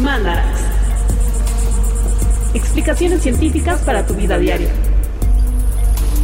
Mandarax. 0.00 0.60
Explicaciones 2.54 3.22
científicas 3.22 3.80
para 3.82 4.06
tu 4.06 4.14
vida 4.14 4.38
diaria. 4.38 4.70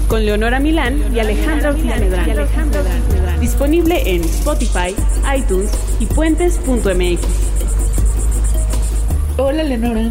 Con 0.08 0.24
Leonora 0.24 0.60
Milán 0.60 1.14
y 1.14 1.20
Alejandra 1.20 1.70
Ortiz 1.70 1.84
Medrano. 1.84 2.46
Disponible 3.40 4.14
en 4.14 4.22
Spotify, 4.22 4.94
iTunes 5.36 5.70
y 6.00 6.06
puentes.mx. 6.06 7.20
Hola, 9.36 9.62
Leonora. 9.62 10.10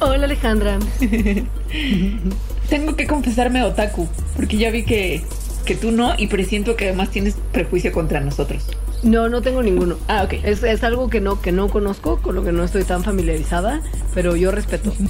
Hola, 0.00 0.24
Alejandra. 0.24 0.78
Tengo 2.68 2.96
que 2.96 3.06
confesarme 3.06 3.62
otaku, 3.62 4.08
porque 4.36 4.56
ya 4.56 4.70
vi 4.70 4.84
que, 4.84 5.22
que 5.64 5.74
tú 5.74 5.90
no 5.90 6.14
y 6.18 6.26
presiento 6.26 6.76
que 6.76 6.88
además 6.88 7.10
tienes 7.10 7.36
prejuicio 7.52 7.92
contra 7.92 8.20
nosotros. 8.20 8.68
No, 9.04 9.28
no 9.28 9.42
tengo 9.42 9.62
ninguno. 9.62 9.96
Ah, 10.08 10.22
ok. 10.24 10.32
Es, 10.44 10.62
es 10.62 10.82
algo 10.82 11.08
que 11.10 11.20
no, 11.20 11.40
que 11.40 11.52
no 11.52 11.68
conozco, 11.68 12.16
con 12.22 12.34
lo 12.34 12.42
que 12.42 12.52
no 12.52 12.64
estoy 12.64 12.84
tan 12.84 13.04
familiarizada, 13.04 13.80
pero 14.14 14.34
yo 14.36 14.50
respeto. 14.50 14.92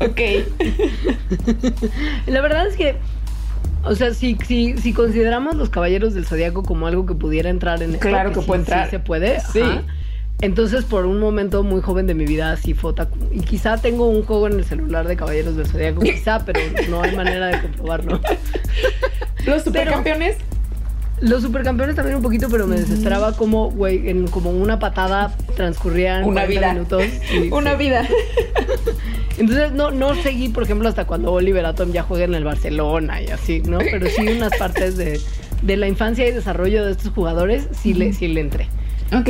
Ok. 0.00 0.20
La 2.26 2.40
verdad 2.40 2.66
es 2.66 2.76
que, 2.76 2.96
o 3.84 3.94
sea, 3.94 4.14
si, 4.14 4.36
si, 4.46 4.76
si 4.78 4.92
consideramos 4.92 5.54
los 5.54 5.68
caballeros 5.68 6.14
del 6.14 6.24
zodiaco 6.26 6.62
como 6.62 6.86
algo 6.86 7.04
que 7.06 7.14
pudiera 7.14 7.50
entrar 7.50 7.82
en 7.82 7.92
Claro 7.98 8.32
que 8.32 8.40
sí- 8.40 8.46
puede 8.46 8.64
sí 8.64 8.70
entrar. 8.72 8.90
se 8.90 8.98
puede. 9.00 9.40
Sí. 9.52 9.60
ajá. 9.60 9.82
Entonces, 10.42 10.84
por 10.84 11.04
un 11.06 11.20
momento 11.20 11.62
muy 11.62 11.80
joven 11.82 12.06
de 12.06 12.14
mi 12.14 12.24
vida, 12.24 12.56
sí 12.56 12.72
fue 12.74 12.92
otaku. 12.92 13.18
Y 13.30 13.40
quizá 13.40 13.76
tengo 13.76 14.06
un 14.08 14.22
juego 14.24 14.46
en 14.46 14.54
el 14.54 14.64
celular 14.64 15.06
de 15.06 15.16
caballeros 15.16 15.56
del 15.56 15.66
zodiaco, 15.66 16.00
quizá, 16.00 16.44
pero 16.44 16.60
no 16.88 17.02
hay 17.02 17.14
manera 17.14 17.48
de 17.48 17.60
comprobarlo. 17.60 18.20
Los 19.46 19.62
supercampeones. 19.64 20.36
Los 21.20 21.42
supercampeones 21.42 21.96
también 21.96 22.16
un 22.16 22.22
poquito, 22.22 22.48
pero 22.48 22.66
me 22.66 22.76
desesperaba 22.76 23.36
como, 23.36 23.70
güey, 23.70 24.08
en 24.08 24.26
como 24.28 24.50
una 24.50 24.78
patada 24.78 25.36
transcurrían 25.54 26.24
Una 26.24 26.46
40 26.46 26.48
vida. 26.48 26.72
minutos. 26.72 27.02
y- 27.34 27.50
Una 27.52 27.72
sí. 27.72 27.76
vida. 27.78 28.08
Entonces 29.38 29.72
no, 29.72 29.90
no 29.90 30.14
seguí, 30.22 30.48
por 30.48 30.62
ejemplo, 30.62 30.88
hasta 30.88 31.06
cuando 31.06 31.32
Oliver 31.32 31.64
Atom 31.66 31.92
ya 31.92 32.02
juega 32.02 32.24
en 32.24 32.34
el 32.34 32.44
Barcelona 32.44 33.20
y 33.20 33.28
así, 33.28 33.60
¿no? 33.60 33.78
Pero 33.78 34.06
sí 34.08 34.26
unas 34.28 34.56
partes 34.56 34.96
de, 34.96 35.20
de 35.60 35.76
la 35.76 35.88
infancia 35.88 36.26
y 36.26 36.32
desarrollo 36.32 36.84
de 36.86 36.92
estos 36.92 37.12
jugadores, 37.12 37.68
sí 37.72 37.92
le, 37.92 38.12
sí 38.14 38.28
le 38.28 38.40
entré. 38.40 38.68
Ok. 39.12 39.28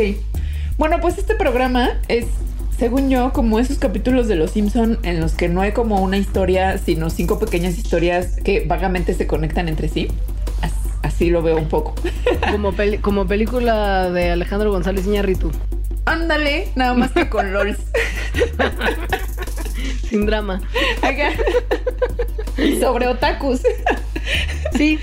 Bueno, 0.81 0.98
pues 0.98 1.19
este 1.19 1.34
programa 1.34 2.00
es, 2.09 2.25
según 2.78 3.11
yo, 3.11 3.34
como 3.34 3.59
esos 3.59 3.77
capítulos 3.77 4.28
de 4.28 4.36
Los 4.36 4.53
Simpson 4.53 4.98
en 5.03 5.20
los 5.20 5.33
que 5.34 5.47
no 5.47 5.61
hay 5.61 5.73
como 5.73 6.00
una 6.00 6.17
historia, 6.17 6.78
sino 6.78 7.11
cinco 7.11 7.39
pequeñas 7.39 7.77
historias 7.77 8.36
que 8.42 8.64
vagamente 8.67 9.12
se 9.12 9.27
conectan 9.27 9.69
entre 9.69 9.89
sí. 9.89 10.08
As- 10.62 10.73
Así 11.03 11.28
lo 11.28 11.42
veo 11.42 11.58
un 11.58 11.69
poco. 11.69 11.95
Como, 12.51 12.73
como 13.03 13.27
película 13.27 14.08
de 14.11 14.31
Alejandro 14.31 14.70
González 14.70 15.05
Iñárritu, 15.06 15.51
Ándale, 16.06 16.69
nada 16.77 16.95
más 16.95 17.12
que 17.12 17.28
con 17.28 17.53
LOLs. 17.53 17.77
sin 20.08 20.25
drama. 20.25 20.62
Acá. 21.03 21.33
Y 22.56 22.77
sobre 22.81 23.06
otakus. 23.06 23.61
Sí. 24.78 24.98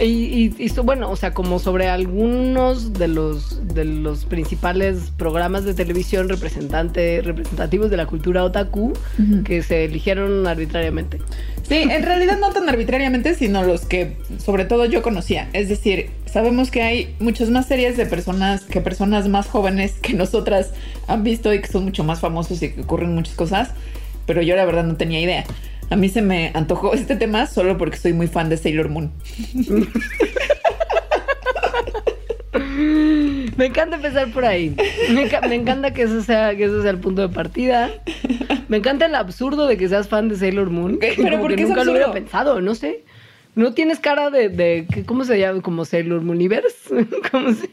Y, 0.00 0.04
y- 0.04 0.54
y 0.58 0.68
so- 0.68 0.84
bueno, 0.84 1.10
o 1.10 1.16
sea, 1.16 1.34
como 1.34 1.58
sobre 1.58 1.88
algunos 1.88 2.92
de 2.92 3.08
los, 3.08 3.66
de 3.74 3.84
los 3.84 4.24
principales 4.26 5.10
programas 5.16 5.64
de 5.64 5.74
televisión 5.74 6.28
representante, 6.28 7.20
representativos 7.22 7.90
de 7.90 7.96
la 7.96 8.06
cultura 8.06 8.44
otaku 8.44 8.92
que 9.44 9.62
se 9.62 9.84
eligieron 9.86 10.46
arbitrariamente. 10.46 11.18
Sí, 11.68 11.74
en 11.76 12.02
realidad 12.02 12.38
no 12.38 12.50
tan 12.50 12.68
arbitrariamente, 12.68 13.34
sino 13.34 13.62
los 13.64 13.84
que 13.86 14.16
sobre 14.38 14.64
todo 14.64 14.84
yo 14.86 15.02
conocía. 15.02 15.48
Es 15.52 15.68
decir, 15.68 16.10
sabemos 16.26 16.70
que 16.70 16.82
hay 16.82 17.14
muchas 17.18 17.50
más 17.50 17.66
series 17.66 17.96
de 17.96 18.06
personas 18.06 18.62
que 18.64 18.80
personas 18.80 19.28
más 19.28 19.46
jóvenes 19.48 19.92
que 20.00 20.14
nosotras 20.14 20.70
han 21.08 21.24
visto 21.24 21.52
y 21.52 21.60
que 21.60 21.66
son 21.68 21.84
mucho 21.84 22.04
más 22.04 22.20
famosos 22.20 22.62
y 22.62 22.70
que 22.70 22.80
ocurren 22.82 23.14
muchas 23.14 23.34
cosas, 23.34 23.70
pero 24.26 24.42
yo 24.42 24.54
la 24.56 24.64
verdad 24.64 24.84
no 24.84 24.96
tenía 24.96 25.20
idea. 25.20 25.44
A 25.90 25.96
mí 25.96 26.08
se 26.08 26.20
me 26.22 26.50
antojó 26.54 26.92
este 26.94 27.16
tema 27.16 27.46
solo 27.46 27.78
porque 27.78 27.96
soy 27.96 28.12
muy 28.12 28.26
fan 28.26 28.48
de 28.50 28.56
Sailor 28.56 28.88
Moon. 28.88 29.10
Me 33.56 33.66
encanta 33.66 33.96
empezar 33.96 34.30
por 34.32 34.44
ahí. 34.44 34.74
Me, 35.12 35.28
enca- 35.28 35.46
me 35.48 35.54
encanta 35.54 35.92
que 35.92 36.02
eso 36.02 36.22
sea 36.22 36.54
que 36.56 36.64
eso 36.64 36.82
sea 36.82 36.90
el 36.90 36.98
punto 36.98 37.22
de 37.22 37.28
partida. 37.28 37.90
Me 38.68 38.76
encanta 38.78 39.06
el 39.06 39.14
absurdo 39.14 39.66
de 39.66 39.76
que 39.76 39.88
seas 39.88 40.08
fan 40.08 40.28
de 40.28 40.36
Sailor 40.36 40.70
Moon. 40.70 40.98
¿Qué? 40.98 41.14
¿Pero 41.16 41.30
como 41.30 41.42
por 41.42 41.50
que 41.50 41.56
qué 41.56 41.62
es 41.62 41.68
nunca 41.68 41.84
lo 41.84 41.90
hubiera 41.92 42.06
absurdo? 42.06 42.24
pensado, 42.24 42.60
no 42.60 42.74
sé. 42.74 43.04
No 43.54 43.72
tienes 43.74 43.98
cara 43.98 44.30
de, 44.30 44.48
de 44.48 44.86
¿cómo 45.06 45.24
se 45.24 45.38
llama? 45.38 45.60
Como 45.62 45.84
Sailor 45.84 46.22
Mooniverse. 46.22 47.06
¿Cómo 47.32 47.52
se? 47.52 47.68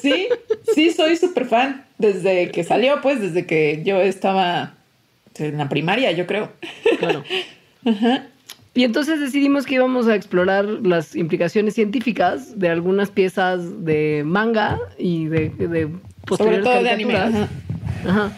Sí, 0.00 0.28
sí, 0.74 0.90
soy 0.90 1.16
súper 1.16 1.46
fan 1.46 1.84
desde 1.98 2.50
que 2.50 2.64
salió, 2.64 3.00
pues 3.02 3.20
desde 3.20 3.46
que 3.46 3.82
yo 3.84 4.00
estaba 4.00 4.74
en 5.38 5.58
la 5.58 5.68
primaria, 5.68 6.10
yo 6.12 6.26
creo. 6.26 6.52
Claro. 6.98 7.22
Y 8.74 8.84
entonces 8.84 9.20
decidimos 9.20 9.66
que 9.66 9.74
íbamos 9.74 10.08
a 10.08 10.14
explorar 10.14 10.64
las 10.64 11.14
implicaciones 11.14 11.74
científicas 11.74 12.58
de 12.58 12.70
algunas 12.70 13.10
piezas 13.10 13.84
de 13.84 14.22
manga 14.24 14.78
y 14.96 15.26
de, 15.26 15.50
de 15.50 15.82
Sobre 15.82 15.98
posteriores 16.24 16.64
todo 16.64 16.82
de 16.82 16.88
anime. 16.90 17.16
ajá. 17.16 17.48
Ajá. 18.08 18.32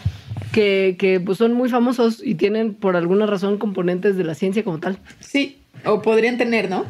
Que, 0.51 0.97
que, 0.99 1.21
pues, 1.21 1.39
son 1.39 1.53
muy 1.53 1.69
famosos 1.69 2.21
y 2.25 2.35
tienen 2.35 2.75
por 2.75 2.97
alguna 2.97 3.27
razón 3.27 3.59
componentes 3.59 4.17
de 4.17 4.25
la 4.25 4.35
ciencia 4.35 4.65
como 4.65 4.81
tal. 4.81 4.99
Sí, 5.21 5.59
o 5.85 6.03
podrían 6.03 6.37
tener, 6.37 6.69
¿no? 6.69 6.85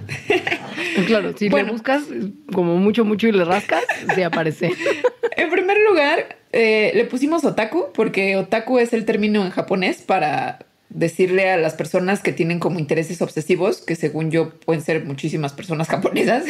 Claro, 1.06 1.36
si 1.36 1.50
Bueno. 1.50 1.66
le 1.66 1.72
buscas 1.72 2.04
como 2.52 2.78
mucho, 2.78 3.04
mucho 3.04 3.28
y 3.28 3.32
le 3.32 3.44
rascas, 3.44 3.82
se 4.14 4.24
aparece. 4.24 4.70
En 5.36 5.50
primer 5.50 5.76
lugar, 5.88 6.36
eh, 6.56 6.92
le 6.94 7.04
pusimos 7.04 7.44
otaku 7.44 7.86
porque 7.92 8.36
otaku 8.36 8.78
es 8.78 8.92
el 8.92 9.04
término 9.04 9.44
en 9.44 9.50
japonés 9.50 10.02
para 10.02 10.60
decirle 10.88 11.50
a 11.50 11.56
las 11.56 11.74
personas 11.74 12.22
que 12.22 12.32
tienen 12.32 12.60
como 12.60 12.78
intereses 12.78 13.20
obsesivos, 13.20 13.82
que 13.82 13.96
según 13.96 14.30
yo 14.30 14.50
pueden 14.60 14.80
ser 14.80 15.04
muchísimas 15.04 15.52
personas 15.52 15.88
japonesas, 15.88 16.44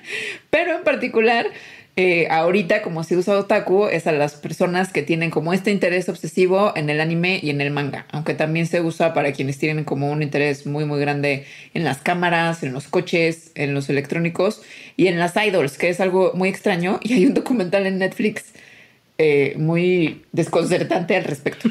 pero 0.50 0.76
en 0.76 0.84
particular, 0.84 1.46
eh, 1.96 2.28
ahorita 2.30 2.82
como 2.82 3.02
se 3.02 3.16
usa 3.16 3.36
otaku 3.36 3.86
es 3.86 4.06
a 4.06 4.12
las 4.12 4.36
personas 4.36 4.92
que 4.92 5.02
tienen 5.02 5.30
como 5.30 5.52
este 5.52 5.72
interés 5.72 6.08
obsesivo 6.08 6.72
en 6.76 6.88
el 6.88 7.00
anime 7.00 7.40
y 7.42 7.50
en 7.50 7.60
el 7.60 7.72
manga, 7.72 8.06
aunque 8.12 8.34
también 8.34 8.68
se 8.68 8.80
usa 8.80 9.12
para 9.12 9.32
quienes 9.32 9.58
tienen 9.58 9.82
como 9.82 10.12
un 10.12 10.22
interés 10.22 10.64
muy 10.64 10.84
muy 10.84 11.00
grande 11.00 11.46
en 11.74 11.82
las 11.82 11.98
cámaras, 11.98 12.62
en 12.62 12.72
los 12.72 12.86
coches, 12.86 13.50
en 13.56 13.74
los 13.74 13.90
electrónicos 13.90 14.62
y 14.96 15.08
en 15.08 15.18
las 15.18 15.34
idols, 15.34 15.76
que 15.76 15.88
es 15.88 15.98
algo 15.98 16.30
muy 16.34 16.48
extraño 16.48 17.00
y 17.02 17.14
hay 17.14 17.26
un 17.26 17.34
documental 17.34 17.84
en 17.86 17.98
Netflix 17.98 18.44
eh, 19.18 19.54
muy 19.58 20.22
desconcertante 20.30 21.16
al 21.16 21.24
respecto. 21.24 21.68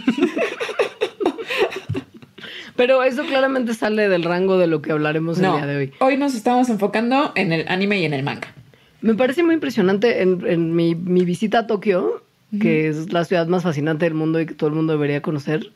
Pero 2.75 3.01
eso 3.03 3.23
claramente 3.25 3.73
sale 3.73 4.09
del 4.09 4.23
rango 4.23 4.57
de 4.57 4.67
lo 4.67 4.81
que 4.81 4.91
hablaremos 4.91 5.39
el 5.39 5.45
día 5.45 5.65
de 5.65 5.77
hoy. 5.77 5.93
hoy 5.99 6.17
nos 6.17 6.35
estamos 6.35 6.69
enfocando 6.69 7.31
en 7.35 7.53
el 7.53 7.65
anime 7.69 7.99
y 8.01 8.05
en 8.05 8.13
el 8.13 8.21
manga. 8.21 8.53
Me 9.01 9.15
parece 9.15 9.43
muy 9.43 9.53
impresionante 9.55 10.21
en, 10.21 10.45
en 10.45 10.75
mi, 10.75 10.93
mi 10.93 11.25
visita 11.25 11.59
a 11.59 11.67
Tokio, 11.67 12.21
que 12.59 12.89
es 12.89 13.13
la 13.13 13.25
ciudad 13.25 13.47
más 13.47 13.63
fascinante 13.63 14.05
del 14.05 14.13
mundo 14.13 14.39
y 14.41 14.45
que 14.45 14.53
todo 14.53 14.69
el 14.69 14.75
mundo 14.75 14.93
debería 14.93 15.21
conocer. 15.21 15.71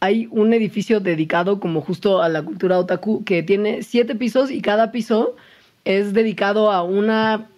Hay 0.00 0.26
un 0.30 0.54
edificio 0.54 1.00
dedicado 1.00 1.60
como 1.60 1.82
justo 1.82 2.22
a 2.22 2.28
la 2.28 2.42
cultura 2.42 2.78
otaku 2.78 3.24
que 3.24 3.42
tiene 3.42 3.82
siete 3.82 4.14
pisos 4.14 4.50
y 4.50 4.62
cada 4.62 4.90
piso 4.90 5.36
es 5.84 6.14
dedicado 6.14 6.72
a 6.72 6.82
una 6.82 7.49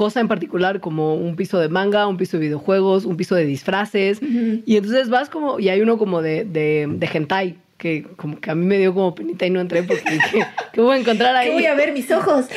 cosa 0.00 0.20
en 0.20 0.28
particular, 0.28 0.80
como 0.80 1.14
un 1.14 1.36
piso 1.36 1.58
de 1.58 1.68
manga, 1.68 2.06
un 2.06 2.16
piso 2.16 2.38
de 2.38 2.44
videojuegos, 2.44 3.04
un 3.04 3.18
piso 3.18 3.34
de 3.34 3.44
disfraces. 3.44 4.18
Y 4.22 4.78
entonces 4.78 5.10
vas 5.10 5.28
como, 5.28 5.60
y 5.60 5.68
hay 5.68 5.82
uno 5.82 5.98
como 5.98 6.22
de, 6.22 6.46
de, 6.46 6.86
de 6.88 7.06
hentai, 7.12 7.58
que 7.76 8.04
como 8.16 8.40
que 8.40 8.50
a 8.50 8.54
mí 8.54 8.64
me 8.64 8.78
dio 8.78 8.94
como 8.94 9.14
penita 9.14 9.44
y 9.44 9.50
no 9.50 9.60
entré 9.60 9.82
porque 9.82 10.10
dije, 10.10 10.46
¿qué 10.72 10.80
voy 10.80 10.96
a 10.96 11.00
encontrar 11.00 11.36
ahí? 11.36 11.50
ver 11.76 11.92
mis 11.92 12.10
ojos? 12.10 12.46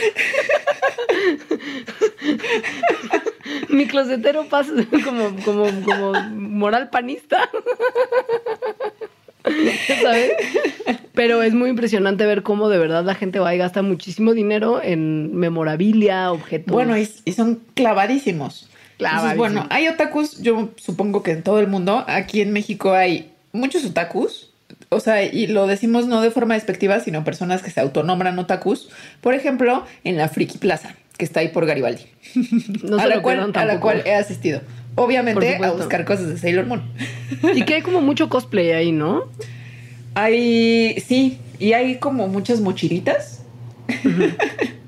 Mi 3.67 3.87
closetero 3.87 4.45
pasa 4.45 4.71
como, 5.03 5.35
como, 5.43 5.65
como 5.83 6.13
moral 6.29 6.89
panista. 6.89 7.49
¿Sabes? 10.01 10.31
Pero 11.13 11.43
es 11.43 11.53
muy 11.53 11.69
impresionante 11.69 12.25
ver 12.25 12.43
cómo 12.43 12.69
de 12.69 12.77
verdad 12.77 13.03
la 13.03 13.15
gente 13.15 13.39
va 13.39 13.53
y 13.53 13.57
gasta 13.57 13.81
muchísimo 13.81 14.33
dinero 14.33 14.81
en 14.81 15.35
memorabilia, 15.35 16.31
objetos. 16.31 16.73
Bueno, 16.73 16.97
y, 16.97 17.07
y 17.25 17.33
son 17.33 17.61
clavadísimos. 17.73 18.69
Entonces, 18.93 18.97
Clavadísimos. 18.97 19.37
bueno, 19.37 19.67
hay 19.69 19.87
otakus, 19.87 20.41
yo 20.41 20.71
supongo 20.77 21.23
que 21.23 21.31
en 21.31 21.43
todo 21.43 21.59
el 21.59 21.67
mundo, 21.67 22.05
aquí 22.07 22.41
en 22.41 22.51
México 22.51 22.93
hay 22.93 23.31
muchos 23.51 23.85
otakus, 23.85 24.51
o 24.89 24.99
sea, 24.99 25.23
y 25.23 25.47
lo 25.47 25.67
decimos 25.67 26.07
no 26.07 26.21
de 26.21 26.31
forma 26.31 26.53
despectiva, 26.53 26.99
sino 26.99 27.23
personas 27.23 27.61
que 27.61 27.71
se 27.71 27.79
autonombran 27.79 28.37
otakus, 28.39 28.89
por 29.21 29.33
ejemplo, 29.33 29.85
en 30.03 30.17
la 30.17 30.29
Friki 30.29 30.57
Plaza, 30.57 30.95
que 31.17 31.25
está 31.25 31.39
ahí 31.39 31.49
por 31.49 31.65
Garibaldi, 31.65 32.05
no 32.83 32.97
a, 32.99 33.07
la 33.07 33.21
cual, 33.21 33.51
a 33.53 33.65
la 33.65 33.79
cual 33.79 34.03
he 34.05 34.13
asistido. 34.13 34.61
Obviamente 34.95 35.55
a 35.55 35.71
buscar 35.71 36.05
cosas 36.05 36.29
de 36.29 36.37
Sailor 36.37 36.65
Moon. 36.65 36.83
Y 37.55 37.63
que 37.65 37.75
hay 37.75 37.81
como 37.81 38.01
mucho 38.01 38.29
cosplay 38.29 38.71
ahí, 38.71 38.91
¿no? 38.91 39.23
Hay, 40.15 40.99
sí, 41.05 41.39
y 41.59 41.73
hay 41.73 41.97
como 41.97 42.27
muchas 42.27 42.61
mochilitas. 42.61 43.43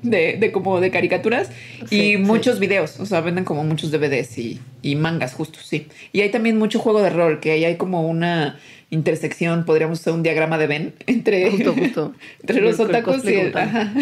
de, 0.02 0.36
de 0.38 0.52
como 0.52 0.80
de 0.80 0.90
caricaturas 0.90 1.50
Sí, 1.88 1.96
y 1.96 2.12
sí. 2.12 2.16
muchos 2.18 2.58
videos, 2.60 2.98
o 2.98 3.06
sea, 3.06 3.20
venden 3.20 3.44
como 3.44 3.62
muchos 3.64 3.90
DVDs 3.90 4.38
y, 4.38 4.60
y 4.82 4.96
mangas, 4.96 5.34
justo, 5.34 5.58
sí. 5.62 5.88
Y 6.12 6.20
hay 6.22 6.30
también 6.30 6.58
mucho 6.58 6.78
juego 6.78 7.02
de 7.02 7.10
rol, 7.10 7.40
que 7.40 7.50
ahí 7.52 7.64
hay 7.64 7.76
como 7.76 8.08
una 8.08 8.58
intersección, 8.90 9.64
podríamos 9.64 10.00
hacer 10.00 10.12
un 10.12 10.22
diagrama 10.22 10.58
de 10.58 10.66
Venn 10.66 10.94
entre, 11.06 11.50
Justo, 11.50 11.74
justo. 11.74 12.14
entre 12.40 12.60
los 12.60 12.78
otakus 12.80 13.24
y 13.24 13.34
el... 13.34 13.56
ajá. 13.56 13.92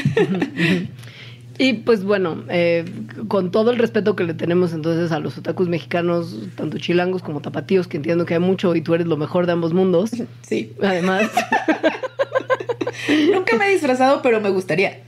Y 1.59 1.75
pues 1.75 2.05
bueno, 2.05 2.45
eh, 2.49 2.85
con 3.29 3.51
todo 3.51 3.71
el 3.71 3.79
respeto 3.79 4.17
que 4.17 4.25
le 4.25 4.35
tenemos 4.35 4.73
entonces 4.73 5.13
a 5.13 5.21
los 5.21 5.39
otakus 5.39 5.69
mexicanos, 5.69 6.37
tanto 6.57 6.79
chilangos 6.79 7.23
como 7.23 7.41
tapatíos, 7.41 7.87
que 7.87 7.97
entiendo 7.97 8.27
que 8.27 8.35
hay 8.35 8.41
mucho 8.41 8.75
y 8.75 8.81
tú 8.81 8.95
eres 8.95 9.07
lo 9.07 9.17
mejor 9.17 9.47
de 9.47 9.53
ambos 9.53 9.73
mundos. 9.73 10.11
Sí. 10.43 10.73
Además, 10.83 11.31
Nunca 13.33 13.57
me 13.57 13.67
he 13.67 13.71
disfrazado, 13.71 14.23
pero 14.23 14.41
me 14.41 14.51
gustaría. 14.51 15.03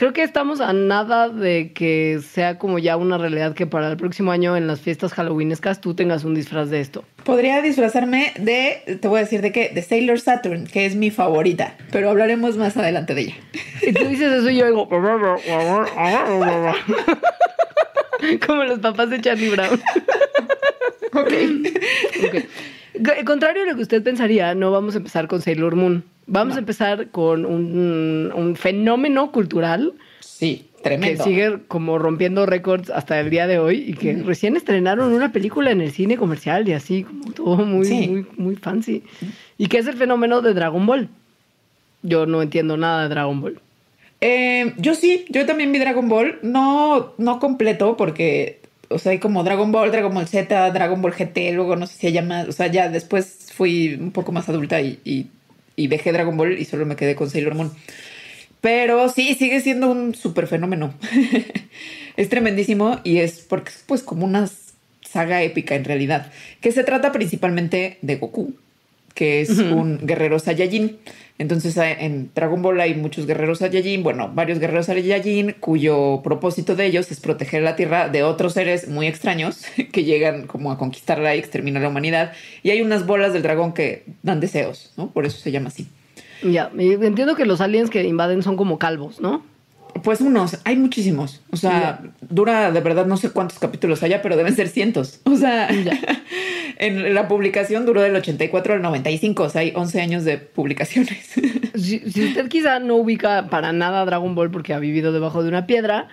Creo 0.00 0.12
que 0.14 0.22
estamos 0.22 0.62
a 0.62 0.72
nada 0.72 1.28
de 1.28 1.72
que 1.74 2.20
sea 2.26 2.56
como 2.58 2.78
ya 2.78 2.96
una 2.96 3.18
realidad 3.18 3.52
que 3.54 3.66
para 3.66 3.90
el 3.90 3.98
próximo 3.98 4.32
año 4.32 4.56
en 4.56 4.66
las 4.66 4.80
fiestas 4.80 5.12
halloweenescas 5.12 5.82
tú 5.82 5.92
tengas 5.94 6.24
un 6.24 6.34
disfraz 6.34 6.70
de 6.70 6.80
esto. 6.80 7.04
Podría 7.22 7.60
disfrazarme 7.60 8.32
de, 8.38 8.96
te 8.98 9.08
voy 9.08 9.18
a 9.18 9.24
decir 9.24 9.42
de 9.42 9.52
qué, 9.52 9.68
de 9.74 9.82
Sailor 9.82 10.18
Saturn, 10.18 10.66
que 10.66 10.86
es 10.86 10.96
mi 10.96 11.10
favorita, 11.10 11.74
pero 11.92 12.08
hablaremos 12.08 12.56
más 12.56 12.78
adelante 12.78 13.14
de 13.14 13.20
ella. 13.20 13.34
Y 13.82 13.92
tú 13.92 14.06
dices 14.06 14.32
eso 14.32 14.48
y 14.48 14.56
yo 14.56 14.64
digo... 14.64 14.88
Como 18.46 18.64
los 18.64 18.78
papás 18.78 19.10
de 19.10 19.20
Charlie 19.20 19.50
Brown. 19.50 19.78
Ok. 21.12 21.32
Ok. 22.24 22.34
G- 22.94 23.24
Contrario 23.24 23.64
a 23.64 23.66
lo 23.66 23.76
que 23.76 23.82
usted 23.82 24.02
pensaría, 24.02 24.54
no 24.54 24.70
vamos 24.70 24.94
a 24.94 24.98
empezar 24.98 25.28
con 25.28 25.42
Sailor 25.42 25.76
Moon. 25.76 26.04
Vamos 26.32 26.54
a 26.56 26.60
empezar 26.60 27.08
con 27.08 27.44
un, 27.44 28.32
un 28.34 28.56
fenómeno 28.56 29.32
cultural 29.32 29.92
Sí, 30.20 30.66
que 30.76 30.82
tremendo. 30.84 31.24
sigue 31.24 31.58
como 31.68 31.98
rompiendo 31.98 32.46
récords 32.46 32.88
hasta 32.90 33.18
el 33.20 33.30
día 33.30 33.46
de 33.46 33.58
hoy 33.58 33.84
y 33.88 33.94
que 33.94 34.14
recién 34.14 34.56
estrenaron 34.56 35.12
una 35.12 35.32
película 35.32 35.70
en 35.72 35.80
el 35.80 35.90
cine 35.90 36.16
comercial 36.16 36.68
y 36.68 36.72
así, 36.72 37.02
como 37.04 37.32
todo 37.32 37.56
muy, 37.66 37.84
Sí. 37.84 38.08
muy, 38.08 38.26
muy 38.36 38.56
fancy. 38.56 39.02
Y 39.58 39.66
que 39.66 39.78
es 39.78 39.86
el 39.86 39.96
fenómeno 39.96 40.40
de 40.40 40.54
Dragon 40.54 40.86
Ball. 40.86 41.08
Yo 42.02 42.24
no 42.26 42.40
entiendo 42.42 42.76
nada 42.76 43.02
de 43.02 43.08
Dragon 43.10 43.40
Ball. 43.40 43.60
Eh, 44.22 44.72
yo 44.78 44.94
sí, 44.94 45.24
yo 45.30 45.44
también 45.46 45.72
vi 45.72 45.78
Dragon 45.78 46.08
Ball, 46.08 46.38
no, 46.42 47.12
no 47.18 47.40
completo 47.40 47.96
porque, 47.96 48.60
o 48.88 48.98
sea, 48.98 49.12
hay 49.12 49.18
como 49.18 49.42
Dragon 49.44 49.72
Ball, 49.72 49.90
Dragon 49.90 50.12
Ball 50.14 50.26
Z, 50.28 50.70
Dragon 50.70 51.00
Ball 51.02 51.12
GT, 51.12 51.52
luego 51.54 51.74
no 51.76 51.86
sé 51.86 51.94
si 51.98 52.06
haya 52.06 52.22
más, 52.22 52.46
o 52.48 52.52
sea, 52.52 52.66
ya 52.68 52.88
después 52.88 53.48
fui 53.54 53.94
un 54.00 54.12
poco 54.12 54.30
más 54.32 54.48
adulta 54.48 54.80
y, 54.80 54.98
y, 55.04 55.26
y 55.80 55.86
dejé 55.86 56.12
Dragon 56.12 56.36
Ball 56.36 56.58
y 56.58 56.64
solo 56.66 56.84
me 56.84 56.96
quedé 56.96 57.14
con 57.14 57.30
Sailor 57.30 57.54
Moon. 57.54 57.72
Pero 58.60 59.08
sí, 59.08 59.34
sigue 59.34 59.60
siendo 59.60 59.90
un 59.90 60.14
súper 60.14 60.46
fenómeno. 60.46 60.92
es 62.16 62.28
tremendísimo 62.28 63.00
y 63.02 63.18
es 63.18 63.40
porque 63.40 63.70
es 63.70 63.82
pues 63.86 64.02
como 64.02 64.26
una 64.26 64.48
saga 65.00 65.42
épica 65.42 65.74
en 65.74 65.84
realidad, 65.84 66.30
que 66.60 66.70
se 66.70 66.84
trata 66.84 67.12
principalmente 67.12 67.98
de 68.02 68.16
Goku, 68.16 68.54
que 69.14 69.40
es 69.40 69.58
un 69.58 70.06
guerrero 70.06 70.38
Saiyajin. 70.38 70.98
Entonces 71.40 71.78
a- 71.78 71.90
en 71.90 72.30
Dragon 72.34 72.60
Ball 72.60 72.78
hay 72.80 72.94
muchos 72.94 73.26
guerreros 73.26 73.60
Saiyajin, 73.60 74.02
bueno, 74.02 74.30
varios 74.34 74.58
guerreros 74.58 74.86
Saiyajin 74.86 75.54
cuyo 75.58 76.20
propósito 76.22 76.76
de 76.76 76.84
ellos 76.84 77.10
es 77.10 77.18
proteger 77.18 77.62
la 77.62 77.76
Tierra 77.76 78.10
de 78.10 78.22
otros 78.22 78.52
seres 78.52 78.88
muy 78.88 79.06
extraños 79.06 79.62
que 79.92 80.04
llegan 80.04 80.46
como 80.46 80.70
a 80.70 80.76
conquistarla 80.76 81.34
y 81.34 81.38
exterminar 81.38 81.80
la 81.80 81.88
humanidad. 81.88 82.32
Y 82.62 82.68
hay 82.70 82.82
unas 82.82 83.06
bolas 83.06 83.32
del 83.32 83.40
dragón 83.42 83.72
que 83.72 84.04
dan 84.22 84.38
deseos, 84.40 84.92
¿no? 84.98 85.10
Por 85.12 85.24
eso 85.24 85.38
se 85.38 85.50
llama 85.50 85.68
así. 85.68 85.88
Ya, 86.42 86.70
entiendo 86.76 87.34
que 87.36 87.46
los 87.46 87.60
aliens 87.62 87.88
que 87.88 88.04
invaden 88.04 88.42
son 88.42 88.56
como 88.58 88.78
calvos, 88.78 89.18
¿no? 89.20 89.42
Pues 90.02 90.20
unos, 90.20 90.58
hay 90.64 90.76
muchísimos. 90.76 91.40
O 91.50 91.56
sea, 91.56 92.02
dura 92.20 92.70
de 92.70 92.80
verdad 92.80 93.06
no 93.06 93.16
sé 93.16 93.30
cuántos 93.30 93.58
capítulos 93.58 94.02
haya, 94.02 94.22
pero 94.22 94.36
deben 94.36 94.54
ser 94.54 94.68
cientos. 94.68 95.20
O 95.24 95.36
sea, 95.36 95.68
en 96.78 97.14
la 97.14 97.28
publicación 97.28 97.86
duró 97.86 98.00
del 98.00 98.16
84 98.16 98.74
al 98.74 98.82
95, 98.82 99.42
o 99.42 99.48
sea, 99.48 99.60
hay 99.62 99.72
11 99.74 100.00
años 100.00 100.24
de 100.24 100.38
publicaciones. 100.38 101.34
Si, 101.72 102.00
si 102.10 102.26
usted 102.26 102.48
quizá 102.48 102.78
no 102.78 102.96
ubica 102.96 103.46
para 103.48 103.72
nada 103.72 104.04
Dragon 104.04 104.34
Ball 104.34 104.50
porque 104.50 104.74
ha 104.74 104.78
vivido 104.78 105.12
debajo 105.12 105.42
de 105.42 105.48
una 105.48 105.66
piedra, 105.66 106.08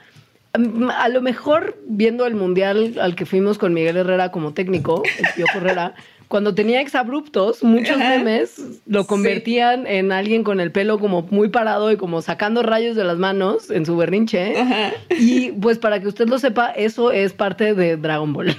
mm, 0.57 0.89
a 0.91 1.09
lo 1.09 1.21
mejor 1.21 1.77
viendo 1.87 2.25
el 2.25 2.35
mundial 2.35 2.95
al 3.01 3.15
que 3.15 3.25
fuimos 3.25 3.57
con 3.57 3.73
Miguel 3.73 3.97
Herrera 3.97 4.31
como 4.31 4.53
técnico, 4.53 5.03
el 5.17 5.25
Piojo 5.35 5.57
Herrera, 5.57 5.93
cuando 6.27 6.53
tenía 6.55 6.81
exabruptos, 6.81 7.63
muchos 7.63 7.95
Ajá. 7.97 8.09
memes 8.17 8.59
lo 8.85 9.01
Sí. 9.03 9.07
convertían 9.07 9.87
en 9.87 10.11
alguien 10.11 10.43
con 10.43 10.59
el 10.59 10.71
pelo 10.71 10.99
como 10.99 11.23
muy 11.29 11.49
parado 11.49 11.91
y 11.91 11.97
como 11.97 12.21
sacando 12.21 12.63
rayos 12.63 12.95
de 12.95 13.03
las 13.03 13.17
manos 13.17 13.69
en 13.71 13.85
su 13.85 13.95
berrinche. 13.97 14.57
Ajá. 14.57 14.91
Y 15.17 15.51
pues 15.53 15.77
para 15.77 15.99
que 16.01 16.07
usted 16.07 16.27
lo 16.27 16.39
sepa, 16.39 16.71
eso 16.71 17.11
es 17.11 17.33
parte 17.33 17.73
de 17.73 17.97
Dragon 17.97 18.33
Ball. 18.33 18.55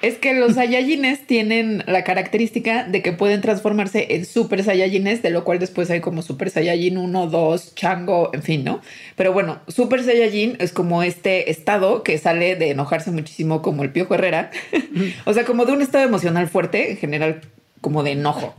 Es 0.00 0.16
que 0.16 0.32
los 0.32 0.54
Saiyajines 0.54 1.26
tienen 1.26 1.82
la 1.88 2.04
característica 2.04 2.84
de 2.84 3.02
que 3.02 3.10
pueden 3.10 3.40
transformarse 3.40 4.14
en 4.14 4.24
Super 4.26 4.62
Saiyajines, 4.62 5.22
de 5.22 5.30
lo 5.30 5.42
cual 5.42 5.58
después 5.58 5.90
hay 5.90 6.00
como 6.00 6.22
Super 6.22 6.50
Saiyajin 6.50 6.96
1, 6.98 7.26
2, 7.26 7.74
Chango, 7.74 8.30
en 8.32 8.44
fin, 8.44 8.62
¿no? 8.62 8.80
Pero 9.16 9.32
bueno, 9.32 9.58
Super 9.66 10.04
Saiyajin 10.04 10.54
es 10.60 10.70
como 10.72 11.02
este 11.02 11.50
estado 11.50 12.04
que 12.04 12.16
sale 12.18 12.54
de 12.54 12.70
enojarse 12.70 13.10
muchísimo 13.10 13.60
como 13.60 13.82
el 13.82 13.90
Piojo 13.90 14.14
Herrera. 14.14 14.52
o 15.24 15.32
sea, 15.34 15.44
como 15.44 15.64
de 15.66 15.72
un 15.72 15.82
estado 15.82 16.04
emocional 16.04 16.46
fuerte, 16.46 16.67
en 16.74 16.96
general 16.96 17.40
como 17.80 18.02
de 18.02 18.12
enojo. 18.12 18.54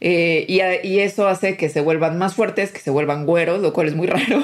Eh, 0.00 0.44
y, 0.48 0.60
a- 0.60 0.84
y 0.84 1.00
eso 1.00 1.26
hace 1.26 1.56
que 1.56 1.68
se 1.68 1.80
vuelvan 1.80 2.18
más 2.18 2.34
fuertes, 2.34 2.70
que 2.70 2.80
se 2.80 2.90
vuelvan 2.90 3.24
güeros, 3.26 3.60
lo 3.62 3.72
cual 3.72 3.88
es 3.88 3.94
muy 3.94 4.06
raro. 4.06 4.42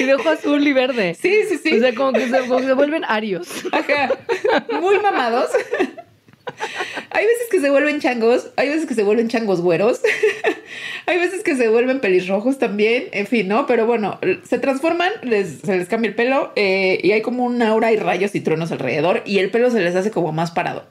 y 0.00 0.04
de 0.04 0.14
ojo 0.14 0.28
azul 0.28 0.66
y 0.66 0.72
verde. 0.72 1.14
sí, 1.14 1.42
sí, 1.48 1.58
sí. 1.62 1.76
O 1.76 1.80
sea, 1.80 1.94
como 1.94 2.12
que 2.12 2.28
se, 2.28 2.38
como 2.40 2.58
que 2.58 2.66
se 2.66 2.72
vuelven 2.74 3.04
arios. 3.04 3.48
Ajá. 3.72 4.10
Muy 4.80 4.98
mamados. 5.00 5.50
Hay 7.10 7.26
veces 7.26 7.48
que 7.50 7.60
se 7.60 7.70
vuelven 7.70 8.00
changos, 8.00 8.48
hay 8.56 8.68
veces 8.68 8.86
que 8.86 8.94
se 8.94 9.02
vuelven 9.02 9.28
changos 9.28 9.60
güeros, 9.60 10.00
hay 11.06 11.18
veces 11.18 11.42
que 11.42 11.56
se 11.56 11.68
vuelven 11.68 12.00
pelirrojos 12.00 12.58
también, 12.58 13.04
en 13.12 13.26
fin, 13.26 13.48
¿no? 13.48 13.66
Pero 13.66 13.86
bueno, 13.86 14.18
se 14.48 14.58
transforman, 14.58 15.10
les- 15.22 15.58
se 15.64 15.76
les 15.76 15.88
cambia 15.88 16.08
el 16.10 16.14
pelo 16.14 16.52
eh, 16.56 16.98
y 17.02 17.10
hay 17.12 17.22
como 17.22 17.44
un 17.44 17.60
aura 17.62 17.92
y 17.92 17.96
rayos 17.96 18.34
y 18.34 18.40
truenos 18.40 18.70
alrededor 18.72 19.22
y 19.26 19.38
el 19.38 19.50
pelo 19.50 19.70
se 19.70 19.80
les 19.80 19.94
hace 19.96 20.10
como 20.10 20.32
más 20.32 20.50
parado. 20.50 20.84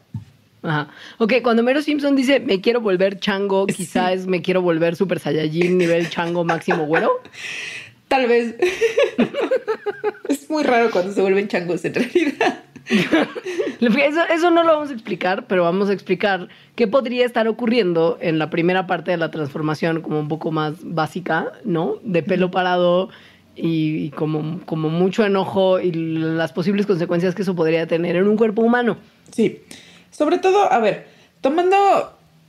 Ajá. 0.61 0.89
Ok, 1.19 1.35
cuando 1.41 1.63
Mero 1.63 1.81
Simpson 1.81 2.17
dice 2.17 2.41
me 2.41 2.59
quiero 2.59 2.81
volver 2.81 3.17
chango, 3.19 3.65
quizá 3.65 4.11
es 4.11 4.27
me 4.27 4.41
quiero 4.41 4.61
volver 4.61 4.97
super 4.97 5.19
saiyajin 5.19 5.77
nivel 5.77 6.09
chango 6.09 6.44
máximo 6.44 6.85
güero. 6.85 7.11
Tal 8.09 8.27
vez. 8.27 8.56
es 10.27 10.50
muy 10.50 10.63
raro 10.63 10.91
cuando 10.91 11.13
se 11.13 11.21
vuelven 11.21 11.47
changos 11.47 11.85
en 11.85 11.94
realidad. 11.94 12.63
Eso, 13.80 14.21
eso 14.33 14.49
no 14.49 14.63
lo 14.63 14.73
vamos 14.73 14.89
a 14.89 14.94
explicar, 14.94 15.45
pero 15.47 15.63
vamos 15.63 15.89
a 15.89 15.94
explicar 15.94 16.49
qué 16.75 16.87
podría 16.87 17.23
estar 17.25 17.47
ocurriendo 17.47 18.18
en 18.19 18.39
la 18.39 18.49
primera 18.49 18.87
parte 18.87 19.11
de 19.11 19.18
la 19.18 19.30
transformación, 19.30 20.01
como 20.01 20.19
un 20.19 20.28
poco 20.28 20.51
más 20.51 20.73
básica, 20.81 21.54
¿no? 21.63 21.97
De 22.04 22.23
pelo 22.23 22.49
parado 22.49 23.09
y, 23.56 24.06
y 24.06 24.09
como, 24.09 24.61
como 24.66 24.89
mucho 24.89 25.23
enojo 25.23 25.80
y 25.80 25.92
las 25.92 26.51
posibles 26.51 26.87
consecuencias 26.87 27.35
que 27.35 27.44
eso 27.44 27.56
podría 27.56 27.85
tener 27.85 28.16
en 28.16 28.28
un 28.28 28.37
cuerpo 28.37 28.63
humano. 28.63 28.97
Sí, 29.31 29.61
sobre 30.09 30.39
todo, 30.39 30.71
a 30.71 30.80
ver, 30.80 31.07
tomando, 31.42 31.78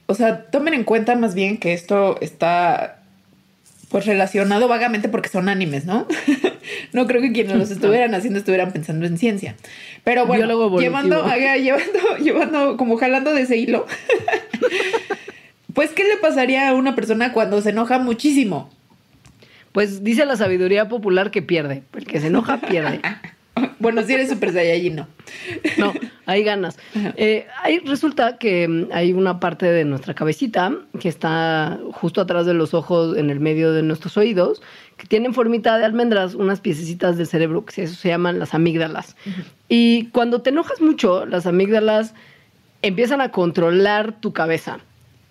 o 0.07 0.15
sea, 0.15 0.47
tomen 0.47 0.75
en 0.75 0.85
cuenta 0.85 1.17
más 1.17 1.35
bien 1.35 1.59
que 1.59 1.75
esto 1.75 2.19
está 2.21 3.00
pues 3.91 4.07
relacionado 4.07 4.69
vagamente 4.69 5.09
porque 5.09 5.29
son 5.29 5.49
animes, 5.49 5.85
¿no? 5.85 6.07
no 6.93 7.07
creo 7.09 7.21
que 7.21 7.33
quienes 7.33 7.57
los 7.57 7.71
estuvieran 7.73 8.15
haciendo 8.15 8.39
estuvieran 8.39 8.73
pensando 8.73 9.05
en 9.05 9.19
ciencia. 9.19 9.57
Pero 10.05 10.27
bueno, 10.27 10.47
llevando, 10.81 11.25
haga- 11.25 11.57
llevando, 11.57 11.99
llevando, 12.23 12.77
como 12.77 12.97
jalando 12.97 13.35
de 13.35 13.43
ese 13.43 13.57
hilo. 13.57 13.87
pues, 15.75 15.91
¿qué 15.91 16.05
le 16.05 16.17
pasaría 16.19 16.69
a 16.69 16.75
una 16.75 16.95
persona 16.95 17.33
cuando 17.33 17.61
se 17.61 17.71
enoja 17.71 17.99
muchísimo? 17.99 18.71
Pues 19.73 20.05
dice 20.05 20.25
la 20.25 20.37
sabiduría 20.37 20.89
popular 20.89 21.31
que 21.33 21.43
pierde. 21.43 21.83
El 21.97 22.07
que 22.07 22.21
se 22.21 22.29
enoja, 22.29 22.59
pierde. 22.61 23.01
Bueno, 23.79 24.03
si 24.03 24.13
eres 24.13 24.29
super 24.29 24.53
saiyajin, 24.53 24.97
no. 24.97 25.09
No, 25.79 25.93
hay 26.27 26.43
ganas. 26.45 26.79
Eh, 27.17 27.47
ahí 27.63 27.79
resulta 27.81 28.37
que 28.37 28.69
mm, 28.69 28.89
hay 28.93 29.13
una 29.13 29.41
parte 29.41 29.67
de 29.67 29.85
nuestra 29.85 30.15
cabecita 30.15 30.73
que 30.99 31.09
está 31.09 31.79
justo 31.93 32.21
atrás 32.21 32.47
de 32.47 32.55
los 32.55 32.75
ojos, 32.75 33.17
en 33.17 33.31
el 33.31 33.41
medio 33.41 33.73
de 33.73 33.83
nuestros 33.83 34.17
oídos, 34.17 34.63
que 34.97 35.07
tienen 35.07 35.33
formita 35.33 35.79
de 35.79 35.85
almendras, 35.85 36.35
unas 36.35 36.61
piececitas 36.61 37.17
del 37.17 37.27
cerebro 37.27 37.65
que 37.65 37.73
se, 37.73 37.83
eso 37.85 37.95
se 37.95 38.09
llaman 38.09 38.39
las 38.39 38.55
amígdalas. 38.55 39.17
Y 39.69 40.07
cuando 40.09 40.43
te 40.43 40.51
enojas 40.51 40.81
mucho, 40.81 41.25
las 41.27 41.47
amígdalas 41.47 42.15
empiezan 42.83 43.21
a 43.21 43.31
controlar 43.31 44.21
tu 44.21 44.33
cabeza. 44.33 44.81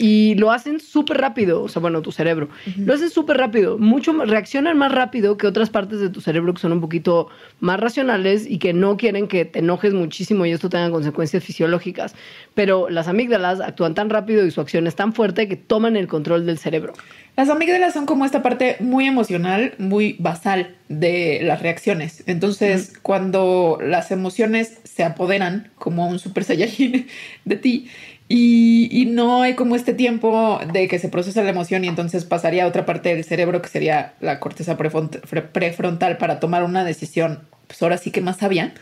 Y 0.01 0.35
lo 0.35 0.51
hacen 0.53 0.79
súper 0.79 1.17
rápido, 1.17 1.61
o 1.61 1.67
sea, 1.67 1.81
bueno, 1.81 2.01
tu 2.01 2.13
cerebro, 2.13 2.47
lo 2.77 2.93
hacen 2.93 3.09
súper 3.09 3.35
rápido, 3.35 3.77
mucho 3.77 4.13
más- 4.13 4.29
reaccionan 4.29 4.77
más 4.77 4.93
rápido 4.93 5.35
que 5.35 5.45
otras 5.45 5.69
partes 5.69 5.99
de 5.99 6.09
tu 6.09 6.21
cerebro 6.21 6.53
que 6.53 6.61
son 6.61 6.71
un 6.71 6.79
poquito 6.79 7.27
más 7.59 7.81
racionales 7.81 8.49
y 8.49 8.59
que 8.59 8.71
no 8.71 8.95
quieren 8.95 9.27
que 9.27 9.43
te 9.43 9.59
enojes 9.59 9.93
muchísimo 9.93 10.45
y 10.45 10.51
esto 10.51 10.69
tenga 10.69 10.89
consecuencias 10.89 11.43
fisiológicas. 11.43 12.15
Pero 12.53 12.89
las 12.89 13.09
amígdalas 13.09 13.59
actúan 13.59 13.93
tan 13.93 14.09
rápido 14.09 14.45
y 14.45 14.51
su 14.51 14.61
acción 14.61 14.87
es 14.87 14.95
tan 14.95 15.11
fuerte 15.11 15.49
que 15.49 15.57
toman 15.57 15.97
el 15.97 16.07
control 16.07 16.45
del 16.45 16.57
cerebro. 16.57 16.93
Las 17.35 17.49
amígdalas 17.49 17.93
son 17.93 18.05
como 18.05 18.25
esta 18.25 18.41
parte 18.41 18.77
muy 18.79 19.05
emocional, 19.05 19.73
muy 19.77 20.15
basal 20.19 20.75
de 20.89 21.39
las 21.43 21.61
reacciones. 21.61 22.23
Entonces, 22.25 22.93
cuando 23.01 23.77
las 23.81 24.11
emociones 24.11 24.79
se 24.83 25.03
apoderan 25.03 25.71
como 25.75 26.07
un 26.09 26.19
super 26.19 26.43
saiyajin 26.43 27.07
de 27.45 27.55
ti 27.55 27.87
y, 28.29 28.87
y 28.91 29.05
no 29.07 29.41
hay 29.41 29.55
como 29.55 29.75
este 29.75 29.93
tiempo 29.93 30.59
de 30.71 30.87
que 30.87 30.99
se 30.99 31.09
procesa 31.09 31.41
la 31.43 31.49
emoción 31.49 31.83
y 31.83 31.87
entonces 31.87 32.23
pasaría 32.25 32.63
a 32.63 32.67
otra 32.67 32.85
parte 32.85 33.13
del 33.13 33.25
cerebro 33.25 33.61
que 33.61 33.67
sería 33.69 34.13
la 34.21 34.39
corteza 34.39 34.77
prefrontal 34.77 36.17
para 36.17 36.39
tomar 36.39 36.63
una 36.63 36.83
decisión, 36.83 37.39
pues 37.67 37.81
ahora 37.81 37.97
sí 37.97 38.11
que 38.11 38.21
más 38.21 38.37
sabia. 38.37 38.73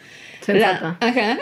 La- 0.47 0.97
ajá. 0.99 1.37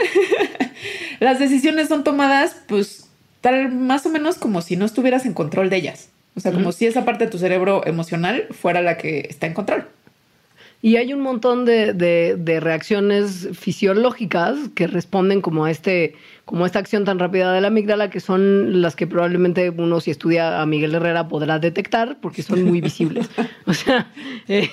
Las 1.20 1.40
decisiones 1.40 1.88
son 1.88 2.04
tomadas, 2.04 2.56
pues, 2.68 3.08
tal 3.42 3.72
más 3.72 4.06
o 4.06 4.10
menos 4.10 4.36
como 4.38 4.62
si 4.62 4.76
no 4.76 4.86
estuvieras 4.86 5.26
en 5.26 5.34
control 5.34 5.70
de 5.70 5.78
ellas. 5.78 6.10
O 6.36 6.40
sea, 6.42 6.52
como 6.52 6.72
si 6.74 6.86
esa 6.86 7.06
parte 7.06 7.26
de 7.26 7.32
tu 7.32 7.38
cerebro 7.38 7.86
emocional 7.88 8.48
fuera 8.52 8.82
la 8.82 8.98
que 8.98 9.26
está 9.30 9.48
en 9.48 9.54
control. 9.54 9.88
Y 10.86 10.98
hay 10.98 11.14
un 11.14 11.22
montón 11.22 11.66
de, 11.66 11.94
de- 11.94 12.60
reacciones 12.60 13.50
fisiológicas 13.54 14.56
que 14.76 14.86
responden 14.86 15.42
como 15.42 15.66
a 15.66 15.72
este, 15.72 16.14
como 16.46 16.64
esta 16.64 16.78
acción 16.78 17.06
tan 17.06 17.18
rápida 17.18 17.52
de 17.54 17.60
la 17.60 17.70
amígdala, 17.70 18.12
que 18.12 18.20
son 18.20 18.84
las 18.84 18.96
que 18.96 19.08
probablemente 19.08 19.72
uno, 19.72 20.00
si 20.00 20.12
estudia 20.12 20.62
a 20.62 20.66
Miguel 20.68 20.94
Herrera, 20.94 21.28
podrá 21.28 21.58
detectar, 21.58 22.20
porque 22.22 22.44
son 22.44 22.62
muy 22.66 22.82
visibles. 22.82 23.28
O 23.66 23.74
sea, 23.74 24.12
eh, 24.48 24.70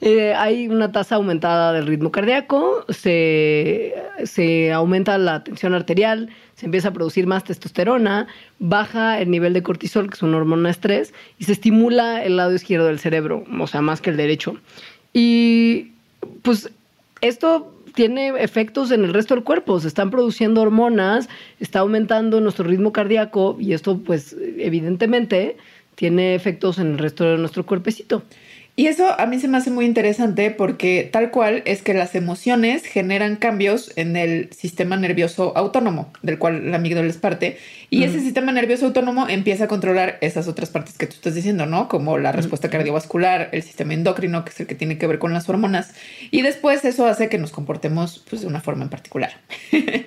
eh, 0.00 0.32
hay 0.34 0.66
una 0.68 0.92
tasa 0.92 1.16
aumentada 1.16 1.74
del 1.74 1.88
ritmo 1.88 2.10
cardíaco, 2.10 2.86
se, 2.88 3.94
se 4.24 4.72
aumenta 4.72 5.18
la 5.18 5.44
tensión 5.44 5.74
arterial, 5.74 6.30
se 6.54 6.64
empieza 6.64 6.88
a 6.88 6.92
producir 6.94 7.26
más 7.26 7.44
testosterona, 7.44 8.28
baja 8.60 9.20
el 9.20 9.30
nivel 9.30 9.52
de 9.52 9.62
cortisol, 9.62 10.08
que 10.08 10.14
es 10.14 10.22
una 10.22 10.38
hormona 10.38 10.68
de 10.68 10.72
estrés, 10.72 11.12
y 11.38 11.44
se 11.44 11.52
estimula 11.52 12.24
el 12.24 12.38
lado 12.38 12.54
izquierdo 12.54 12.86
del 12.86 12.98
cerebro, 12.98 13.44
o 13.60 13.66
sea, 13.66 13.82
más 13.82 14.00
que 14.00 14.08
el 14.08 14.16
derecho. 14.16 14.56
Y 15.14 15.92
pues 16.42 16.70
esto 17.22 17.72
tiene 17.94 18.28
efectos 18.42 18.90
en 18.90 19.04
el 19.04 19.14
resto 19.14 19.34
del 19.34 19.44
cuerpo, 19.44 19.78
se 19.80 19.88
están 19.88 20.10
produciendo 20.10 20.60
hormonas, 20.60 21.28
está 21.60 21.78
aumentando 21.78 22.40
nuestro 22.40 22.64
ritmo 22.64 22.92
cardíaco 22.92 23.56
y 23.58 23.72
esto 23.72 23.98
pues 23.98 24.36
evidentemente 24.58 25.56
tiene 25.94 26.34
efectos 26.34 26.78
en 26.78 26.92
el 26.92 26.98
resto 26.98 27.24
de 27.24 27.38
nuestro 27.38 27.64
cuerpecito. 27.64 28.24
Y 28.76 28.88
eso 28.88 29.18
a 29.20 29.26
mí 29.26 29.38
se 29.38 29.46
me 29.46 29.56
hace 29.56 29.70
muy 29.70 29.84
interesante 29.84 30.50
porque 30.50 31.08
tal 31.12 31.30
cual 31.30 31.62
es 31.64 31.82
que 31.82 31.94
las 31.94 32.16
emociones 32.16 32.84
generan 32.84 33.36
cambios 33.36 33.92
en 33.94 34.16
el 34.16 34.52
sistema 34.52 34.96
nervioso 34.96 35.56
autónomo, 35.56 36.12
del 36.22 36.38
cual 36.38 36.72
la 36.72 36.78
amígdala 36.78 37.08
es 37.08 37.16
parte, 37.16 37.56
y 37.88 38.02
ese 38.02 38.18
sistema 38.18 38.50
nervioso 38.50 38.86
autónomo 38.86 39.28
empieza 39.28 39.64
a 39.64 39.68
controlar 39.68 40.18
esas 40.22 40.48
otras 40.48 40.70
partes 40.70 40.98
que 40.98 41.06
tú 41.06 41.14
estás 41.14 41.36
diciendo, 41.36 41.66
¿no? 41.66 41.88
Como 41.88 42.18
la 42.18 42.32
respuesta 42.32 42.68
cardiovascular, 42.68 43.50
el 43.52 43.62
sistema 43.62 43.94
endocrino, 43.94 44.44
que 44.44 44.50
es 44.50 44.58
el 44.58 44.66
que 44.66 44.74
tiene 44.74 44.98
que 44.98 45.06
ver 45.06 45.20
con 45.20 45.32
las 45.32 45.48
hormonas, 45.48 45.94
y 46.32 46.42
después 46.42 46.84
eso 46.84 47.06
hace 47.06 47.28
que 47.28 47.38
nos 47.38 47.52
comportemos 47.52 48.24
pues, 48.28 48.42
de 48.42 48.48
una 48.48 48.60
forma 48.60 48.82
en 48.82 48.90
particular. 48.90 49.32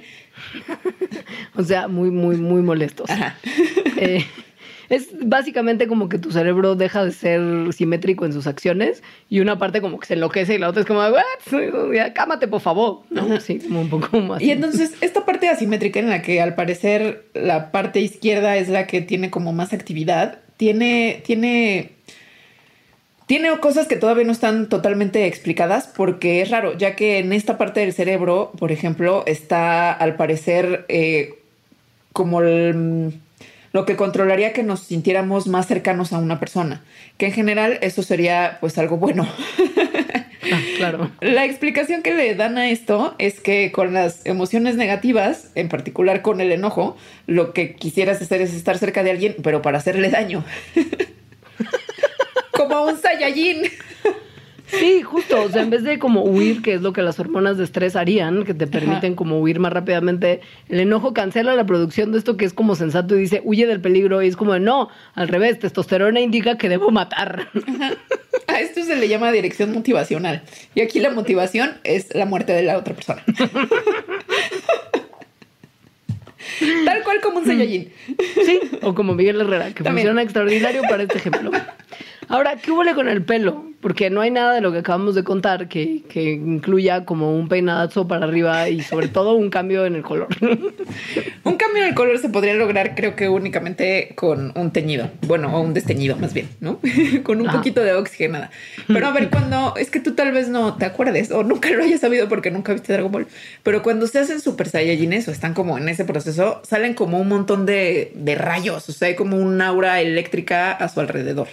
O 1.55 1.63
sea, 1.63 1.87
muy, 1.87 2.11
muy, 2.11 2.37
muy 2.37 2.61
molestos. 2.61 3.09
Ajá. 3.09 3.35
Eh, 3.99 4.23
es 4.89 5.09
básicamente 5.21 5.87
como 5.87 6.09
que 6.09 6.17
tu 6.17 6.31
cerebro 6.31 6.75
deja 6.75 7.03
de 7.03 7.11
ser 7.11 7.41
simétrico 7.73 8.25
en 8.25 8.33
sus 8.33 8.47
acciones 8.47 9.03
y 9.29 9.39
una 9.39 9.57
parte 9.59 9.81
como 9.81 9.99
que 9.99 10.07
se 10.07 10.13
enloquece 10.13 10.55
y 10.55 10.57
la 10.57 10.69
otra 10.69 10.81
es 10.81 10.87
como, 10.87 10.99
"What? 11.01 11.91
Ya, 11.93 12.13
cámate, 12.13 12.47
por 12.47 12.61
favor. 12.61 13.01
¿no? 13.09 13.39
Sí, 13.39 13.59
como 13.59 13.81
un 13.81 13.89
poco 13.89 14.19
más. 14.21 14.41
Y 14.41 14.51
entonces 14.51 14.93
esta 15.01 15.25
parte 15.25 15.49
asimétrica 15.49 15.99
en 15.99 16.09
la 16.09 16.21
que 16.21 16.41
al 16.41 16.55
parecer 16.55 17.25
la 17.33 17.71
parte 17.71 17.99
izquierda 17.99 18.57
es 18.57 18.69
la 18.69 18.87
que 18.87 19.01
tiene 19.01 19.29
como 19.29 19.53
más 19.53 19.73
actividad, 19.73 20.39
tiene, 20.57 21.21
tiene, 21.25 21.91
tiene 23.25 23.49
cosas 23.59 23.87
que 23.87 23.97
todavía 23.97 24.23
no 24.23 24.31
están 24.31 24.69
totalmente 24.69 25.25
explicadas 25.27 25.87
porque 25.95 26.41
es 26.41 26.49
raro, 26.49 26.77
ya 26.77 26.95
que 26.95 27.19
en 27.19 27.33
esta 27.33 27.57
parte 27.57 27.81
del 27.81 27.93
cerebro, 27.93 28.51
por 28.57 28.71
ejemplo, 28.71 29.23
está 29.27 29.91
al 29.91 30.15
parecer 30.15 30.85
eh, 30.87 31.33
como 32.13 32.41
el- 32.41 33.19
lo 33.77 33.85
que 33.85 33.95
controlaría 33.95 34.53
que 34.53 34.63
nos 34.63 34.79
sintiéramos 34.79 35.45
más 35.45 35.67
cercanos 35.67 36.11
a 36.11 36.17
una 36.17 36.39
persona, 36.39 36.83
que 37.19 37.27
en 37.27 37.31
general 37.31 37.77
eso 37.81 38.01
sería 38.01 38.57
pues 38.59 38.79
algo 38.79 38.97
bueno. 38.97 39.27
Ah, 40.49 40.61
claro. 40.77 41.11
La 41.19 41.43
explicación 41.43 42.03
que 42.03 42.13
le 42.13 42.33
dan 42.33 42.57
a 42.57 42.69
esto 42.69 43.15
es 43.17 43.41
que 43.41 43.73
con 43.73 43.93
las 43.93 44.25
emociones 44.25 44.77
negativas, 44.77 45.49
en 45.55 45.67
particular 45.67 46.21
con 46.21 46.39
el 46.39 46.53
enojo, 46.53 46.95
lo 47.25 47.51
que 47.51 47.75
quisieras 47.75 48.21
hacer 48.21 48.39
es 48.39 48.53
estar 48.53 48.77
cerca 48.77 49.03
de 49.03 49.11
alguien, 49.11 49.35
pero 49.43 49.61
para 49.61 49.79
hacerle 49.79 50.09
daño. 50.09 50.45
Como 52.51 52.85
un 52.85 52.97
Saiyajin. 52.97 53.63
Sí, 54.67 55.01
justo. 55.01 55.41
O 55.41 55.49
sea, 55.49 55.61
en 55.63 55.69
vez 55.69 55.83
de 55.83 55.97
como 55.97 56.23
huir, 56.23 56.61
que 56.61 56.73
es 56.73 56.81
lo 56.81 56.93
que 56.93 57.01
las 57.01 57.19
hormonas 57.19 57.57
de 57.57 57.63
estrés 57.63 57.95
harían, 57.95 58.43
que 58.43 58.53
te 58.53 58.67
permiten 58.67 59.15
como 59.15 59.39
huir 59.39 59.59
más 59.59 59.71
rápidamente, 59.71 60.41
el 60.69 60.79
enojo 60.81 61.13
cancela 61.13 61.55
la 61.55 61.65
producción 61.65 62.11
de 62.11 62.17
esto 62.17 62.35
que 62.37 62.45
es 62.45 62.53
como 62.53 62.75
sensato 62.75 63.15
y 63.15 63.19
dice, 63.19 63.41
huye 63.45 63.65
del 63.65 63.79
peligro. 63.79 64.21
Y 64.21 64.27
es 64.27 64.35
como, 64.35 64.59
no, 64.59 64.89
al 65.15 65.27
revés, 65.29 65.59
testosterona 65.59 66.19
indica 66.19 66.57
que 66.57 66.69
debo 66.69 66.91
matar. 66.91 67.49
A 68.47 68.59
esto 68.59 68.83
se 68.83 68.95
le 68.95 69.07
llama 69.07 69.31
dirección 69.31 69.73
motivacional. 69.73 70.43
Y 70.75 70.81
aquí 70.81 70.99
la 70.99 71.11
motivación 71.11 71.77
es 71.83 72.13
la 72.13 72.25
muerte 72.25 72.53
de 72.53 72.63
la 72.63 72.77
otra 72.77 72.93
persona. 72.93 73.23
Tal 76.85 77.03
cual 77.03 77.21
como 77.21 77.39
un 77.39 77.45
Saiyajin. 77.45 77.91
Sí, 78.45 78.59
o 78.81 78.93
como 78.95 79.13
Miguel 79.13 79.41
Herrera, 79.41 79.73
que 79.73 79.83
También. 79.83 80.07
funciona 80.07 80.21
extraordinario 80.21 80.81
para 80.89 81.03
este 81.03 81.17
ejemplo. 81.17 81.51
Ahora, 82.29 82.57
¿qué 82.57 82.71
huele 82.71 82.93
con 82.93 83.07
el 83.07 83.23
pelo? 83.23 83.65
Porque 83.79 84.09
no 84.09 84.21
hay 84.21 84.31
nada 84.31 84.53
de 84.53 84.61
lo 84.61 84.71
que 84.71 84.79
acabamos 84.79 85.15
de 85.15 85.23
contar 85.23 85.69
que, 85.69 86.03
que 86.09 86.31
incluya 86.31 87.05
como 87.05 87.33
un 87.33 87.47
peinadazo 87.47 88.07
para 88.07 88.25
arriba 88.25 88.67
y 88.69 88.81
sobre 88.81 89.07
todo 89.07 89.33
un 89.35 89.49
cambio 89.49 89.85
en 89.85 89.95
el 89.95 90.01
color. 90.01 90.27
Un 91.43 91.55
cambio 91.55 91.83
en 91.83 91.89
el 91.89 91.95
color 91.95 92.17
se 92.17 92.27
podría 92.27 92.55
lograr, 92.55 92.95
creo 92.95 93.15
que 93.15 93.29
únicamente 93.29 94.13
con 94.15 94.51
un 94.55 94.71
teñido. 94.71 95.09
Bueno, 95.27 95.55
o 95.55 95.61
un 95.61 95.73
desteñido 95.73 96.17
más 96.17 96.33
bien, 96.33 96.49
¿no? 96.59 96.79
con 97.23 97.39
un 97.39 97.47
poquito 97.47 97.81
de 97.81 97.93
oxigenada. 97.93 98.49
Pero 98.87 99.07
a 99.07 99.11
ver, 99.11 99.29
cuando 99.31 99.75
es 99.77 99.89
que 99.89 99.99
tú 99.99 100.13
tal 100.13 100.33
vez 100.33 100.49
no 100.49 100.75
te 100.75 100.85
acuerdes 100.85 101.31
o 101.31 101.43
nunca 101.43 101.69
lo 101.69 101.83
hayas 101.83 102.01
sabido 102.01 102.27
porque 102.27 102.51
nunca 102.51 102.73
viste 102.73 102.91
Dragon 102.91 103.11
Ball. 103.11 103.27
Pero 103.63 103.83
cuando 103.83 104.07
se 104.07 104.19
hacen 104.19 104.41
super 104.41 104.67
saiyajines 104.67 105.27
o 105.27 105.31
están 105.31 105.53
como 105.53 105.77
en 105.77 105.87
ese 105.87 106.03
proceso, 106.03 106.61
salen 106.65 106.93
como 106.93 107.19
un 107.19 107.29
montón 107.29 107.65
de, 107.65 108.11
de 108.15 108.35
rayos. 108.35 108.89
O 108.89 108.91
sea, 108.91 109.07
hay 109.07 109.15
como 109.15 109.37
un 109.37 109.61
aura 109.61 110.01
eléctrica 110.01 110.71
a 110.71 110.89
su 110.89 110.99
alrededor. 110.99 111.47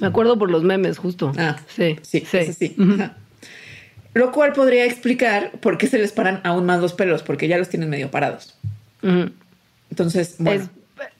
Me 0.00 0.06
acuerdo 0.06 0.38
por 0.38 0.50
los 0.50 0.62
memes, 0.62 0.98
justo. 0.98 1.32
Ah, 1.38 1.58
sí, 1.68 1.98
sí, 2.02 2.24
sí. 2.28 2.36
eso 2.36 2.52
sí. 2.52 2.76
Lo 4.12 4.32
cual 4.32 4.52
podría 4.52 4.84
explicar 4.84 5.52
por 5.60 5.78
qué 5.78 5.86
se 5.86 5.98
les 5.98 6.12
paran 6.12 6.40
aún 6.42 6.66
más 6.66 6.80
los 6.80 6.94
pelos, 6.94 7.22
porque 7.22 7.48
ya 7.48 7.58
los 7.58 7.68
tienen 7.68 7.88
medio 7.88 8.10
parados. 8.10 8.54
Entonces, 9.90 10.36
bueno. 10.38 10.64
Es 10.64 10.70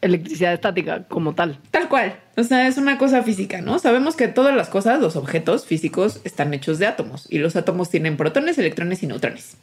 electricidad 0.01 0.53
estática 0.53 1.05
como 1.05 1.35
tal. 1.35 1.59
Tal 1.71 1.89
cual. 1.89 2.17
O 2.37 2.45
sea, 2.45 2.67
es 2.67 2.77
una 2.77 2.99
cosa 2.99 3.23
física, 3.23 3.61
¿no? 3.61 3.79
Sabemos 3.79 4.17
que 4.17 4.29
todas 4.29 4.55
las 4.55 4.69
cosas, 4.69 5.01
los 5.01 5.17
objetos 5.17 5.67
físicos, 5.67 6.21
están 6.25 6.53
hechos 6.55 6.79
de 6.79 6.87
átomos 6.87 7.27
y 7.31 7.39
los 7.39 7.57
átomos 7.57 7.91
tienen 7.91 8.17
protones, 8.17 8.59
electrones 8.59 9.03
y 9.03 9.07
neutrones. 9.07 9.57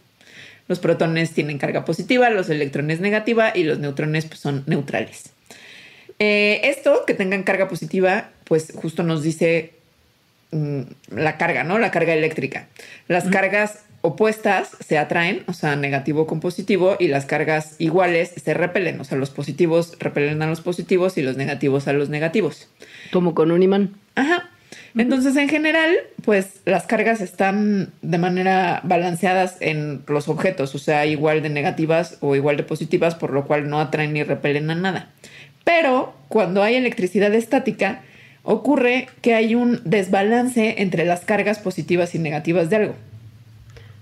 Los 0.68 0.80
protones 0.80 1.32
tienen 1.32 1.58
carga 1.58 1.86
positiva, 1.86 2.30
los 2.30 2.50
electrones 2.50 3.00
negativa 3.00 3.52
y 3.56 3.64
los 3.64 3.80
neutrones 3.80 4.26
pues, 4.26 4.40
son 4.40 4.64
neutrales. 4.68 5.32
Eh, 6.20 6.62
esto, 6.64 7.04
que 7.06 7.14
tengan 7.14 7.44
carga 7.44 7.68
positiva, 7.68 8.30
pues 8.48 8.74
justo 8.76 9.04
nos 9.04 9.24
dice 9.24 9.74
mm, 10.52 10.82
la 11.12 11.38
carga, 11.38 11.64
¿no? 11.64 11.80
La 11.80 11.92
carga 11.92 12.14
eléctrica. 12.14 12.68
Las 13.08 13.26
cargas 13.26 13.80
opuestas 14.02 14.70
se 14.80 14.98
atraen, 14.98 15.44
o 15.48 15.54
sea, 15.54 15.76
negativo 15.76 16.28
con 16.28 16.40
positivo, 16.40 16.96
y 17.00 17.08
las 17.08 17.26
cargas 17.26 17.76
iguales 17.80 18.32
se 18.42 18.54
repelen, 18.54 19.00
o 19.00 19.04
sea, 19.04 19.18
los 19.18 19.30
positivos 19.30 19.98
repelen 20.00 20.42
a 20.42 20.48
los 20.48 20.62
positivos 20.62 21.18
y 21.18 21.22
los 21.22 21.36
negativos 21.36 21.88
a 21.88 21.94
los 21.94 22.10
negativos. 22.10 22.70
Como 23.12 23.36
con 23.36 23.52
un 23.52 23.64
imán. 23.64 23.96
Ajá. 24.16 24.50
Entonces, 24.96 25.36
en 25.36 25.48
general, 25.48 25.96
pues 26.24 26.62
las 26.66 26.86
cargas 26.88 27.22
están 27.22 27.92
de 28.02 28.18
manera 28.18 28.82
balanceadas 28.84 29.58
en 29.60 30.02
los 30.08 30.28
objetos, 30.28 30.74
o 30.74 30.80
sea, 30.80 31.06
igual 31.06 31.44
de 31.44 31.50
negativas 31.50 32.18
o 32.22 32.36
igual 32.36 32.58
de 32.58 32.64
positivas, 32.64 33.14
por 33.14 33.32
lo 33.32 33.46
cual 33.46 33.70
no 33.70 33.80
atraen 33.80 34.14
ni 34.14 34.24
repelen 34.24 34.72
a 34.72 34.76
nada. 34.76 35.10
Pero 35.64 36.16
cuando 36.30 36.64
hay 36.64 36.76
electricidad 36.76 37.34
estática, 37.34 38.02
ocurre 38.50 39.10
que 39.22 39.34
hay 39.34 39.56
un 39.56 39.82
desbalance 39.84 40.82
entre 40.82 41.04
las 41.04 41.26
cargas 41.26 41.60
positivas 41.60 42.16
y 42.16 42.20
negativas 42.20 42.70
de 42.70 42.78
algo. 42.78 42.96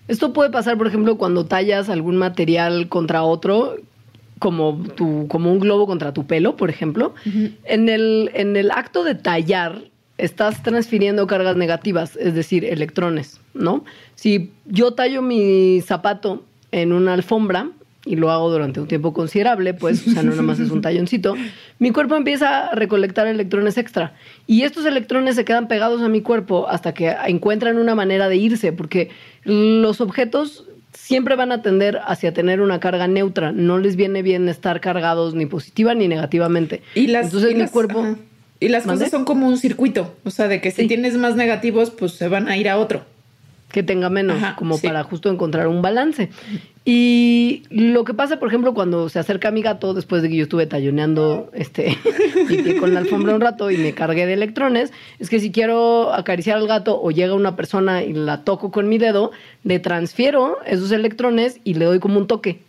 Esto 0.08 0.34
puede 0.34 0.52
pasar, 0.52 0.78
por 0.78 0.86
ejemplo, 0.86 1.18
cuando 1.18 1.48
tallas 1.48 1.90
algún 1.90 2.16
material 2.16 2.88
contra 2.88 3.24
otro 3.24 3.76
como, 4.38 4.84
tu, 4.96 5.28
como 5.30 5.52
un 5.52 5.60
globo 5.60 5.88
contra 5.88 6.14
tu 6.14 6.28
pelo, 6.28 6.58
por 6.58 6.70
ejemplo, 6.70 7.16
en, 7.64 7.90
el, 7.90 8.30
en 8.36 8.56
el 8.56 8.70
acto 8.70 9.04
de 9.04 9.16
tallar 9.16 9.82
estás 10.20 10.62
transfiriendo 10.62 11.26
cargas 11.26 11.56
negativas, 11.56 12.16
es 12.16 12.36
decir, 12.36 12.66
electrones, 12.66 13.40
¿no? 13.56 13.84
Si 14.14 14.52
yo 14.68 14.94
tallo 14.94 15.24
mi 15.24 15.82
zapato 15.82 16.44
en 16.72 16.94
una 16.94 17.14
alfombra, 17.14 17.72
y 18.06 18.16
lo 18.16 18.32
hago 18.32 18.52
durante 18.52 18.80
un 18.80 18.88
tiempo 18.88 19.14
considerable, 19.14 19.74
pues, 19.74 20.08
o 20.08 20.12
sea, 20.12 20.24
no 20.24 20.30
nada 20.30 20.44
más 20.44 20.60
es 20.60 20.70
un 20.70 20.82
talloncito, 20.82 21.36
mi 21.80 21.92
cuerpo 21.92 22.16
empieza 22.16 22.68
a 22.68 22.76
recolectar 22.76 23.28
electrones 23.28 23.78
extra. 23.78 24.14
Y 24.48 24.62
estos 24.62 24.86
electrones 24.86 25.36
se 25.36 25.44
quedan 25.44 25.68
pegados 25.68 26.02
a 26.02 26.10
mi 26.10 26.22
cuerpo 26.22 26.68
hasta 26.70 26.94
que 26.94 27.16
encuentran 27.26 27.78
una 27.78 27.96
manera 27.96 28.30
de 28.30 28.38
irse, 28.38 28.72
porque 28.72 29.10
los 29.44 30.02
objetos 30.02 30.66
siempre 30.94 31.36
van 31.36 31.52
a 31.52 31.62
tender 31.62 32.00
hacia 32.06 32.34
tener 32.34 32.62
una 32.62 32.80
carga 32.80 33.08
neutra. 33.08 33.52
No 33.52 33.80
les 33.80 33.96
viene 33.96 34.22
bien 34.22 34.48
estar 34.48 34.80
cargados 34.82 35.36
ni 35.36 35.46
positiva 35.46 35.94
ni 35.94 36.08
negativamente. 36.08 36.82
Y 36.94 37.08
las, 37.08 37.26
Entonces 37.26 37.56
mi 37.56 37.68
cuerpo... 37.68 38.16
Y 38.58 38.70
las 38.70 38.86
cosas 38.86 39.12
son 39.12 39.26
como 39.26 39.48
un 39.48 39.58
circuito, 39.58 40.16
o 40.24 40.30
sea, 40.30 40.48
de 40.48 40.62
que 40.62 40.72
si 40.72 40.88
tienes 40.88 41.18
más 41.18 41.36
negativos, 41.36 41.92
pues 41.92 42.14
se 42.14 42.30
van 42.30 42.48
a 42.48 42.56
ir 42.56 42.70
a 42.70 42.78
otro 42.78 43.04
que 43.76 43.84
tenga 43.84 44.10
menos, 44.10 44.42
como 44.58 44.80
para 44.80 45.04
justo 45.04 45.30
encontrar 45.30 45.68
un 45.68 45.82
balance. 45.82 46.30
Y 46.88 47.64
lo 47.72 48.04
que 48.04 48.14
pasa, 48.14 48.38
por 48.38 48.48
ejemplo, 48.48 48.76
cuando 48.76 49.10
se 49.10 49.18
acerca 49.18 49.50
mi 49.50 49.64
gato, 49.64 49.96
después 49.96 50.22
de 50.22 50.30
que 50.30 50.36
yo 50.36 50.44
estuve 50.44 50.68
talloneando 50.68 51.50
este, 51.54 51.98
con 52.80 52.94
la 52.94 53.00
alfombra 53.00 53.34
un 53.34 53.42
rato 53.42 53.72
y 53.72 53.78
me 53.78 53.94
cargué 53.94 54.28
de 54.28 54.34
electrones, 54.34 54.94
es 55.18 55.32
que 55.32 55.40
si 55.40 55.52
quiero 55.52 56.14
acariciar 56.14 56.58
al 56.58 56.68
gato 56.68 57.02
o 57.02 57.10
llega 57.10 57.34
una 57.34 57.56
persona 57.56 58.04
y 58.04 58.14
la 58.14 58.44
toco 58.44 58.70
con 58.70 58.88
mi 58.88 59.00
dedo, 59.00 59.32
le 59.64 59.80
transfiero 59.80 60.60
esos 60.68 60.92
electrones 60.92 61.60
y 61.64 61.74
le 61.74 61.86
doy 61.86 62.00
como 62.00 62.20
un 62.20 62.28
toque. 62.28 62.60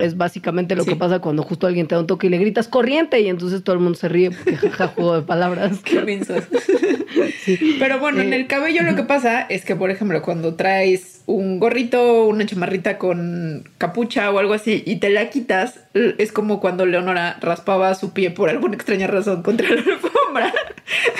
Es 0.00 0.16
básicamente 0.16 0.76
lo 0.76 0.84
que 0.84 0.96
pasa 0.96 1.18
cuando 1.18 1.42
justo 1.42 1.66
alguien 1.66 1.86
te 1.86 1.94
da 1.94 2.00
un 2.00 2.06
toque 2.06 2.26
y 2.26 2.30
le 2.30 2.38
gritas 2.38 2.68
corriente 2.68 3.20
y 3.20 3.28
entonces 3.28 3.62
todo 3.62 3.74
el 3.74 3.82
mundo 3.82 3.98
se 3.98 4.08
ríe 4.08 4.30
porque 4.30 4.56
jaja, 4.56 4.88
juego 4.94 5.16
de 5.16 5.22
palabras. 5.22 5.80
Qué 5.84 5.96
Pero 7.78 7.98
bueno, 7.98 8.20
en 8.20 8.32
el 8.32 8.46
cabello 8.46 8.82
lo 8.82 8.96
que 8.96 9.02
pasa 9.02 9.42
es 9.42 9.64
que, 9.64 9.76
por 9.76 9.90
ejemplo, 9.90 10.22
cuando 10.22 10.54
traes 10.54 11.22
un 11.26 11.58
gorrito, 11.58 12.26
una 12.26 12.46
chamarrita 12.46 12.98
con 12.98 13.68
capucha 13.78 14.30
o 14.30 14.38
algo 14.38 14.54
así 14.54 14.82
y 14.86 14.96
te 14.96 15.10
la 15.10 15.30
quitas, 15.30 15.80
es 15.94 16.32
como 16.32 16.60
cuando 16.60 16.86
Leonora 16.86 17.38
raspaba 17.40 17.94
su 17.94 18.12
pie 18.12 18.30
por 18.30 18.50
alguna 18.50 18.74
extraña 18.74 19.06
razón 19.06 19.42
contra 19.42 19.68
la 19.68 19.80
alfombra. 19.80 20.52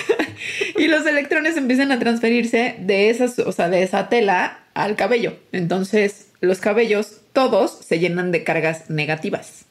y 0.78 0.88
los 0.88 1.06
electrones 1.06 1.56
empiezan 1.56 1.92
a 1.92 1.98
transferirse 1.98 2.76
de 2.80 3.10
esas, 3.10 3.38
o 3.38 3.52
sea, 3.52 3.68
de 3.68 3.82
esa 3.82 4.08
tela 4.08 4.60
al 4.74 4.96
cabello. 4.96 5.34
Entonces, 5.52 6.28
los 6.40 6.60
cabellos 6.60 7.20
todos 7.36 7.70
se 7.70 7.98
llenan 7.98 8.32
de 8.32 8.44
cargas 8.44 8.88
negativas. 8.88 9.66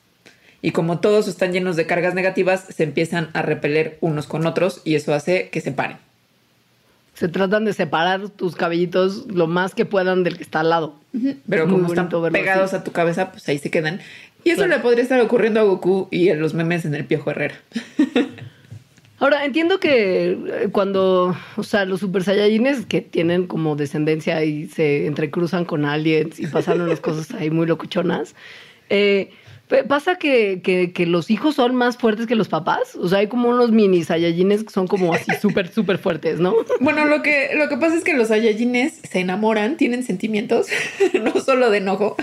Y 0.61 0.69
como 0.69 0.99
todos 0.99 1.27
están 1.27 1.51
llenos 1.51 1.75
de 1.75 1.87
cargas 1.87 2.13
negativas, 2.13 2.63
se 2.69 2.83
empiezan 2.83 3.31
a 3.33 3.41
repeler 3.41 3.97
unos 4.01 4.27
con 4.27 4.45
otros 4.45 4.83
y 4.85 4.93
eso 4.93 5.15
hace 5.15 5.49
que 5.49 5.61
se 5.61 5.71
paren. 5.71 5.97
Se 7.15 7.27
tratan 7.27 7.65
de 7.65 7.73
separar 7.73 8.29
tus 8.29 8.55
cabellitos 8.55 9.25
lo 9.25 9.47
más 9.47 9.73
que 9.73 9.83
puedan 9.83 10.23
del 10.23 10.37
que 10.37 10.43
está 10.43 10.59
al 10.59 10.69
lado. 10.69 10.93
Pero 11.49 11.67
como 11.67 11.87
están 11.87 12.07
pegados 12.31 12.75
a 12.75 12.83
tu 12.83 12.91
cabeza, 12.91 13.31
pues 13.31 13.49
ahí 13.49 13.57
se 13.57 13.71
quedan. 13.71 13.99
Y 14.43 14.51
eso 14.51 14.67
le 14.67 14.77
podría 14.77 15.01
estar 15.01 15.19
ocurriendo 15.21 15.59
a 15.59 15.63
Goku 15.63 16.07
y 16.11 16.29
a 16.29 16.35
los 16.35 16.53
memes 16.53 16.85
en 16.85 16.93
el 16.93 17.05
Piojo 17.05 17.31
Herrera. 17.31 17.55
Ahora, 19.17 19.45
entiendo 19.45 19.79
que 19.79 20.31
eh, 20.31 20.69
cuando, 20.71 21.35
o 21.55 21.63
sea, 21.63 21.85
los 21.85 22.01
super 22.01 22.23
saiyajines 22.23 22.85
que 22.85 23.01
tienen 23.01 23.47
como 23.47 23.75
descendencia 23.75 24.43
y 24.43 24.67
se 24.67 25.05
entrecruzan 25.05 25.63
con 25.63 25.85
aliens 25.85 26.39
y 26.39 26.47
pasan 26.47 26.81
unas 26.81 26.99
cosas 26.99 27.33
ahí 27.33 27.49
muy 27.49 27.65
locuchonas, 27.65 28.35
eh, 28.89 29.31
¿Pasa 29.87 30.15
que, 30.17 30.61
que, 30.61 31.05
los 31.07 31.31
hijos 31.31 31.55
son 31.55 31.75
más 31.75 31.97
fuertes 31.97 32.27
que 32.27 32.35
los 32.35 32.47
papás? 32.47 32.95
O 32.95 33.07
sea, 33.07 33.19
hay 33.19 33.27
como 33.27 33.49
unos 33.49 33.71
mini 33.71 34.03
Saiyajines 34.03 34.63
que 34.63 34.69
son 34.69 34.87
como 34.87 35.11
así 35.11 35.31
súper, 35.41 35.71
súper 35.71 35.97
fuertes, 35.97 36.39
¿no? 36.39 36.53
Bueno, 36.81 37.05
lo 37.05 37.23
que, 37.23 37.49
lo 37.55 37.67
que 37.67 37.77
pasa 37.77 37.95
es 37.95 38.03
que 38.03 38.13
los 38.13 38.27
Saiyajines 38.27 39.01
se 39.09 39.21
enamoran, 39.21 39.75
tienen 39.75 40.03
sentimientos, 40.03 40.67
no 41.23 41.39
solo 41.41 41.71
de 41.71 41.79
enojo. 41.79 42.15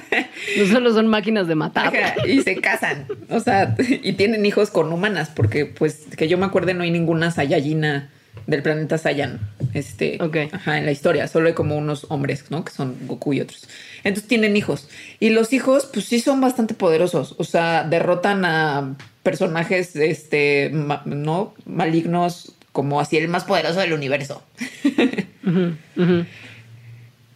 No 0.56 0.66
solo 0.66 0.92
son 0.92 1.08
máquinas 1.08 1.48
de 1.48 1.56
matar. 1.56 1.92
y 2.26 2.42
se 2.42 2.56
casan, 2.60 3.06
o 3.28 3.40
sea, 3.40 3.74
y 3.78 4.12
tienen 4.12 4.46
hijos 4.46 4.70
con 4.70 4.92
humanas, 4.92 5.30
porque 5.34 5.66
pues 5.66 6.06
que 6.16 6.28
yo 6.28 6.38
me 6.38 6.46
acuerde 6.46 6.74
no 6.74 6.84
hay 6.84 6.92
ninguna 6.92 7.32
Saiyajina 7.32 8.08
del 8.46 8.62
planeta 8.62 8.98
Saiyan, 8.98 9.40
este, 9.72 10.18
ajá, 10.52 10.78
en 10.78 10.84
la 10.84 10.92
historia, 10.92 11.28
solo 11.28 11.48
hay 11.48 11.54
como 11.54 11.76
unos 11.76 12.06
hombres, 12.08 12.44
¿no? 12.50 12.64
Que 12.64 12.72
son 12.72 12.96
Goku 13.06 13.32
y 13.34 13.40
otros. 13.40 13.68
Entonces 14.04 14.28
tienen 14.28 14.56
hijos. 14.56 14.88
Y 15.20 15.30
los 15.30 15.52
hijos, 15.52 15.88
pues 15.92 16.06
sí 16.06 16.20
son 16.20 16.40
bastante 16.40 16.74
poderosos. 16.74 17.34
O 17.38 17.44
sea, 17.44 17.84
derrotan 17.84 18.44
a 18.44 18.96
personajes, 19.22 19.94
este, 19.96 20.70
¿no? 21.04 21.54
Malignos, 21.64 22.54
como 22.72 23.00
así 23.00 23.16
el 23.16 23.28
más 23.28 23.44
poderoso 23.44 23.80
del 23.80 23.92
universo. 23.92 24.42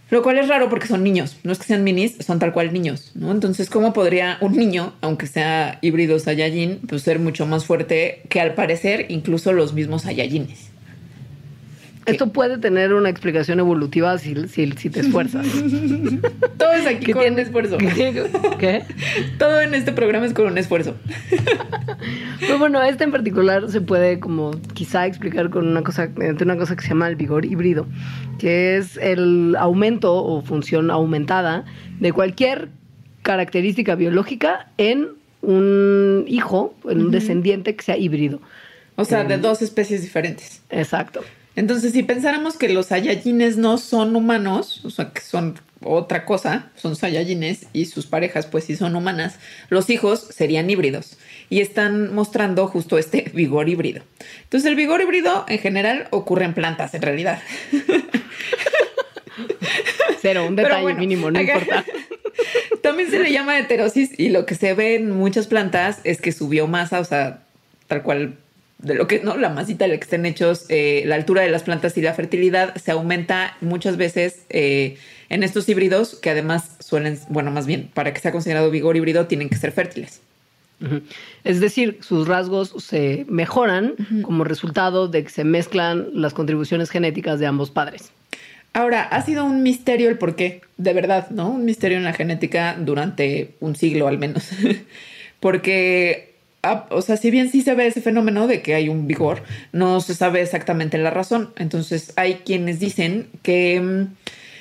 Lo 0.09 0.23
cual 0.23 0.39
es 0.39 0.47
raro 0.49 0.69
porque 0.69 0.87
son 0.87 1.03
niños. 1.03 1.37
No 1.43 1.51
es 1.53 1.59
que 1.59 1.65
sean 1.65 1.83
minis, 1.83 2.17
son 2.25 2.39
tal 2.39 2.53
cual 2.53 2.73
niños, 2.73 3.11
¿no? 3.15 3.33
Entonces, 3.33 3.69
¿cómo 3.69 3.93
podría 3.93 4.39
un 4.41 4.57
niño, 4.57 4.95
aunque 5.01 5.27
sea 5.27 5.79
híbrido 5.83 6.19
Saiyajin, 6.21 6.79
pues 6.89 7.03
ser 7.03 7.19
mucho 7.19 7.45
más 7.45 7.65
fuerte 7.65 8.23
que 8.29 8.41
al 8.41 8.55
parecer 8.55 9.07
incluso 9.09 9.53
los 9.53 9.73
mismos 9.73 10.03
Saiyajines? 10.03 10.71
Esto 12.07 12.29
puede 12.33 12.59
tener 12.59 12.95
una 12.95 13.09
explicación 13.09 13.59
evolutiva 13.59 14.17
si, 14.19 14.35
te 14.35 15.01
esfuerzas. 15.01 15.47
Todo 16.57 16.73
es 16.73 16.87
aquí 16.87 17.13
con 17.13 17.33
un 17.33 17.39
esfuerzo. 17.39 17.79
¿Qué? 17.79 18.85
Todo 19.39 19.61
en 19.61 19.75
este 19.75 19.93
programa 19.93 20.27
es 20.27 20.33
con 20.33 20.47
un 20.47 20.57
esfuerzo. 20.57 20.95
Pero 22.41 22.59
bueno, 22.59 22.83
este 22.83 23.05
en 23.05 23.11
particular 23.11 23.69
se 23.71 23.81
puede 23.81 24.21
como 24.21 24.53
quizá 24.75 25.07
explicar 25.07 25.51
con 25.51 25.67
una 25.67 25.83
cosa, 25.83 26.09
una 26.41 26.57
cosa 26.57 26.77
que 26.77 26.83
se 26.83 26.89
llama 26.89 27.09
el 27.09 27.17
vigor 27.17 27.45
híbrido, 27.45 27.87
que 28.39 28.77
es 28.77 28.97
el 28.99 29.57
aumento 29.59 30.15
o 30.15 30.43
función 30.43 30.91
aumentada 30.91 31.65
de 31.99 32.13
cualquier 32.13 32.69
característica 33.23 33.97
biológica 33.97 34.69
en 34.79 35.09
un 35.43 36.25
hijo, 36.29 36.75
en 36.89 37.01
un 37.01 37.11
descendiente 37.11 37.75
que 37.75 37.83
sea 37.83 37.97
híbrido. 37.97 38.41
O 38.97 39.05
sea, 39.05 39.25
de 39.25 39.39
dos 39.39 39.61
especies 39.61 40.03
diferentes. 40.03 40.63
Exacto. 40.71 41.23
Entonces, 41.57 41.93
si 41.93 42.03
pensáramos 42.03 42.57
que 42.57 42.69
los 42.69 42.87
Saiyajines 42.87 43.57
no 43.57 43.79
son 43.79 44.15
humanos, 44.15 44.83
o 44.85 44.91
sea, 44.91 45.13
que 45.13 45.23
son 45.23 45.59
otra 45.83 46.27
cosa, 46.27 46.71
son 46.77 46.97
Saiyajines 46.97 47.67
y 47.73 47.87
sus 47.87 48.07
parejas, 48.07 48.47
pues 48.47 48.65
sí 48.65 48.77
son 48.77 48.95
humanas, 48.95 49.39
los 49.71 49.89
hijos 49.89 50.21
serían 50.21 50.69
híbridos 50.69 51.17
y 51.49 51.61
están 51.61 52.15
mostrando 52.15 52.69
justo 52.69 52.99
este 52.99 53.31
vigor 53.35 53.71
híbrido. 53.71 54.03
Entonces, 54.45 54.69
el 54.69 54.77
vigor 54.77 55.01
híbrido 55.01 55.47
en 55.49 55.59
general 55.59 56.09
ocurre 56.11 56.45
en 56.45 56.53
plantas, 56.53 56.93
en 56.95 57.03
realidad. 57.03 57.41
Cero, 60.21 60.47
un 60.47 60.57
detalle 60.57 60.95
mínimo, 60.95 61.31
no 61.31 61.41
importa. 61.41 61.85
También 62.83 63.11
se 63.11 63.19
le 63.19 63.33
llama 63.33 63.59
heterosis 63.59 64.11
y 64.19 64.29
lo 64.29 64.45
que 64.45 64.55
se 64.55 64.75
ve 64.75 64.97
en 64.97 65.11
muchas 65.11 65.47
plantas 65.47 66.01
es 66.05 66.21
que 66.21 66.33
su 66.33 66.49
biomasa, 66.49 67.01
o 67.01 67.05
sea, 67.05 67.43
tal 67.87 68.03
cual 68.03 68.37
de 68.79 68.95
lo 68.95 69.07
que 69.07 69.21
no, 69.21 69.37
la 69.37 69.49
masita 69.49 69.85
de 69.85 69.93
la 69.93 69.97
que 69.97 70.05
estén 70.05 70.27
hechos, 70.27 70.67
eh, 70.69 71.03
la 71.07 71.15
altura 71.15 71.43
de 71.43 71.51
las 71.51 71.63
plantas 71.63 71.97
y 71.97 72.03
la 72.03 72.15
fertilidad 72.15 72.75
se 72.77 72.91
aumenta 72.91 73.57
muchas 73.61 73.97
veces 73.97 74.45
eh, 74.51 74.99
en 75.29 75.43
estos 75.43 75.69
híbridos, 75.69 76.17
que 76.17 76.31
además 76.31 76.77
suelen, 76.81 77.19
bueno, 77.29 77.51
más 77.51 77.67
bien, 77.67 77.91
para 77.95 78.13
que 78.13 78.21
sea 78.21 78.33
considerado 78.33 78.71
vigor 78.71 78.97
híbrido, 78.97 79.27
tienen 79.27 79.49
que 79.49 79.57
ser 79.57 79.73
fértiles. 79.73 80.21
Es 81.43 81.61
decir, 81.61 81.99
sus 82.03 82.29
rasgos 82.29 82.75
se 82.79 83.25
mejoran 83.31 83.95
como 84.23 84.45
resultado 84.45 85.09
de 85.09 85.25
que 85.25 85.31
se 85.31 85.43
mezclan 85.43 86.09
las 86.13 86.35
contribuciones 86.35 86.91
genéticas 86.91 87.41
de 87.41 87.47
ambos 87.47 87.71
padres. 87.71 88.13
Ahora, 88.75 89.05
ha 89.05 89.23
sido 89.23 89.47
un 89.47 89.63
misterio 89.63 90.11
el 90.11 90.19
por 90.19 90.37
qué, 90.37 90.61
de 90.77 90.93
verdad, 90.93 91.31
¿no? 91.31 91.49
Un 91.49 91.65
misterio 91.65 91.97
en 91.97 92.05
la 92.05 92.13
genética 92.13 92.77
durante 92.79 93.55
un 93.61 93.75
siglo 93.75 94.07
al 94.07 94.19
menos. 94.19 94.51
Porque 95.41 96.36
O 96.91 97.03
sea, 97.03 97.17
si 97.17 97.31
bien 97.31 97.51
sí 97.51 97.63
se 97.63 97.75
ve 97.75 97.87
ese 97.87 98.01
fenómeno 98.01 98.47
de 98.47 98.63
que 98.63 98.75
hay 98.75 98.89
un 98.89 99.07
vigor, 99.07 99.43
no 99.73 100.01
se 100.01 100.15
sabe 100.15 100.43
exactamente 100.43 100.99
la 100.99 101.11
razón. 101.11 101.53
Entonces, 101.57 102.13
hay 102.17 102.37
quienes 102.45 102.81
dicen 102.81 103.29
que 103.43 103.81
mm, 103.81 104.15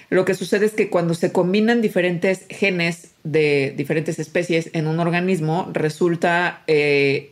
lo 0.10 0.26
que 0.26 0.34
sucede 0.34 0.66
es 0.66 0.74
que 0.74 0.90
cuando 0.90 1.14
se 1.14 1.32
combinan 1.32 1.82
diferentes 1.82 2.46
genes 2.50 3.12
de 3.24 3.74
diferentes 3.76 4.20
especies 4.20 4.70
en 4.74 4.88
un 4.88 5.00
organismo, 5.00 5.70
resulta 5.74 6.64
eh, 6.68 7.32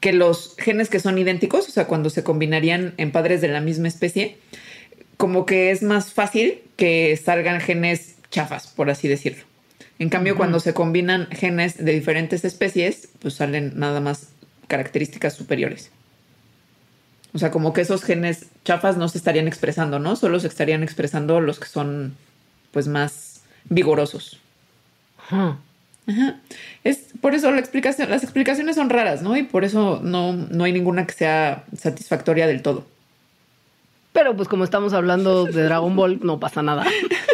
que 0.00 0.12
los 0.12 0.56
genes 0.58 0.90
que 0.90 1.00
son 1.00 1.18
idénticos, 1.18 1.68
o 1.68 1.70
sea, 1.70 1.86
cuando 1.86 2.10
se 2.10 2.24
combinarían 2.24 2.94
en 2.96 3.12
padres 3.12 3.40
de 3.40 3.48
la 3.48 3.60
misma 3.60 3.88
especie, 3.88 4.36
como 5.16 5.46
que 5.46 5.70
es 5.70 5.82
más 5.82 6.12
fácil 6.12 6.60
que 6.76 7.16
salgan 7.16 7.60
genes 7.60 8.16
chafas, 8.30 8.66
por 8.66 8.90
así 8.90 9.08
decirlo. 9.08 9.51
En 9.98 10.08
cambio, 10.08 10.36
cuando 10.36 10.58
se 10.58 10.74
combinan 10.74 11.28
genes 11.30 11.82
de 11.82 11.92
diferentes 11.92 12.44
especies, 12.44 13.08
pues 13.20 13.34
salen 13.34 13.72
nada 13.76 14.00
más 14.00 14.28
características 14.66 15.34
superiores. 15.34 15.90
O 17.34 17.38
sea, 17.38 17.50
como 17.50 17.72
que 17.72 17.80
esos 17.82 18.02
genes 18.02 18.46
chafas 18.64 18.96
no 18.96 19.08
se 19.08 19.18
estarían 19.18 19.48
expresando, 19.48 19.98
¿no? 19.98 20.16
Solo 20.16 20.40
se 20.40 20.48
estarían 20.48 20.82
expresando 20.82 21.40
los 21.40 21.58
que 21.58 21.66
son, 21.66 22.16
pues, 22.72 22.88
más 22.88 23.42
vigorosos. 23.68 24.40
Ajá. 25.18 25.58
Es 26.84 27.06
por 27.20 27.34
eso 27.34 27.50
la 27.50 27.60
explicación, 27.60 28.10
las 28.10 28.24
explicaciones 28.24 28.76
son 28.76 28.90
raras, 28.90 29.22
¿no? 29.22 29.36
Y 29.36 29.44
por 29.44 29.64
eso 29.64 30.00
no, 30.02 30.32
no 30.32 30.64
hay 30.64 30.72
ninguna 30.72 31.06
que 31.06 31.14
sea 31.14 31.64
satisfactoria 31.76 32.46
del 32.46 32.62
todo. 32.62 32.86
Pero 34.12 34.36
pues 34.36 34.48
como 34.48 34.64
estamos 34.64 34.92
hablando 34.92 35.44
de 35.44 35.62
Dragon 35.62 35.94
Ball, 35.96 36.20
no 36.22 36.38
pasa 36.38 36.62
nada. 36.62 36.84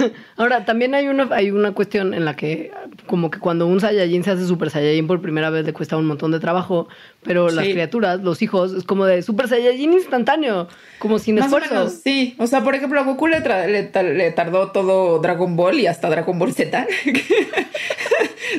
Ahora, 0.36 0.64
también 0.64 0.94
hay 0.94 1.08
una, 1.08 1.28
hay 1.34 1.50
una 1.50 1.72
cuestión 1.72 2.14
en 2.14 2.24
la 2.24 2.36
que 2.36 2.70
como 3.06 3.30
que 3.30 3.38
cuando 3.38 3.66
un 3.66 3.80
Saiyajin 3.80 4.24
se 4.24 4.30
hace 4.32 4.46
Super 4.46 4.70
Saiyajin 4.70 5.06
por 5.06 5.20
primera 5.20 5.50
vez 5.50 5.64
le 5.66 5.72
cuesta 5.72 5.96
un 5.96 6.06
montón 6.06 6.30
de 6.30 6.40
trabajo, 6.40 6.88
pero 7.22 7.50
las 7.50 7.64
Sí. 7.66 7.72
criaturas, 7.72 8.20
los 8.22 8.42
hijos, 8.42 8.72
es 8.72 8.84
como 8.84 9.04
de 9.06 9.22
Super 9.22 9.48
Saiyajin 9.48 9.92
instantáneo, 9.92 10.68
como 10.98 11.18
sin 11.18 11.34
Más 11.36 11.44
o 11.44 11.46
esfuerzo. 11.58 11.74
menos, 11.74 12.00
sí. 12.02 12.34
O 12.38 12.46
sea, 12.46 12.62
por 12.62 12.74
ejemplo, 12.74 13.00
a 13.00 13.04
Goku 13.04 13.26
le, 13.26 13.40
le 13.40 13.90
le 14.14 14.30
tardó 14.32 14.70
todo 14.72 15.18
Dragon 15.20 15.56
Ball 15.56 15.80
y 15.80 15.86
hasta 15.86 16.08
Dragon 16.10 16.38
Ball 16.38 16.52
Z. 16.52 16.86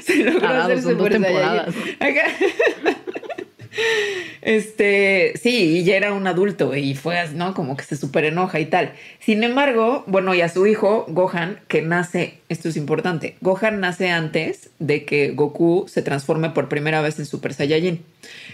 Se 0.04 0.16
logró 0.24 0.40
Carajo, 0.42 0.64
hacer 0.72 0.82
Super 0.82 1.20
Saiyajin. 1.20 1.74
Este, 4.42 5.34
sí, 5.42 5.78
y 5.78 5.84
ya 5.84 5.96
era 5.96 6.14
un 6.14 6.28
adulto 6.28 6.76
y 6.76 6.96
fue, 6.96 7.28
¿no? 7.34 7.54
Como 7.54 7.78
que 7.78 7.84
se 7.84 7.96
súper 7.96 8.26
enoja 8.26 8.60
y 8.60 8.66
tal. 8.66 8.94
Sin 9.20 9.44
embargo, 9.44 10.04
bueno, 10.08 10.34
y 10.34 10.42
a 10.42 10.50
su 10.50 10.66
hijo, 10.68 11.06
Gohan, 11.08 11.60
que 11.68 11.82
nace, 11.82 12.40
esto 12.50 12.70
es 12.70 12.76
importante, 12.76 13.36
Gohan 13.42 13.80
nace 13.80 14.10
antes 14.10 14.72
de 14.80 15.06
que 15.06 15.32
Goku 15.32 15.86
se 15.88 16.02
transforme 16.02 16.50
por 16.50 16.70
primera 16.70 17.02
vez 17.02 17.20
en 17.20 17.26
Super 17.26 17.54
Saiyajin. 17.54 18.04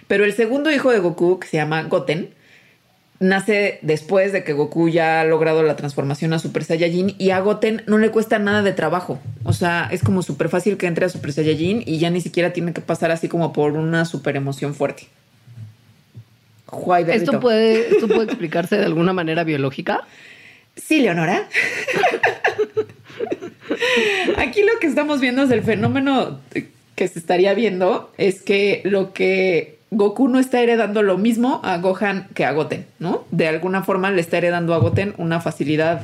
Pero 0.08 0.26
el 0.26 0.34
segundo 0.34 0.72
hijo 0.72 0.92
de 0.92 1.00
Goku, 1.00 1.40
que 1.40 1.48
se 1.48 1.58
llama 1.58 1.84
Goten, 1.84 2.30
nace 3.20 3.80
después 3.82 4.32
de 4.32 4.44
que 4.44 4.54
Goku 4.54 4.90
ya 4.90 5.22
ha 5.22 5.26
logrado 5.26 5.64
la 5.64 5.76
transformación 5.76 6.34
a 6.34 6.40
Super 6.40 6.64
Saiyajin 6.64 7.16
y 7.18 7.32
a 7.32 7.40
Goten 7.40 7.84
no 7.88 7.98
le 7.98 8.12
cuesta 8.12 8.40
nada 8.40 8.62
de 8.62 8.74
trabajo. 8.74 9.20
O 9.44 9.54
sea, 9.54 9.88
es 9.92 10.04
como 10.04 10.22
súper 10.22 10.50
fácil 10.50 10.78
que 10.78 10.88
entre 10.88 11.06
a 11.06 11.10
Super 11.10 11.34
Saiyajin 11.34 11.84
y 11.86 11.98
ya 11.98 12.10
ni 12.10 12.22
siquiera 12.22 12.54
tiene 12.54 12.74
que 12.74 12.82
pasar 12.82 13.12
así 13.12 13.28
como 13.28 13.54
por 13.54 13.74
una 13.74 14.06
super 14.06 14.36
emoción 14.36 14.76
fuerte. 14.76 15.08
¿Esto 17.08 17.40
puede, 17.40 17.92
¿Esto 17.92 18.08
puede 18.08 18.26
explicarse 18.26 18.78
de 18.78 18.86
alguna 18.86 19.14
manera 19.14 19.44
biológica? 19.44 20.06
Sí, 20.76 21.02
Leonora. 21.02 21.48
Aquí 24.38 24.62
lo 24.62 24.80
que 24.80 24.88
estamos 24.88 25.22
viendo 25.22 25.44
es 25.44 25.52
el 25.52 25.64
fenómeno 25.64 26.40
que 26.96 27.08
se 27.08 27.20
estaría 27.20 27.54
viendo 27.54 28.12
es 28.18 28.42
que 28.42 28.82
lo 28.84 29.14
que 29.14 29.77
Goku 29.92 30.28
no 30.28 30.40
está 30.40 30.62
heredando 30.62 31.02
lo 31.02 31.18
mismo 31.18 31.62
a 31.64 31.78
Gohan 31.78 32.28
que 32.34 32.46
a 32.46 32.52
Goten, 32.52 32.86
¿no? 33.00 33.26
De 33.32 33.48
alguna 33.48 33.84
forma 33.84 34.12
le 34.12 34.22
está 34.22 34.38
heredando 34.38 34.74
a 34.74 34.80
Goten 34.80 35.14
una 35.18 35.40
facilidad 35.40 36.02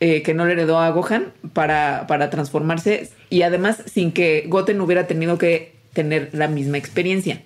eh, 0.00 0.22
que 0.22 0.34
no 0.34 0.46
le 0.46 0.52
heredó 0.52 0.78
a 0.78 0.90
Gohan 0.90 1.32
para, 1.52 2.06
para 2.06 2.30
transformarse 2.30 3.10
y 3.30 3.42
además 3.42 3.82
sin 3.86 4.12
que 4.12 4.44
Goten 4.48 4.80
hubiera 4.80 5.06
tenido 5.06 5.38
que 5.38 5.74
tener 5.92 6.30
la 6.32 6.48
misma 6.48 6.78
experiencia. 6.78 7.42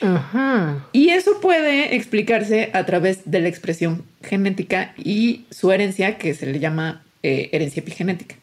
Ajá. 0.00 0.86
Y 0.92 1.10
eso 1.10 1.40
puede 1.40 1.96
explicarse 1.96 2.70
a 2.72 2.84
través 2.86 3.30
de 3.30 3.40
la 3.40 3.48
expresión 3.48 4.04
genética 4.22 4.94
y 4.96 5.46
su 5.50 5.72
herencia, 5.72 6.18
que 6.18 6.34
se 6.34 6.46
le 6.46 6.60
llama 6.60 7.02
eh, 7.22 7.48
herencia 7.52 7.80
epigenética. 7.80 8.36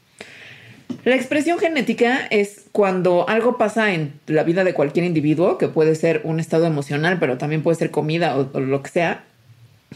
La 1.03 1.15
expresión 1.15 1.59
genética 1.59 2.27
es 2.29 2.65
cuando 2.71 3.27
algo 3.29 3.57
pasa 3.57 3.93
en 3.93 4.13
la 4.27 4.43
vida 4.43 4.63
de 4.63 4.73
cualquier 4.73 5.05
individuo, 5.05 5.57
que 5.57 5.67
puede 5.67 5.95
ser 5.95 6.21
un 6.23 6.39
estado 6.39 6.65
emocional, 6.65 7.17
pero 7.19 7.37
también 7.37 7.63
puede 7.63 7.77
ser 7.77 7.91
comida 7.91 8.37
o, 8.37 8.49
o 8.53 8.59
lo 8.59 8.81
que 8.81 8.89
sea, 8.89 9.23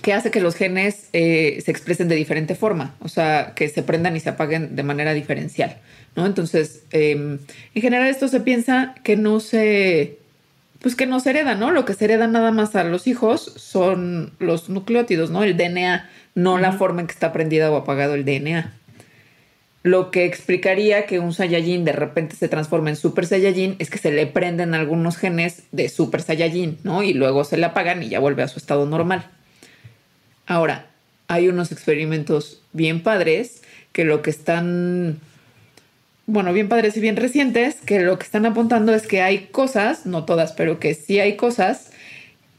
que 0.02 0.14
hace 0.14 0.32
que 0.32 0.40
los 0.40 0.56
genes 0.56 1.10
eh, 1.14 1.62
se 1.64 1.72
expresen 1.72 2.08
de 2.08 2.16
diferente 2.16 2.56
forma, 2.56 2.96
o 3.02 3.10
sea, 3.10 3.54
que 3.56 3.68
se 3.70 3.84
prendan 3.84 4.16
y 4.16 4.20
se 4.20 4.30
apaguen 4.30 4.76
de 4.76 4.84
manera 4.84 5.14
diferencial, 5.14 5.78
¿no? 6.16 6.26
Entonces, 6.26 6.84
eh, 6.92 7.12
en 7.76 7.82
general 7.82 8.08
esto 8.08 8.28
se 8.28 8.40
piensa 8.40 8.96
que 9.04 9.18
no 9.18 9.40
se, 9.40 10.18
pues 10.82 10.96
que 10.96 11.06
no 11.06 11.20
se 11.20 11.32
hereda, 11.32 11.56
¿no? 11.56 11.72
Lo 11.72 11.86
que 11.86 11.94
se 11.94 12.06
hereda 12.06 12.28
nada 12.28 12.52
más 12.52 12.76
a 12.76 12.84
los 12.84 13.08
hijos 13.08 13.54
son 13.58 14.34
los 14.40 14.70
nucleótidos, 14.70 15.32
¿no? 15.32 15.44
El 15.44 15.58
DNA, 15.58 16.10
no 16.36 16.58
la 16.58 16.72
forma 16.72 17.02
en 17.02 17.08
que 17.08 17.14
está 17.14 17.34
prendida 17.34 17.70
o 17.72 17.76
apagado 17.76 18.16
el 18.16 18.24
DNA. 18.24 18.74
Lo 19.82 20.12
que 20.12 20.26
explicaría 20.26 21.06
que 21.06 21.20
un 21.20 21.34
Saiyajin 21.34 21.86
de 21.86 21.94
repente 21.94 22.36
se 22.36 22.50
transforma 22.50 22.90
en 22.90 22.98
Super 22.98 23.26
Saiyajin 23.26 23.78
es 23.80 23.90
que 23.90 23.98
se 23.98 24.12
le 24.12 24.28
prenden 24.28 24.74
algunos 24.74 25.16
genes 25.16 25.64
de 25.72 25.88
Super 25.88 26.22
Saiyajin, 26.22 26.80
¿no? 26.84 27.02
Y 27.02 27.14
luego 27.14 27.46
se 27.46 27.56
le 27.56 27.66
apagan 27.66 28.04
y 28.04 28.10
ya 28.10 28.20
vuelve 28.20 28.44
a 28.44 28.50
su 28.50 28.60
estado 28.60 28.86
normal. 28.86 29.30
Ahora, 30.46 30.88
hay 31.30 31.48
unos 31.48 31.72
experimentos 31.72 32.62
bien 32.74 33.04
padres 33.04 33.62
que 33.94 34.04
lo 34.04 34.22
que 34.22 34.32
están, 34.32 35.20
bueno, 36.26 36.52
bien 36.52 36.68
padres 36.68 36.98
y 36.98 37.00
bien 37.00 37.16
recientes, 37.16 37.76
que 37.86 38.02
lo 38.02 38.20
que 38.20 38.26
están 38.26 38.46
apuntando 38.46 38.94
es 38.94 39.08
que 39.08 39.22
hay 39.22 39.48
cosas, 39.52 40.06
no 40.06 40.26
todas, 40.26 40.52
pero 40.52 40.80
que 40.80 40.94
sí 40.94 41.20
hay 41.20 41.38
cosas 41.38 41.92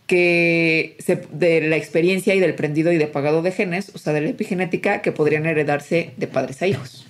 que 0.06 0.96
se, 1.00 1.22
de 1.32 1.60
la 1.60 1.76
experiencia 1.76 2.34
y 2.34 2.40
del 2.40 2.54
prendido 2.54 2.92
y 2.92 2.96
de 2.96 3.04
apagado 3.04 3.42
de 3.42 3.52
genes, 3.52 3.92
o 3.94 3.98
sea, 3.98 4.12
de 4.14 4.22
la 4.22 4.30
epigenética, 4.30 5.02
que 5.02 5.12
podrían 5.12 5.44
heredarse 5.44 6.12
de 6.16 6.26
padres 6.26 6.62
a 6.62 6.66
hijos. 6.66 7.09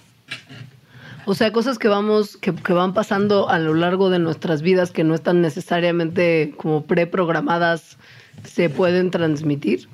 O 1.27 1.35
sea, 1.35 1.53
cosas 1.53 1.79
que 1.79 1.89
vamos, 1.89 2.37
que, 2.37 2.55
que 2.55 2.73
van 2.73 2.95
pasando 2.95 3.49
a 3.49 3.59
lo 3.59 3.75
largo 3.75 4.11
de 4.11 4.19
nuestras 4.19 4.63
vidas 4.63 4.91
que 4.91 5.05
no 5.05 5.15
están 5.15 5.43
necesariamente 5.43 6.55
como 6.57 6.85
preprogramadas, 6.85 7.99
se 8.45 8.71
pueden 8.71 9.11
transmitir, 9.11 9.89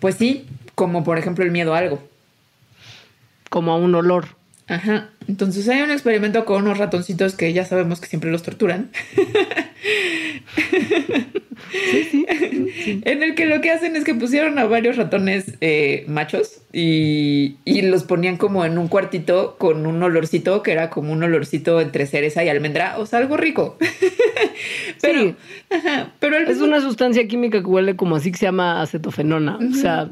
Pues 0.00 0.16
sí, 0.16 0.46
como 0.74 1.04
por 1.04 1.18
ejemplo 1.18 1.44
el 1.44 1.50
miedo 1.50 1.74
a 1.74 1.78
algo. 1.78 2.02
como 3.48 3.72
a 3.72 3.76
un 3.76 3.94
olor. 3.94 4.26
Ajá. 4.66 5.10
Entonces 5.28 5.68
hay 5.68 5.82
un 5.82 5.90
experimento 5.90 6.44
con 6.44 6.64
unos 6.64 6.78
ratoncitos 6.78 7.34
que 7.34 7.52
ya 7.52 7.64
sabemos 7.64 8.00
que 8.00 8.08
siempre 8.08 8.30
los 8.30 8.42
torturan. 8.42 8.90
En 13.04 13.22
el 13.22 13.34
que 13.34 13.46
lo 13.46 13.60
que 13.60 13.70
hacen 13.70 13.96
es 13.96 14.04
que 14.04 14.14
pusieron 14.14 14.58
a 14.58 14.64
varios 14.64 14.96
ratones 14.96 15.54
eh, 15.60 16.04
machos 16.08 16.60
y, 16.72 17.56
y 17.64 17.82
los 17.82 18.04
ponían 18.04 18.36
como 18.36 18.64
en 18.64 18.78
un 18.78 18.88
cuartito 18.88 19.56
con 19.58 19.86
un 19.86 20.02
olorcito 20.02 20.62
que 20.62 20.72
era 20.72 20.90
como 20.90 21.12
un 21.12 21.22
olorcito 21.22 21.80
entre 21.80 22.06
cereza 22.06 22.44
y 22.44 22.48
almendra, 22.48 22.98
o 22.98 23.06
sea, 23.06 23.18
algo 23.20 23.36
rico. 23.36 23.76
pero, 25.02 25.20
Sí. 25.22 25.34
ajá, 25.70 26.12
pero 26.20 26.36
Es 26.38 26.48
mismo- 26.48 26.64
una 26.66 26.80
sustancia 26.80 27.26
química 27.26 27.60
que 27.60 27.66
huele 27.66 27.96
como 27.96 28.16
así 28.16 28.30
que 28.32 28.38
se 28.38 28.46
llama 28.46 28.80
acetofenona. 28.82 29.58
O 29.58 29.74
sea, 29.74 30.08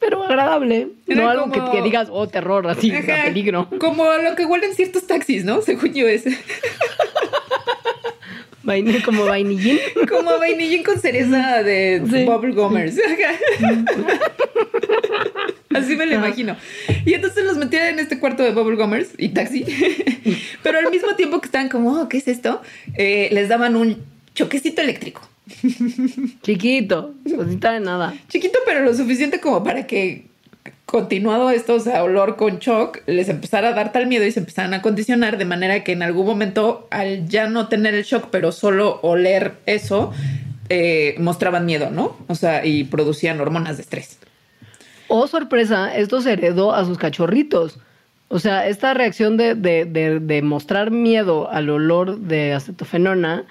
pero 0.00 0.22
agradable. 0.24 0.88
Era 1.06 1.22
no 1.22 1.30
algo 1.30 1.50
como- 1.50 1.70
que, 1.70 1.78
que 1.78 1.82
digas, 1.84 2.08
oh, 2.10 2.26
terror, 2.28 2.66
así, 2.68 2.90
Ajá, 2.92 3.24
peligro. 3.24 3.68
Como 3.78 4.04
lo 4.04 4.34
que 4.36 4.44
huelen 4.44 4.74
ciertos 4.74 5.06
taxis, 5.06 5.44
¿no? 5.44 5.62
Según 5.62 5.94
yo 5.94 6.06
es. 6.08 6.24
Vaini- 8.64 9.02
como 9.04 9.24
vainillín. 9.26 9.78
Como 10.08 10.38
vainillín 10.38 10.82
con 10.82 10.98
cereza 11.00 11.62
de 11.62 12.02
Sí. 12.10 12.24
Bubble 12.24 12.52
Gummers. 12.54 12.96
Así 15.74 15.96
me 15.96 16.06
lo 16.06 16.14
imagino. 16.14 16.56
Y 17.04 17.14
entonces 17.14 17.44
los 17.44 17.56
metían 17.56 17.86
en 17.88 17.98
este 17.98 18.18
cuarto 18.20 18.42
de 18.44 18.52
Bubble 18.52 18.76
Gummers 18.76 19.08
y 19.18 19.30
taxi. 19.30 19.64
Pero 20.62 20.78
al 20.78 20.90
mismo 20.90 21.14
tiempo 21.16 21.40
que 21.40 21.46
estaban 21.46 21.68
como, 21.68 22.00
oh, 22.00 22.08
¿qué 22.08 22.18
es 22.18 22.28
esto? 22.28 22.62
Eh, 22.96 23.28
les 23.32 23.48
daban 23.48 23.74
un 23.76 23.98
choquecito 24.34 24.82
eléctrico. 24.82 25.28
Chiquito, 26.42 27.14
cosita 27.36 27.72
de 27.72 27.80
nada. 27.80 28.14
Chiquito, 28.28 28.58
pero 28.64 28.80
lo 28.82 28.94
suficiente 28.94 29.40
como 29.40 29.62
para 29.62 29.86
que 29.86 30.24
continuado 30.94 31.50
esto, 31.50 31.74
o 31.74 31.80
sea, 31.80 32.04
olor 32.04 32.36
con 32.36 32.60
shock, 32.60 33.00
les 33.06 33.28
empezara 33.28 33.70
a 33.70 33.72
dar 33.72 33.90
tal 33.90 34.06
miedo 34.06 34.24
y 34.24 34.30
se 34.30 34.38
empezaran 34.38 34.74
a 34.74 34.80
condicionar 34.80 35.38
de 35.38 35.44
manera 35.44 35.82
que 35.82 35.90
en 35.90 36.04
algún 36.04 36.24
momento, 36.24 36.86
al 36.92 37.28
ya 37.28 37.48
no 37.48 37.66
tener 37.66 37.94
el 37.94 38.04
shock, 38.04 38.28
pero 38.30 38.52
solo 38.52 39.00
oler 39.02 39.54
eso, 39.66 40.12
eh, 40.68 41.16
mostraban 41.18 41.66
miedo, 41.66 41.90
¿no? 41.90 42.16
O 42.28 42.36
sea, 42.36 42.64
y 42.64 42.84
producían 42.84 43.40
hormonas 43.40 43.76
de 43.76 43.82
estrés. 43.82 44.20
Oh, 45.08 45.26
sorpresa, 45.26 45.92
esto 45.96 46.20
se 46.20 46.34
heredó 46.34 46.72
a 46.72 46.84
sus 46.84 46.96
cachorritos. 46.96 47.80
O 48.28 48.38
sea, 48.38 48.68
esta 48.68 48.94
reacción 48.94 49.36
de, 49.36 49.56
de, 49.56 49.86
de, 50.20 50.42
mostrar 50.42 50.92
miedo 50.92 51.50
al 51.50 51.70
olor 51.70 52.20
de 52.20 52.52
acetofenona, 52.52 53.46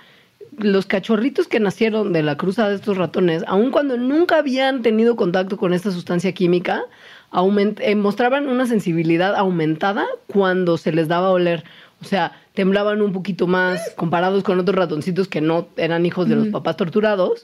los 0.57 0.85
cachorritos 0.85 1.49
que 1.49 1.59
nacieron 1.59 2.13
de 2.13 2.23
la 2.23 2.37
cruza 2.37 2.69
de 2.69 2.75
estos 2.75 2.95
ratones, 2.95 3.43
aun 3.47 3.71
cuando 3.71 3.97
nunca 3.97 4.37
habían 4.37 4.81
tenido 4.81 5.17
contacto 5.17 5.57
con 5.57 5.73
esta 5.73 5.91
sustancia 5.91 6.31
química, 6.31 6.85
aument- 7.33 7.81
eh, 7.81 7.95
mostraban 7.95 8.47
una 8.47 8.65
sensibilidad 8.67 9.35
aumentada 9.35 10.05
cuando 10.27 10.77
se 10.77 10.91
les 10.93 11.07
daba 11.07 11.27
a 11.27 11.31
oler. 11.31 11.63
O 12.01 12.05
sea, 12.05 12.33
temblaban 12.53 13.01
un 13.01 13.13
poquito 13.13 13.47
más 13.47 13.91
comparados 13.95 14.43
con 14.43 14.59
otros 14.59 14.75
ratoncitos 14.75 15.27
que 15.27 15.41
no 15.41 15.67
eran 15.77 16.05
hijos 16.05 16.29
de 16.29 16.35
los 16.35 16.47
papás 16.47 16.77
torturados. 16.77 17.43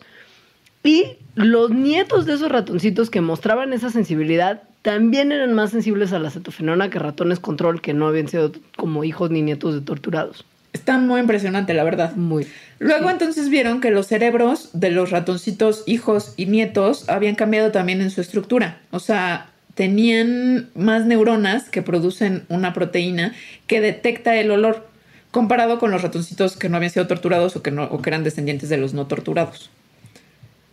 Y 0.83 1.17
los 1.35 1.71
nietos 1.71 2.25
de 2.25 2.33
esos 2.33 2.49
ratoncitos 2.51 3.09
que 3.09 3.19
mostraban 3.21 3.73
esa 3.73 3.89
sensibilidad 3.89 4.63
también 4.81 5.31
eran 5.31 5.53
más 5.53 5.71
sensibles 5.71 6.13
a 6.13 6.19
la 6.19 6.29
acetofenona 6.29 6.89
que 6.89 6.99
ratones 6.99 7.39
control 7.39 7.81
que 7.81 7.93
no 7.93 8.07
habían 8.07 8.29
sido 8.29 8.53
como 8.77 9.03
hijos 9.03 9.29
ni 9.29 9.41
nietos 9.41 9.73
de 9.73 9.81
torturados. 9.81 10.45
Está 10.71 10.97
muy 10.97 11.19
impresionante, 11.19 11.73
la 11.73 11.83
verdad. 11.83 12.15
Muy. 12.15 12.47
Luego 12.77 13.09
entonces 13.09 13.49
vieron 13.49 13.81
que 13.81 13.91
los 13.91 14.07
cerebros 14.07 14.69
de 14.73 14.91
los 14.91 15.09
ratoncitos 15.09 15.83
hijos 15.85 16.33
y 16.37 16.45
nietos 16.45 17.09
habían 17.09 17.35
cambiado 17.35 17.71
también 17.71 18.01
en 18.01 18.11
su 18.11 18.21
estructura. 18.21 18.79
O 18.91 18.99
sea, 18.99 19.49
tenían 19.79 20.69
más 20.75 21.05
neuronas 21.05 21.69
que 21.69 21.81
producen 21.81 22.43
una 22.49 22.73
proteína 22.73 23.33
que 23.65 23.79
detecta 23.79 24.35
el 24.35 24.51
olor. 24.51 24.89
comparado 25.31 25.79
con 25.79 25.89
los 25.89 26.01
ratoncitos 26.01 26.57
que 26.57 26.67
no 26.67 26.75
habían 26.75 26.91
sido 26.91 27.07
torturados 27.07 27.55
o 27.55 27.63
que, 27.63 27.71
no, 27.71 27.85
o 27.85 28.01
que 28.01 28.09
eran 28.09 28.25
descendientes 28.25 28.67
de 28.67 28.75
los 28.75 28.93
no 28.93 29.07
torturados. 29.07 29.69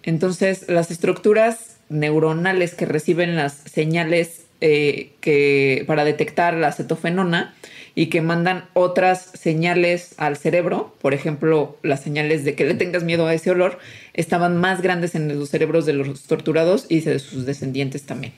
Entonces, 0.03 0.69
las 0.69 0.91
estructuras 0.91 1.77
neuronales 1.89 2.75
que 2.75 2.85
reciben 2.85 3.37
las 3.37 3.53
señales 3.53 4.47
eh, 4.61 5.13
que, 5.21 5.85
para 5.87 6.05
detectar 6.05 6.55
la 6.55 6.69
acetofenona 6.69 7.55
y 7.95 8.07
que 8.07 8.23
mandan 8.23 8.65
otras 8.73 9.31
señales 9.35 10.17
al 10.17 10.37
cerebro, 10.37 10.97
por 11.01 11.15
ejemplo, 11.15 11.79
las 11.85 12.03
señales 12.03 12.45
de 12.45 12.57
que 12.57 12.65
le 12.65 12.75
tengas 12.75 13.05
miedo 13.05 13.29
a 13.29 13.35
ese 13.35 13.53
olor, 13.53 13.79
estaban 14.15 14.57
más 14.57 14.83
grandes 14.83 15.15
en 15.15 15.39
los 15.39 15.51
cerebros 15.51 15.87
de 15.87 15.93
los 15.93 16.25
torturados 16.25 16.87
y 16.89 17.03
de 17.03 17.21
sus 17.21 17.47
descendientes 17.47 18.03
también. 18.03 18.33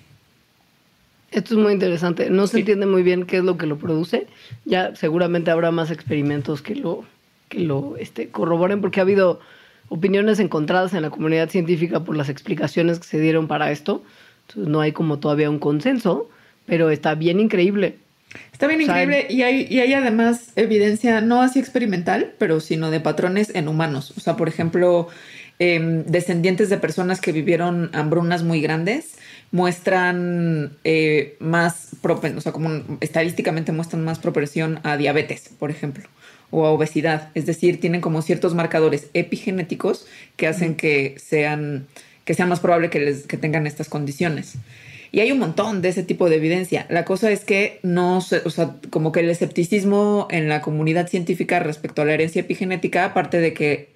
Esto 1.31 1.55
es 1.55 1.61
muy 1.61 1.73
interesante. 1.73 2.31
No 2.31 2.47
se 2.47 2.61
entiende 2.61 2.87
muy 2.87 3.03
bien 3.03 3.27
qué 3.27 3.38
es 3.38 3.45
lo 3.45 3.59
que 3.59 3.67
lo 3.67 3.79
produce. 3.79 4.27
Ya 4.64 4.95
seguramente 4.97 5.51
habrá 5.51 5.71
más 5.71 5.91
experimentos 5.91 6.62
que 6.62 6.75
lo, 6.75 7.05
que 7.49 7.61
lo 7.61 7.97
este, 7.99 8.29
corroboren, 8.29 8.81
porque 8.81 9.01
ha 9.01 9.03
habido 9.03 9.41
opiniones 9.91 10.38
encontradas 10.38 10.95
en 10.95 11.03
la 11.03 11.11
comunidad 11.11 11.51
científica 11.51 12.01
por 12.01 12.17
las 12.17 12.29
explicaciones 12.29 12.99
que 12.99 13.07
se 13.07 13.21
dieron 13.21 13.47
para 13.47 13.71
esto. 13.71 14.03
Entonces 14.49 14.71
no 14.71 14.81
hay 14.81 14.93
como 14.93 15.19
todavía 15.19 15.51
un 15.51 15.59
consenso, 15.59 16.31
pero 16.67 16.91
está 16.91 17.14
bien 17.14 17.41
increíble. 17.41 17.97
Está 18.53 18.67
bien 18.67 18.83
increíble 18.83 19.27
y 19.29 19.43
hay, 19.43 19.67
y 19.71 19.81
hay 19.81 19.95
además 19.95 20.53
evidencia, 20.57 21.21
no 21.21 21.43
así 21.43 21.59
experimental, 21.59 22.35
pero 22.38 22.61
sino 22.61 22.91
de 22.91 23.01
patrones 23.01 23.55
en 23.55 23.69
humanos. 23.69 24.12
O 24.17 24.21
sea, 24.21 24.37
por 24.37 24.49
ejemplo, 24.49 25.09
em, 25.59 26.05
descendientes 26.05 26.69
de 26.69 26.79
personas 26.79 27.21
que 27.21 27.33
vivieron 27.33 27.91
hambrunas 27.95 28.43
muy 28.43 28.61
grandes 28.61 29.17
muestran 29.50 30.76
eh, 30.84 31.37
más 31.40 31.90
propensión, 32.02 32.38
o 32.38 32.40
sea, 32.40 32.52
como 32.52 32.82
estadísticamente 33.00 33.72
muestran 33.72 34.04
más 34.04 34.18
propensión 34.18 34.80
a 34.82 34.96
diabetes, 34.96 35.50
por 35.58 35.70
ejemplo, 35.70 36.04
o 36.50 36.66
a 36.66 36.70
obesidad. 36.70 37.30
Es 37.34 37.46
decir, 37.46 37.80
tienen 37.80 38.00
como 38.00 38.22
ciertos 38.22 38.54
marcadores 38.54 39.08
epigenéticos 39.14 40.06
que 40.37 40.46
hacen 40.46 40.74
que 40.74 41.16
sean, 41.18 41.87
que 42.24 42.34
sea 42.34 42.46
más 42.46 42.61
probable 42.61 42.90
que, 42.90 43.00
les, 43.00 43.26
que 43.26 43.37
tengan 43.37 43.66
estas 43.66 43.88
condiciones. 43.88 44.54
Y 45.11 45.20
hay 45.20 45.32
un 45.32 45.38
montón 45.38 45.80
de 45.80 45.88
ese 45.88 46.02
tipo 46.02 46.28
de 46.28 46.37
evidencia. 46.37 46.87
La 46.90 47.06
cosa 47.06 47.30
es 47.30 47.44
que 47.44 47.80
no, 47.82 48.18
o 48.18 48.50
sea, 48.50 48.76
como 48.90 49.11
que 49.12 49.20
el 49.20 49.30
escepticismo 49.30 50.28
en 50.30 50.50
la 50.50 50.61
comunidad 50.61 51.08
científica 51.08 51.61
respecto 51.61 52.02
a 52.02 52.04
la 52.04 52.12
herencia 52.12 52.40
epigenética, 52.40 53.06
aparte 53.06 53.40
de 53.40 53.54
que 53.54 53.88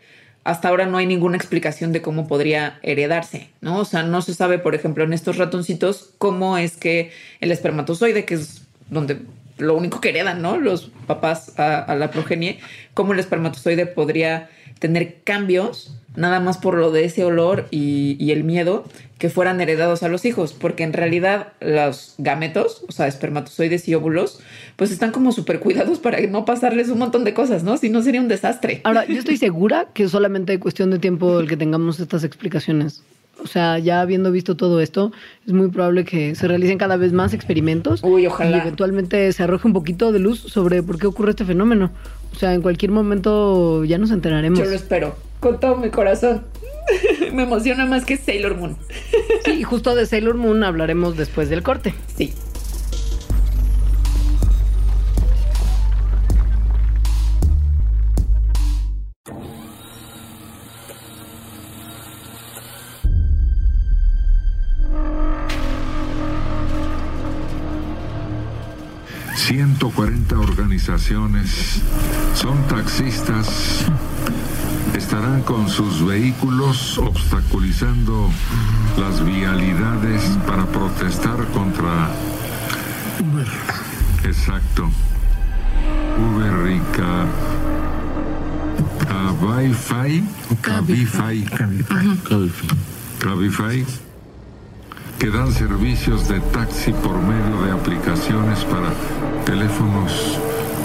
hasta 0.45 0.69
ahora 0.69 0.87
no 0.87 0.99
hay 0.99 1.07
ninguna 1.07 1.37
explicación 1.37 1.93
de 1.93 2.03
cómo 2.03 2.27
podría 2.27 2.79
heredarse, 2.83 3.51
¿no? 3.61 3.79
O 3.79 3.85
sea, 3.85 4.03
no 4.03 4.23
se 4.23 4.35
sabe, 4.35 4.59
por 4.59 4.75
ejemplo, 4.75 5.05
en 5.05 5.13
estos 5.13 5.37
ratoncitos, 5.37 6.11
cómo 6.19 6.59
es 6.59 6.77
que 6.77 7.13
el 7.41 7.53
espermatozoide, 7.53 8.25
que 8.25 8.35
es 8.35 8.63
donde 8.91 9.21
lo 9.59 9.77
único 9.77 10.01
que 10.01 10.09
heredan, 10.09 10.43
¿no? 10.43 10.57
Los 10.59 10.91
papás 11.07 11.59
a, 11.59 11.95
la 11.95 12.11
progenie, 12.11 12.59
cómo 12.95 13.13
el 13.13 13.21
espermatozoide 13.21 13.87
podría 13.87 14.51
tener 14.81 15.23
cambios 15.23 15.97
nada 16.17 16.41
más 16.41 16.59
por 16.59 16.77
lo 16.77 16.91
de 16.91 17.05
ese 17.05 17.25
olor 17.25 17.67
y, 17.71 18.17
y, 18.19 18.33
el 18.33 18.45
miedo 18.45 18.85
que 19.19 19.31
fueran 19.31 19.61
heredados 19.61 20.03
a 20.03 20.09
los 20.09 20.25
hijos, 20.25 20.53
porque 20.53 20.83
en 20.83 20.93
realidad 20.93 21.53
los 21.61 22.15
gametos, 22.19 22.85
o 22.89 22.93
sea, 22.93 23.07
espermatozoides 23.07 23.89
y 23.89 23.95
óvulos, 23.95 24.41
pues 24.77 24.91
están 24.91 25.13
como 25.13 25.33
súper 25.33 25.61
cuidados 25.61 25.99
para 25.99 26.21
no 26.27 26.45
pasarles 26.45 26.89
un 26.89 26.99
montón 26.99 27.25
de 27.25 27.35
cosas, 27.35 27.63
¿no? 27.63 27.77
Si 27.77 27.89
no 27.89 28.03
sería 28.03 28.21
un 28.21 28.29
desastre. 28.29 28.81
Ahora, 28.85 29.05
yo 29.07 29.19
estoy 29.19 29.37
segura 29.39 29.89
que 29.95 30.09
solamente 30.09 30.59
cuestión 30.59 30.91
de 30.91 30.99
tiempo 30.99 31.41
el 31.41 31.49
que 31.49 31.57
tengamos 31.57 32.01
estas 32.01 32.25
explicaciones. 32.25 33.03
O 33.43 33.47
sea, 33.47 33.79
ya 33.79 34.01
habiendo 34.01 34.31
visto 34.31 34.57
todo 34.57 34.81
esto, 34.81 35.13
es 35.47 35.53
muy 35.53 35.69
probable 35.69 36.05
que 36.05 36.35
se 36.35 36.47
realicen 36.47 36.79
cada 36.79 36.97
vez 36.97 37.13
más 37.13 37.35
experimentos. 37.35 38.03
Uy, 38.05 38.27
ojalá. 38.27 38.57
Y 38.57 38.61
eventualmente 38.61 39.33
se 39.33 39.43
arroje 39.43 39.67
un 39.67 39.73
poquito 39.73 40.13
de 40.13 40.19
luz 40.19 40.39
sobre 40.41 40.83
por 40.83 40.99
qué 40.99 41.07
ocurre 41.07 41.31
este 41.31 41.45
fenómeno. 41.45 41.91
O 42.33 42.39
sea, 42.39 42.55
en 42.55 42.63
cualquier 42.63 42.93
momento 42.93 43.85
ya 43.85 43.99
nos 43.99 44.11
enteraremos. 44.11 44.59
Yo 44.59 44.65
lo 44.67 44.73
espero, 44.73 45.17
con 45.43 45.61
todo 45.61 45.77
mi 45.77 45.91
corazón. 45.91 46.45
Me 47.33 47.43
emociona 47.43 47.85
más 47.85 48.07
que 48.07 48.17
Sailor 48.17 48.57
Moon. 48.57 48.79
sí, 49.45 49.63
justo 49.63 49.95
de 49.95 50.07
Sailor 50.07 50.37
Moon 50.37 50.65
hablaremos 50.65 51.19
después 51.19 51.51
del 51.51 51.63
corte. 51.63 51.95
Sí. 52.17 52.33
140 69.53 70.39
organizaciones 70.39 71.83
son 72.35 72.57
taxistas, 72.69 73.85
estarán 75.03 75.43
con 75.43 75.69
sus 75.69 76.07
vehículos 76.07 76.97
obstaculizando 76.97 78.31
las 78.97 79.25
vialidades 79.25 80.23
para 80.47 80.65
protestar 80.67 81.45
contra 81.49 82.09
Uber. 83.21 83.49
Exacto. 84.23 84.89
Uber 86.19 86.71
y 86.71 86.81
Cabify. 89.43 90.23
Cabify. 90.63 91.45
Cabify 93.19 93.87
que 95.19 95.31
dan 95.31 95.53
servicios 95.53 96.29
de 96.29 96.41
taxi 96.53 96.93
por 96.93 97.17
medio 97.21 97.63
de 97.65 97.73
aplicaciones 97.73 98.65
para 98.65 98.93
teléfonos 99.45 100.39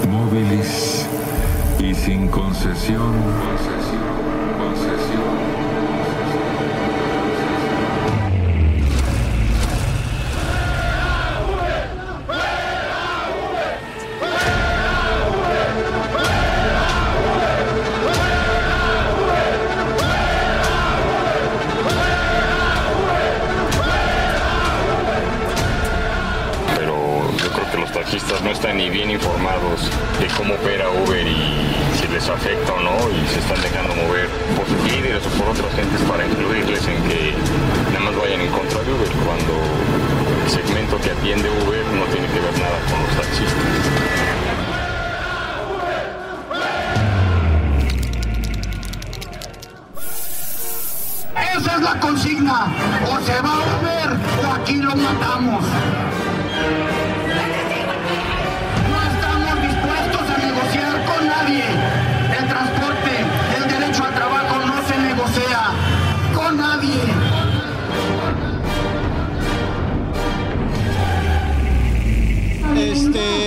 móviles 0.09 1.07
y 1.79 1.93
sin 1.93 2.27
concesión. 2.27 3.13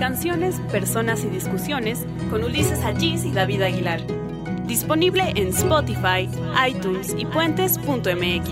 Canciones, 0.00 0.58
Personas 0.72 1.24
y 1.24 1.28
Discusiones 1.28 2.06
con 2.30 2.42
Ulises 2.42 2.82
Allís 2.84 3.26
y 3.26 3.32
David 3.32 3.60
Aguilar. 3.60 4.00
Disponible 4.66 5.30
en 5.36 5.48
Spotify, 5.48 6.26
iTunes 6.66 7.14
y 7.18 7.26
puentes.mx. 7.26 8.48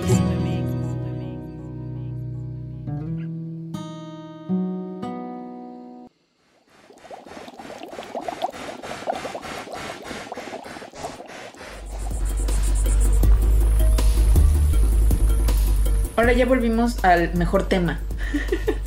Ahora 16.14 16.34
ya 16.34 16.44
volvimos 16.44 17.02
al 17.02 17.34
mejor 17.36 17.68
tema 17.68 18.02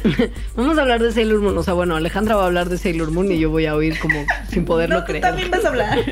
Vamos 0.56 0.78
a 0.78 0.82
hablar 0.82 1.02
de 1.02 1.12
Sailor 1.12 1.40
Moon. 1.42 1.58
O 1.58 1.64
sea, 1.64 1.74
bueno, 1.74 1.96
Alejandra 1.96 2.36
va 2.36 2.44
a 2.44 2.48
hablar 2.48 2.70
de 2.70 2.78
Sailor 2.78 3.12
Moon 3.12 3.32
y 3.32 3.40
yo 3.40 3.50
voy 3.50 3.66
a 3.66 3.76
oír 3.76 3.98
como 4.00 4.26
sin 4.50 4.66
poderlo 4.66 4.96
No, 4.96 5.02
tú 5.02 5.08
creer. 5.08 5.22
también 5.22 5.52
vas 5.52 5.66
a 5.66 5.68
hablar. 5.70 6.00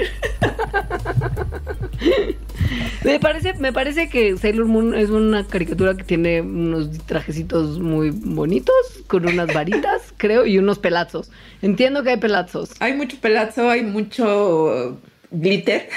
Me 3.03 3.19
parece, 3.19 3.53
me 3.55 3.73
parece 3.73 4.09
que 4.09 4.37
Sailor 4.37 4.65
Moon 4.65 4.93
es 4.93 5.09
una 5.09 5.45
caricatura 5.45 5.95
que 5.95 6.03
tiene 6.03 6.41
unos 6.41 6.89
trajecitos 7.05 7.79
muy 7.79 8.11
bonitos, 8.11 8.75
con 9.07 9.25
unas 9.27 9.51
varitas, 9.53 10.13
creo, 10.17 10.45
y 10.45 10.57
unos 10.57 10.79
pelazos. 10.79 11.31
Entiendo 11.61 12.03
que 12.03 12.11
hay 12.11 12.17
pelazos. 12.17 12.71
Hay 12.79 12.93
mucho 12.93 13.17
pelazo, 13.19 13.69
hay 13.69 13.81
mucho 13.83 14.99
glitter. 15.31 15.89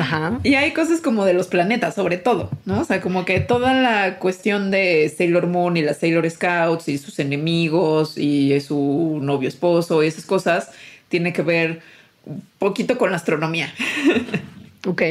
Ajá. 0.00 0.38
Y 0.42 0.54
hay 0.54 0.72
cosas 0.72 1.00
como 1.00 1.24
de 1.24 1.32
los 1.32 1.46
planetas, 1.48 1.94
sobre 1.94 2.18
todo, 2.18 2.50
¿no? 2.64 2.80
O 2.80 2.84
sea, 2.84 3.00
como 3.00 3.24
que 3.24 3.40
toda 3.40 3.74
la 3.74 4.18
cuestión 4.18 4.70
de 4.70 5.12
Sailor 5.16 5.46
Moon 5.46 5.76
y 5.76 5.82
las 5.82 5.98
Sailor 5.98 6.28
Scouts 6.28 6.88
y 6.88 6.98
sus 6.98 7.18
enemigos 7.18 8.18
y 8.18 8.60
su 8.60 9.18
novio 9.22 9.48
esposo 9.48 10.02
y 10.02 10.06
esas 10.06 10.26
cosas 10.26 10.70
tiene 11.08 11.32
que 11.32 11.42
ver 11.42 11.80
un 12.26 12.42
poquito 12.58 12.98
con 12.98 13.10
la 13.10 13.16
astronomía. 13.16 13.72
Ok. 14.86 15.02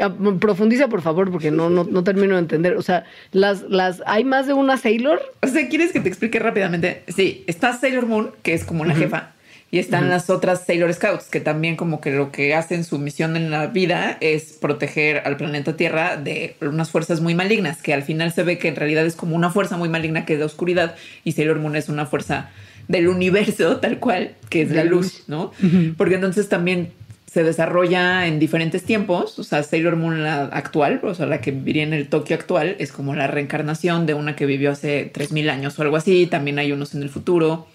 Ah, 0.00 0.12
Profundiza, 0.38 0.88
por 0.88 1.02
favor, 1.02 1.30
porque 1.30 1.50
no, 1.50 1.70
no, 1.70 1.84
no 1.84 2.04
termino 2.04 2.34
de 2.34 2.40
entender. 2.40 2.76
O 2.76 2.82
sea, 2.82 3.04
las, 3.32 3.62
las, 3.62 4.02
¿hay 4.06 4.24
más 4.24 4.46
de 4.46 4.52
una 4.52 4.76
Sailor? 4.76 5.20
O 5.42 5.46
sea, 5.46 5.68
¿quieres 5.68 5.92
que 5.92 6.00
te 6.00 6.08
explique 6.08 6.38
rápidamente? 6.38 7.02
Sí, 7.08 7.44
está 7.46 7.72
Sailor 7.76 8.06
Moon, 8.06 8.30
que 8.42 8.54
es 8.54 8.64
como 8.64 8.84
la 8.84 8.94
jefa, 8.94 9.32
y 9.72 9.78
están 9.78 10.10
las 10.10 10.28
otras 10.28 10.66
Sailor 10.66 10.92
Scouts, 10.92 11.30
que 11.30 11.40
también 11.40 11.76
como 11.76 12.02
que 12.02 12.10
lo 12.10 12.30
que 12.30 12.54
hacen 12.54 12.84
su 12.84 12.98
misión 12.98 13.38
en 13.38 13.50
la 13.50 13.68
vida 13.68 14.18
es 14.20 14.52
proteger 14.52 15.22
al 15.24 15.38
planeta 15.38 15.78
Tierra 15.78 16.18
de 16.18 16.56
unas 16.60 16.90
fuerzas 16.90 17.22
muy 17.22 17.34
malignas, 17.34 17.80
que 17.80 17.94
al 17.94 18.02
final 18.02 18.32
se 18.32 18.42
ve 18.42 18.58
que 18.58 18.68
en 18.68 18.76
realidad 18.76 19.06
es 19.06 19.16
como 19.16 19.34
una 19.34 19.50
fuerza 19.50 19.78
muy 19.78 19.88
maligna 19.88 20.26
que 20.26 20.34
es 20.34 20.40
la 20.40 20.44
oscuridad, 20.44 20.94
y 21.24 21.32
Sailor 21.32 21.58
Moon 21.58 21.74
es 21.74 21.88
una 21.88 22.04
fuerza 22.04 22.50
del 22.86 23.08
universo, 23.08 23.76
tal 23.80 23.98
cual, 23.98 24.34
que 24.50 24.60
es 24.60 24.70
la 24.70 24.84
luz. 24.84 25.24
¿no? 25.26 25.52
Porque 25.96 26.16
entonces 26.16 26.50
también 26.50 26.90
se 27.32 27.42
desarrolla 27.42 28.26
en 28.26 28.38
diferentes 28.38 28.82
tiempos. 28.82 29.38
O 29.38 29.42
sea, 29.42 29.62
Sailor 29.62 29.96
Moon, 29.96 30.22
la 30.22 30.44
actual, 30.44 31.00
o 31.02 31.14
sea, 31.14 31.24
la 31.24 31.40
que 31.40 31.50
viviría 31.50 31.82
en 31.82 31.94
el 31.94 32.08
Tokio 32.08 32.36
actual, 32.36 32.76
es 32.78 32.92
como 32.92 33.14
la 33.14 33.26
reencarnación 33.26 34.04
de 34.04 34.12
una 34.12 34.36
que 34.36 34.44
vivió 34.44 34.70
hace 34.70 35.06
3000 35.06 35.48
años 35.48 35.78
o 35.78 35.82
algo 35.82 35.96
así. 35.96 36.26
También 36.26 36.58
hay 36.58 36.72
unos 36.72 36.94
en 36.94 37.02
el 37.02 37.08
futuro. 37.08 37.68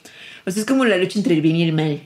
O 0.48 0.52
sea, 0.52 0.62
es 0.62 0.66
como 0.66 0.86
la 0.86 0.96
lucha 0.96 1.20
entre 1.20 1.34
el 1.36 1.42
bien 1.42 1.58
y 1.58 1.64
el 1.64 1.74
mal. 1.74 2.00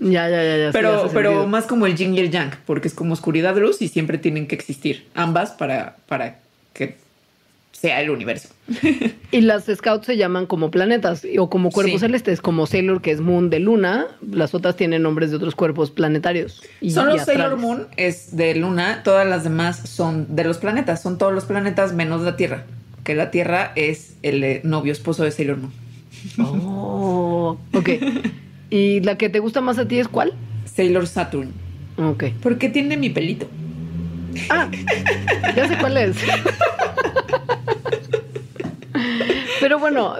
Ya, 0.00 0.28
ya, 0.30 0.44
ya, 0.44 0.56
ya. 0.56 0.70
Pero, 0.72 1.10
pero 1.12 1.30
sentido. 1.30 1.46
más 1.48 1.66
como 1.66 1.86
el 1.86 1.96
yin 1.96 2.14
y 2.14 2.20
el 2.20 2.30
yang, 2.30 2.52
porque 2.64 2.86
es 2.86 2.94
como 2.94 3.14
oscuridad, 3.14 3.56
luz 3.58 3.82
y 3.82 3.88
siempre 3.88 4.16
tienen 4.16 4.46
que 4.46 4.54
existir 4.54 5.08
ambas 5.14 5.50
para, 5.50 5.96
para 6.06 6.38
que 6.72 6.94
sea 7.72 8.00
el 8.00 8.10
universo. 8.10 8.48
Y 9.32 9.42
las 9.42 9.66
scouts 9.66 10.06
se 10.06 10.16
llaman 10.16 10.46
como 10.46 10.70
planetas 10.70 11.24
o 11.38 11.50
como 11.50 11.70
cuerpos 11.70 12.00
Sí. 12.00 12.06
celestes, 12.06 12.40
como 12.40 12.66
Sailor, 12.66 13.00
que 13.00 13.10
es 13.12 13.20
Moon 13.20 13.48
de 13.50 13.58
Luna. 13.60 14.06
Las 14.30 14.54
otras 14.54 14.76
tienen 14.76 15.02
nombres 15.02 15.30
de 15.30 15.36
otros 15.36 15.54
cuerpos 15.54 15.90
planetarios. 15.92 16.62
Y, 16.80 16.90
Solo 16.92 17.14
y 17.16 17.18
Sailor. 17.20 17.56
Moon 17.56 17.86
es 17.96 18.36
de 18.36 18.54
Luna, 18.56 19.02
todas 19.04 19.26
las 19.28 19.44
demás 19.44 19.88
son 19.88 20.34
de 20.34 20.44
los 20.44 20.58
planetas, 20.58 21.02
son 21.02 21.16
todos 21.18 21.32
los 21.32 21.44
planetas 21.44 21.92
menos 21.92 22.22
la 22.22 22.36
Tierra, 22.36 22.64
que 23.04 23.14
la 23.14 23.30
Tierra 23.30 23.72
es 23.76 24.14
el 24.22 24.42
eh, 24.44 24.60
novio 24.64 24.92
esposo 24.92 25.22
de 25.24 25.30
Sailor 25.32 25.58
Moon. 25.58 25.79
Oh, 26.38 27.58
ok. 27.72 27.88
¿Y 28.70 29.00
la 29.00 29.16
que 29.18 29.28
te 29.28 29.38
gusta 29.40 29.60
más 29.60 29.78
a 29.78 29.86
ti 29.88 29.98
es 29.98 30.08
cuál? 30.08 30.32
Sailor 30.64 31.06
Saturn, 31.06 31.50
Ok. 31.98 32.24
porque 32.42 32.68
tiene 32.68 32.96
mi 32.96 33.10
pelito. 33.10 33.46
Ah, 34.48 34.68
ya 35.56 35.66
sé 35.68 35.76
cuál 35.78 35.96
es. 35.96 36.16
Pero 39.60 39.78
bueno, 39.78 40.14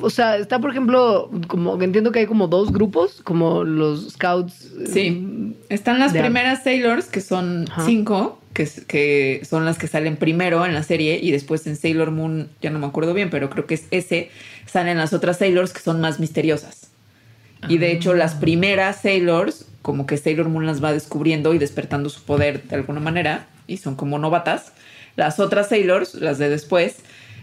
o 0.00 0.10
sea, 0.10 0.36
está 0.36 0.58
por 0.60 0.70
ejemplo, 0.70 1.30
como 1.48 1.78
que 1.78 1.84
entiendo 1.84 2.12
que 2.12 2.20
hay 2.20 2.26
como 2.26 2.46
dos 2.46 2.72
grupos, 2.72 3.20
como 3.24 3.64
los 3.64 4.10
scouts. 4.12 4.72
eh, 4.80 4.86
Sí, 4.86 5.56
están 5.68 5.98
las 5.98 6.12
de- 6.12 6.20
primeras 6.20 6.62
Sailors, 6.62 7.06
que 7.06 7.20
son 7.20 7.66
Ajá. 7.70 7.84
cinco, 7.84 8.38
que, 8.52 8.68
que 8.86 9.42
son 9.48 9.64
las 9.64 9.78
que 9.78 9.86
salen 9.88 10.16
primero 10.16 10.64
en 10.66 10.74
la 10.74 10.82
serie, 10.82 11.18
y 11.22 11.30
después 11.30 11.66
en 11.66 11.76
Sailor 11.76 12.10
Moon, 12.10 12.48
ya 12.60 12.70
no 12.70 12.78
me 12.78 12.86
acuerdo 12.86 13.14
bien, 13.14 13.30
pero 13.30 13.50
creo 13.50 13.66
que 13.66 13.74
es 13.74 13.84
ese, 13.90 14.30
salen 14.66 14.98
las 14.98 15.12
otras 15.12 15.38
Sailors 15.38 15.72
que 15.72 15.80
son 15.80 16.00
más 16.00 16.20
misteriosas. 16.20 16.88
Y 17.68 17.78
de 17.78 17.92
hecho, 17.92 18.12
las 18.14 18.34
primeras 18.34 19.00
Sailors, 19.02 19.66
como 19.82 20.04
que 20.06 20.16
Sailor 20.16 20.48
Moon 20.48 20.66
las 20.66 20.82
va 20.82 20.92
descubriendo 20.92 21.54
y 21.54 21.58
despertando 21.58 22.08
su 22.08 22.22
poder 22.24 22.62
de 22.64 22.74
alguna 22.76 22.98
manera, 23.00 23.46
y 23.68 23.76
son 23.76 23.94
como 23.94 24.18
novatas. 24.18 24.72
Las 25.14 25.38
otras 25.38 25.68
Sailors, 25.68 26.14
las 26.14 26.38
de 26.38 26.48
después, 26.48 26.96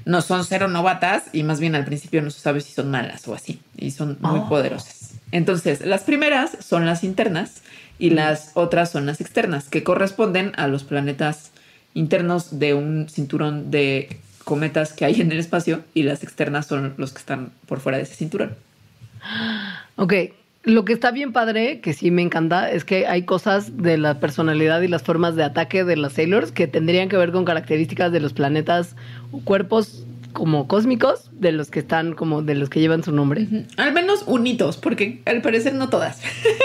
no 0.06 0.22
son 0.22 0.44
cero 0.44 0.68
novatas 0.68 1.24
y 1.34 1.44
más 1.44 1.60
bien 1.60 1.76
al 1.76 1.86
principio 1.86 2.22
no 2.22 2.32
se 2.32 2.40
sabe 2.40 2.62
si 2.62 2.74
son 2.74 2.90
malas 2.92 3.28
o 3.28 3.34
así, 3.34 3.62
y 3.78 3.92
son 3.92 4.18
muy 4.22 4.40
Oh. 4.42 4.50
poderosas. 4.50 5.12
Entonces, 5.32 5.86
las 5.86 6.02
primeras 6.04 6.58
son 6.60 6.86
las 6.86 7.04
internas 7.04 7.62
y 8.00 8.10
las 8.10 8.52
otras 8.56 8.92
son 8.92 9.06
las 9.06 9.22
externas, 9.22 9.70
que 9.70 9.84
corresponden 9.84 10.54
a 10.56 10.68
los 10.68 10.84
planetas 10.84 11.52
internos 11.94 12.60
de 12.60 12.74
un 12.74 13.10
cinturón 13.10 13.70
de 13.70 14.18
cometas 14.46 14.94
que 14.94 15.06
hay 15.06 15.22
en 15.22 15.32
el 15.32 15.40
espacio 15.40 15.84
y 15.94 16.04
las 16.04 16.24
externas 16.24 16.66
son 16.66 16.96
los 16.98 17.12
que 17.12 17.20
están 17.20 17.52
por 17.68 17.80
fuera 17.80 17.98
de 17.98 18.06
ese 18.06 18.16
cinturón. 18.16 18.56
Ok. 19.96 20.14
Lo 20.64 20.86
que 20.86 20.94
está 20.94 21.12
bien 21.12 21.34
padre, 21.34 21.82
que 21.82 21.94
sí 21.94 22.10
me 22.12 22.22
encanta, 22.22 22.72
es 22.72 22.86
que 22.86 23.08
hay 23.08 23.24
cosas 23.24 23.78
de 23.78 23.98
la 23.98 24.20
personalidad 24.20 24.82
y 24.82 24.88
las 24.88 25.04
formas 25.04 25.36
de 25.36 25.44
ataque 25.44 25.84
de 25.84 25.98
las 25.98 26.14
Sailors 26.14 26.52
que 26.52 26.68
tendrían 26.68 27.10
que 27.10 27.18
ver 27.18 27.32
con 27.32 27.44
características 27.44 28.12
de 28.12 28.20
los 28.20 28.34
planetas 28.34 28.96
o 29.32 29.40
cuerpos 29.42 30.06
como 30.34 30.68
cósmicos 30.68 31.30
de 31.34 31.52
los 31.52 31.70
que 31.72 31.80
están 31.80 32.14
como 32.14 32.42
de 32.42 32.56
los 32.56 32.70
que 32.70 32.80
llevan 32.80 33.04
su 33.04 33.12
nombre. 33.12 33.44
Ujú. 33.44 33.64
Al 33.78 33.94
menos 33.94 34.24
unitos, 34.26 34.78
porque 34.78 35.22
al 35.26 35.42
parecer 35.42 35.74
no 35.74 35.90
todas. 35.90 36.22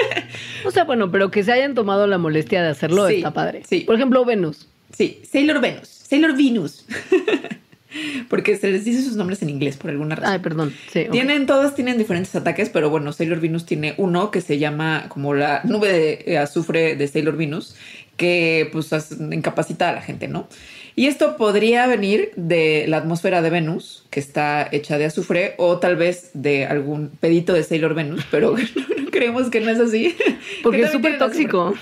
O 0.64 0.70
sea, 0.70 0.84
bueno, 0.84 1.10
pero 1.10 1.30
que 1.30 1.44
se 1.44 1.52
hayan 1.52 1.74
tomado 1.74 2.06
la 2.06 2.18
molestia 2.18 2.62
de 2.62 2.68
hacerlo 2.68 3.08
Sí, 3.08 3.16
está 3.16 3.32
padre. 3.32 3.62
sí. 3.68 3.80
Por 3.80 3.94
ejemplo, 3.96 4.24
Venus. 4.24 4.68
Sí, 4.92 5.20
Sailor 5.30 5.60
Venus, 5.60 5.88
Sailor 5.88 6.36
Venus. 6.36 6.84
porque 8.28 8.56
se 8.56 8.70
les 8.70 8.84
dice 8.84 9.02
sus 9.02 9.16
nombres 9.16 9.42
en 9.42 9.50
inglés 9.50 9.76
por 9.76 9.90
alguna 9.90 10.16
razón. 10.16 10.32
Ay, 10.32 10.38
perdón. 10.40 10.74
Sí. 10.92 11.06
Tienen, 11.10 11.46
todas 11.46 11.74
tienen 11.74 11.98
diferentes 11.98 12.34
ataques, 12.34 12.70
pero 12.70 12.90
bueno, 12.90 13.12
Sailor 13.12 13.40
Venus 13.40 13.66
tiene 13.66 13.94
uno 13.96 14.30
que 14.30 14.40
se 14.40 14.58
llama 14.58 15.06
como 15.08 15.34
la 15.34 15.60
nube 15.64 15.92
de 16.26 16.38
azufre 16.38 16.96
de 16.96 17.08
Sailor 17.08 17.36
Venus, 17.36 17.76
que 18.16 18.68
pues 18.72 18.90
incapacita 19.32 19.90
a 19.90 19.92
la 19.92 20.02
gente, 20.02 20.28
¿no? 20.28 20.48
Y 20.96 21.06
esto 21.06 21.36
podría 21.36 21.86
venir 21.86 22.30
de 22.36 22.84
la 22.86 22.98
atmósfera 22.98 23.42
de 23.42 23.50
Venus, 23.50 24.04
que 24.10 24.20
está 24.20 24.68
hecha 24.70 24.96
de 24.96 25.06
azufre, 25.06 25.54
o 25.58 25.78
tal 25.78 25.96
vez 25.96 26.30
de 26.34 26.66
algún 26.66 27.08
pedito 27.08 27.52
de 27.52 27.64
Sailor 27.64 27.94
Venus, 27.94 28.24
pero 28.30 28.54
creemos 29.10 29.50
que 29.50 29.60
no 29.60 29.70
es 29.70 29.80
así. 29.80 30.16
Porque 30.62 30.78
Que 30.78 30.84
es 30.84 30.92
súper 30.92 31.18
tóxico. 31.18 31.74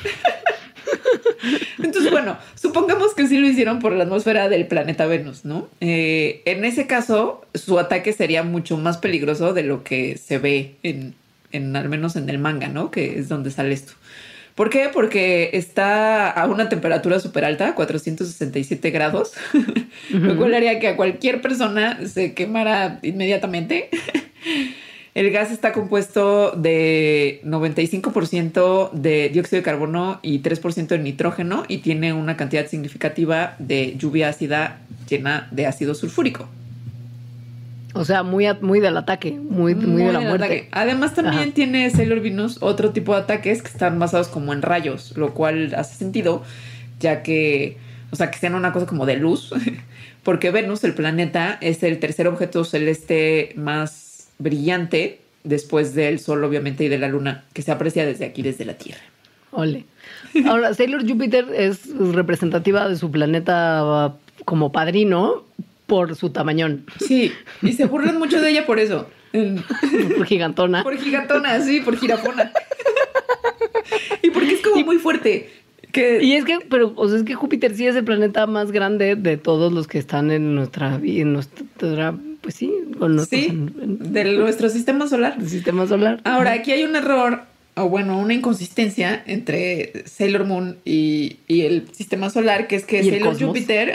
Entonces, 1.82 2.10
bueno, 2.10 2.38
supongamos 2.54 3.14
que 3.14 3.26
sí 3.26 3.38
lo 3.38 3.46
hicieron 3.46 3.80
por 3.80 3.92
la 3.92 4.04
atmósfera 4.04 4.48
del 4.48 4.66
planeta 4.66 5.06
Venus, 5.06 5.44
¿no? 5.44 5.68
Eh, 5.80 6.42
en 6.44 6.64
ese 6.64 6.86
caso, 6.86 7.44
su 7.54 7.78
ataque 7.78 8.12
sería 8.12 8.42
mucho 8.42 8.78
más 8.78 8.98
peligroso 8.98 9.52
de 9.52 9.62
lo 9.62 9.82
que 9.82 10.16
se 10.16 10.38
ve 10.38 10.76
en, 10.82 11.14
en, 11.50 11.76
al 11.76 11.88
menos 11.88 12.16
en 12.16 12.30
el 12.30 12.38
manga, 12.38 12.68
¿no? 12.68 12.90
Que 12.90 13.18
es 13.18 13.28
donde 13.28 13.50
sale 13.50 13.74
esto. 13.74 13.92
¿Por 14.54 14.68
qué? 14.68 14.90
Porque 14.92 15.50
está 15.54 16.30
a 16.30 16.46
una 16.46 16.68
temperatura 16.68 17.18
súper 17.20 17.44
alta, 17.44 17.74
467 17.74 18.90
grados, 18.90 19.32
lo 20.10 20.36
cual 20.36 20.54
haría 20.54 20.78
que 20.78 20.88
a 20.88 20.96
cualquier 20.96 21.40
persona 21.40 22.06
se 22.06 22.34
quemara 22.34 22.98
inmediatamente. 23.02 23.88
El 25.14 25.30
gas 25.30 25.50
está 25.50 25.72
compuesto 25.72 26.52
de 26.52 27.40
95% 27.44 28.92
de 28.92 29.28
dióxido 29.28 29.58
de 29.58 29.62
carbono 29.62 30.20
y 30.22 30.40
3% 30.40 30.86
de 30.86 30.98
nitrógeno 30.98 31.64
y 31.68 31.78
tiene 31.78 32.14
una 32.14 32.38
cantidad 32.38 32.66
significativa 32.66 33.54
de 33.58 33.94
lluvia 33.98 34.30
ácida 34.30 34.80
llena 35.08 35.48
de 35.50 35.66
ácido 35.66 35.94
sulfúrico. 35.94 36.48
O 37.94 38.04
sea, 38.04 38.22
muy, 38.22 38.46
muy 38.60 38.80
del 38.80 38.96
ataque, 38.96 39.32
muy, 39.32 39.74
muy, 39.74 40.04
de 40.04 40.12
la 40.12 40.20
muerte. 40.20 40.44
ataque. 40.44 40.68
Además 40.72 41.14
también 41.14 41.42
Ajá. 41.42 41.52
tiene 41.52 41.90
Sailor 41.90 42.20
Venus 42.20 42.58
otro 42.60 42.90
tipo 42.90 43.14
de 43.14 43.22
ataques 43.22 43.62
que 43.62 43.68
están 43.68 43.98
basados 43.98 44.28
como 44.28 44.52
en 44.52 44.62
rayos, 44.62 45.16
lo 45.16 45.34
cual 45.34 45.74
hace 45.76 45.96
sentido 45.96 46.42
ya 47.00 47.22
que, 47.22 47.76
o 48.10 48.16
sea, 48.16 48.30
que 48.30 48.38
sean 48.38 48.54
una 48.54 48.72
cosa 48.72 48.86
como 48.86 49.04
de 49.04 49.16
luz, 49.16 49.52
porque 50.22 50.50
Venus, 50.50 50.84
el 50.84 50.94
planeta, 50.94 51.58
es 51.60 51.82
el 51.82 51.98
tercer 51.98 52.28
objeto 52.28 52.64
celeste 52.64 53.52
más 53.56 54.28
brillante 54.38 55.20
después 55.44 55.94
del 55.94 56.18
Sol, 56.18 56.42
obviamente, 56.44 56.84
y 56.84 56.88
de 56.88 56.98
la 56.98 57.08
Luna, 57.08 57.44
que 57.52 57.62
se 57.62 57.72
aprecia 57.72 58.06
desde 58.06 58.24
aquí, 58.24 58.42
desde 58.42 58.64
la 58.64 58.74
Tierra. 58.74 59.02
Ole. 59.50 59.84
Ahora, 60.46 60.72
Sailor 60.72 61.06
Júpiter 61.06 61.46
es 61.54 61.80
representativa 62.14 62.88
de 62.88 62.96
su 62.96 63.10
planeta 63.10 63.84
uh, 63.84 64.44
como 64.44 64.72
padrino 64.72 65.44
por 65.86 66.14
su 66.16 66.30
tamañón, 66.30 66.84
Sí, 66.98 67.32
y 67.62 67.72
se 67.72 67.84
burlan 67.86 68.18
mucho 68.18 68.40
de 68.40 68.50
ella 68.50 68.66
por 68.66 68.78
eso. 68.78 69.08
Por 70.16 70.26
gigantona. 70.26 70.82
Por 70.82 70.96
gigantona, 70.98 71.58
sí, 71.62 71.80
por 71.80 71.96
girafona. 71.96 72.52
y 74.22 74.30
porque 74.30 74.54
es 74.54 74.60
como 74.60 74.84
muy 74.84 74.98
fuerte. 74.98 75.50
Que, 75.90 76.22
Y 76.22 76.34
es 76.34 76.44
que, 76.44 76.58
pero, 76.70 76.92
o 76.96 77.08
sea, 77.08 77.18
es 77.18 77.24
que 77.24 77.34
Júpiter 77.34 77.74
sí 77.74 77.86
es 77.86 77.96
el 77.96 78.04
planeta 78.04 78.46
más 78.46 78.72
grande 78.72 79.14
de 79.16 79.36
todos 79.36 79.72
los 79.72 79.86
que 79.88 79.98
están 79.98 80.30
en 80.30 80.54
nuestra 80.54 80.98
en 81.02 81.32
nuestra, 81.34 82.14
pues 82.40 82.54
sí, 82.54 82.72
con 82.98 83.16
nosotros 83.16 83.40
sí, 83.40 83.46
en, 83.50 83.74
en 83.82 84.12
de 84.12 84.24
nuestro 84.36 84.68
sistema 84.70 85.06
solar. 85.06 85.36
sistema 85.46 85.86
solar. 85.86 86.20
Ahora, 86.24 86.52
aquí 86.52 86.72
hay 86.72 86.84
un 86.84 86.96
error, 86.96 87.42
o 87.74 87.88
bueno, 87.88 88.18
una 88.18 88.34
inconsistencia 88.34 89.22
entre 89.26 90.04
Sailor 90.06 90.44
Moon 90.44 90.76
y, 90.84 91.38
y 91.48 91.62
el 91.62 91.88
sistema 91.94 92.28
solar, 92.28 92.66
que 92.68 92.76
es 92.76 92.84
que 92.84 93.02
Sailor. 93.02 93.38
Júpiter 93.40 93.92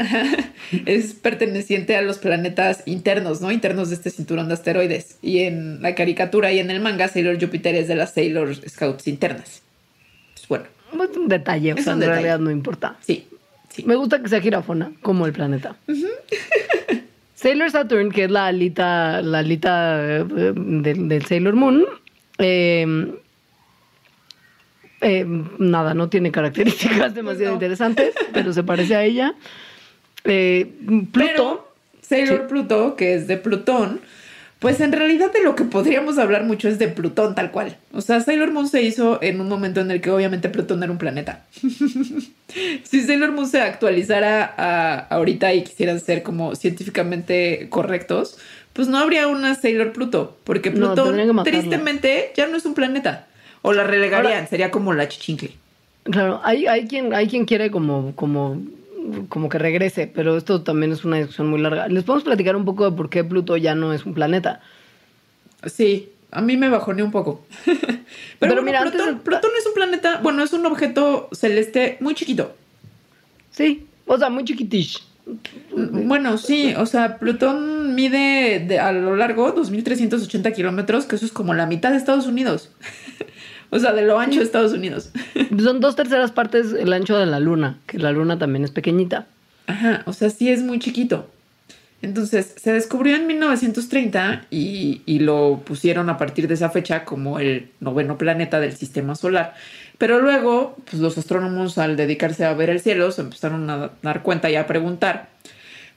es 0.87 1.13
perteneciente 1.13 1.95
a 1.95 2.01
los 2.01 2.17
planetas 2.17 2.81
internos, 2.87 3.39
¿no? 3.41 3.51
Internos 3.51 3.89
de 3.89 3.95
este 3.95 4.09
cinturón 4.09 4.47
de 4.47 4.55
asteroides. 4.55 5.17
Y 5.21 5.39
en 5.41 5.81
la 5.83 5.93
caricatura 5.93 6.51
y 6.51 6.59
en 6.59 6.71
el 6.71 6.79
manga, 6.79 7.07
Sailor 7.07 7.39
Júpiter 7.39 7.75
es 7.75 7.87
de 7.87 7.95
las 7.95 8.13
Sailor 8.15 8.55
Scouts 8.55 9.07
internas. 9.07 9.61
Pues 10.33 10.47
bueno, 10.47 10.65
Es 11.11 11.17
un 11.17 11.27
detalle, 11.27 11.73
o 11.73 11.77
sea, 11.77 11.93
un 11.93 11.97
en 11.97 11.99
detalle. 11.99 12.21
realidad 12.21 12.39
no 12.39 12.49
importa. 12.49 12.97
sí, 13.01 13.27
sí. 13.69 13.83
Me 13.85 13.95
gusta 13.95 14.21
que 14.23 14.27
sea 14.29 14.41
jirafona, 14.41 14.91
como 15.03 15.27
el 15.27 15.33
planeta. 15.33 15.75
Sailor 17.35 17.69
Saturn, 17.69 18.11
que 18.11 18.23
es 18.23 18.31
la 18.31 18.47
alita, 18.47 19.21
la 19.21 19.39
alita 19.39 19.99
eh, 20.01 20.23
del, 20.55 21.07
del 21.07 21.25
Sailor 21.27 21.53
Moon, 21.55 21.85
eh, 22.39 23.13
eh, 25.01 25.25
nada, 25.59 25.93
no 25.93 26.09
tiene 26.09 26.31
características 26.31 27.13
demasiado 27.15 27.51
no. 27.51 27.55
interesantes, 27.55 28.13
pero 28.33 28.53
se 28.53 28.63
parece 28.63 28.95
a 28.95 29.03
ella. 29.03 29.35
Eh, 30.23 30.71
Pluto, 30.85 31.11
Pero 31.13 31.67
Sailor 32.01 32.39
Sí. 32.41 32.45
Pluto, 32.49 32.95
que 32.95 33.15
es 33.15 33.27
de 33.27 33.37
Plutón, 33.37 34.01
pues 34.59 34.79
en 34.81 34.91
realidad 34.91 35.31
de 35.31 35.43
lo 35.43 35.55
que 35.55 35.63
podríamos 35.65 36.17
hablar 36.17 36.43
mucho 36.43 36.67
es 36.67 36.79
de 36.79 36.87
Plutón 36.87 37.35
tal 37.35 37.51
cual. 37.51 37.77
O 37.93 38.01
sea, 38.01 38.21
Sailor 38.21 38.51
Moon 38.51 38.67
se 38.67 38.81
hizo 38.81 39.19
en 39.21 39.39
un 39.39 39.47
momento 39.49 39.81
en 39.81 39.91
el 39.91 40.01
que 40.01 40.09
obviamente 40.09 40.49
Plutón 40.49 40.81
era 40.81 40.91
un 40.91 40.97
planeta. 40.97 41.45
si 42.83 43.01
Sailor 43.01 43.31
Moon 43.33 43.47
se 43.47 43.61
actualizara 43.61 44.53
a- 44.57 44.99
ahorita 45.09 45.53
y 45.53 45.63
quisieran 45.63 45.99
ser 45.99 46.23
como 46.23 46.55
científicamente 46.55 47.67
correctos, 47.69 48.37
pues 48.73 48.87
no 48.87 48.97
habría 48.97 49.27
una 49.27 49.55
Sailor 49.55 49.91
Pluto, 49.93 50.37
porque 50.43 50.71
Plutón 50.71 51.43
tristemente 51.43 52.31
ya 52.35 52.47
no 52.47 52.57
es 52.57 52.65
un 52.65 52.73
planeta. 52.73 53.27
O 53.61 53.73
la 53.73 53.83
relegarían, 53.83 54.33
Ahora- 54.33 54.47
sería 54.47 54.71
como 54.71 54.93
la 54.93 55.07
chichincle. 55.07 55.51
claro, 56.03 56.39
hay, 56.43 56.67
hay, 56.67 56.87
quien, 56.87 57.13
hay 57.13 57.27
quien 57.27 57.45
quiere 57.45 57.69
como, 57.71 58.13
como, 58.15 58.61
como 59.29 59.49
que 59.49 59.57
regrese, 59.57 60.07
pero 60.07 60.37
esto 60.37 60.61
también 60.63 60.91
es 60.91 61.03
una 61.05 61.17
discusión 61.17 61.47
muy 61.49 61.59
larga. 61.59 61.87
Les 61.87 62.03
podemos 62.03 62.23
platicar 62.23 62.55
un 62.55 62.65
poco 62.65 62.89
de 62.89 62.95
por 62.95 63.09
qué 63.09 63.23
Pluto 63.23 63.57
ya 63.57 63.75
no 63.75 63.93
es 63.93 64.05
un 64.05 64.13
planeta. 64.13 64.61
Sí, 65.65 66.09
a 66.31 66.41
mí 66.41 66.55
me 66.57 66.69
bajoné 66.69 67.03
un 67.03 67.11
poco. 67.11 67.45
Pero, 67.65 67.85
Pero 68.39 68.61
bueno, 68.61 68.61
mira, 68.63 68.83
Plutón 69.23 69.51
es 69.59 69.65
un 69.65 69.73
planeta, 69.73 70.19
bueno, 70.21 70.43
es 70.43 70.53
un 70.53 70.65
objeto 70.65 71.27
celeste 71.33 71.97
muy 71.99 72.13
chiquito. 72.13 72.55
Sí, 73.51 73.85
o 74.05 74.17
sea, 74.17 74.29
muy 74.29 74.43
chiquitish. 74.45 75.03
Bueno, 75.75 76.37
sí, 76.37 76.73
o 76.77 76.85
sea, 76.85 77.17
Plutón 77.17 77.95
mide 77.95 78.59
de- 78.65 78.79
a 78.79 78.91
lo 78.93 79.15
largo 79.17 79.53
2.380 79.53 80.53
kilómetros, 80.53 81.05
que 81.05 81.15
eso 81.17 81.25
es 81.25 81.31
como 81.33 81.53
la 81.53 81.65
mitad 81.65 81.91
de 81.91 81.97
Estados 81.97 82.27
Unidos. 82.27 82.69
o 83.71 83.79
sea, 83.79 83.93
de 83.93 84.03
lo 84.03 84.19
ancho 84.19 84.39
de 84.39 84.45
Estados 84.45 84.73
Unidos. 84.73 85.11
Son 85.59 85.79
dos 85.79 85.95
terceras 85.95 86.31
partes 86.31 86.73
el 86.73 86.91
ancho 86.93 87.17
de 87.17 87.25
la 87.25 87.39
luna, 87.39 87.77
que 87.87 87.99
la 87.99 88.11
luna 88.11 88.37
también 88.37 88.63
es 88.63 88.71
pequeñita. 88.71 89.27
Ajá, 89.67 90.03
o 90.05 90.13
sea, 90.13 90.29
sí 90.29 90.49
es 90.49 90.63
muy 90.63 90.79
chiquito. 90.79 91.29
Entonces, 92.01 92.53
se 92.57 92.71
descubrió 92.73 93.15
en 93.15 93.25
1930 93.25 94.45
y, 94.51 95.01
y 95.05 95.19
lo 95.19 95.63
pusieron 95.65 96.09
a 96.09 96.17
partir 96.17 96.47
de 96.47 96.53
esa 96.53 96.69
fecha 96.69 97.05
como 97.05 97.39
el 97.39 97.71
noveno 97.79 98.17
planeta 98.17 98.59
del 98.59 98.75
sistema 98.75 99.15
solar. 99.15 99.55
Pero 99.97 100.21
luego, 100.21 100.77
pues 100.89 101.01
los 101.01 101.17
astrónomos 101.17 101.77
al 101.77 101.97
dedicarse 101.97 102.45
a 102.45 102.53
ver 102.53 102.69
el 102.69 102.79
cielo 102.79 103.11
se 103.11 103.21
empezaron 103.21 103.69
a 103.69 103.91
dar 104.03 104.21
cuenta 104.21 104.49
y 104.49 104.55
a 104.55 104.67
preguntar, 104.67 105.29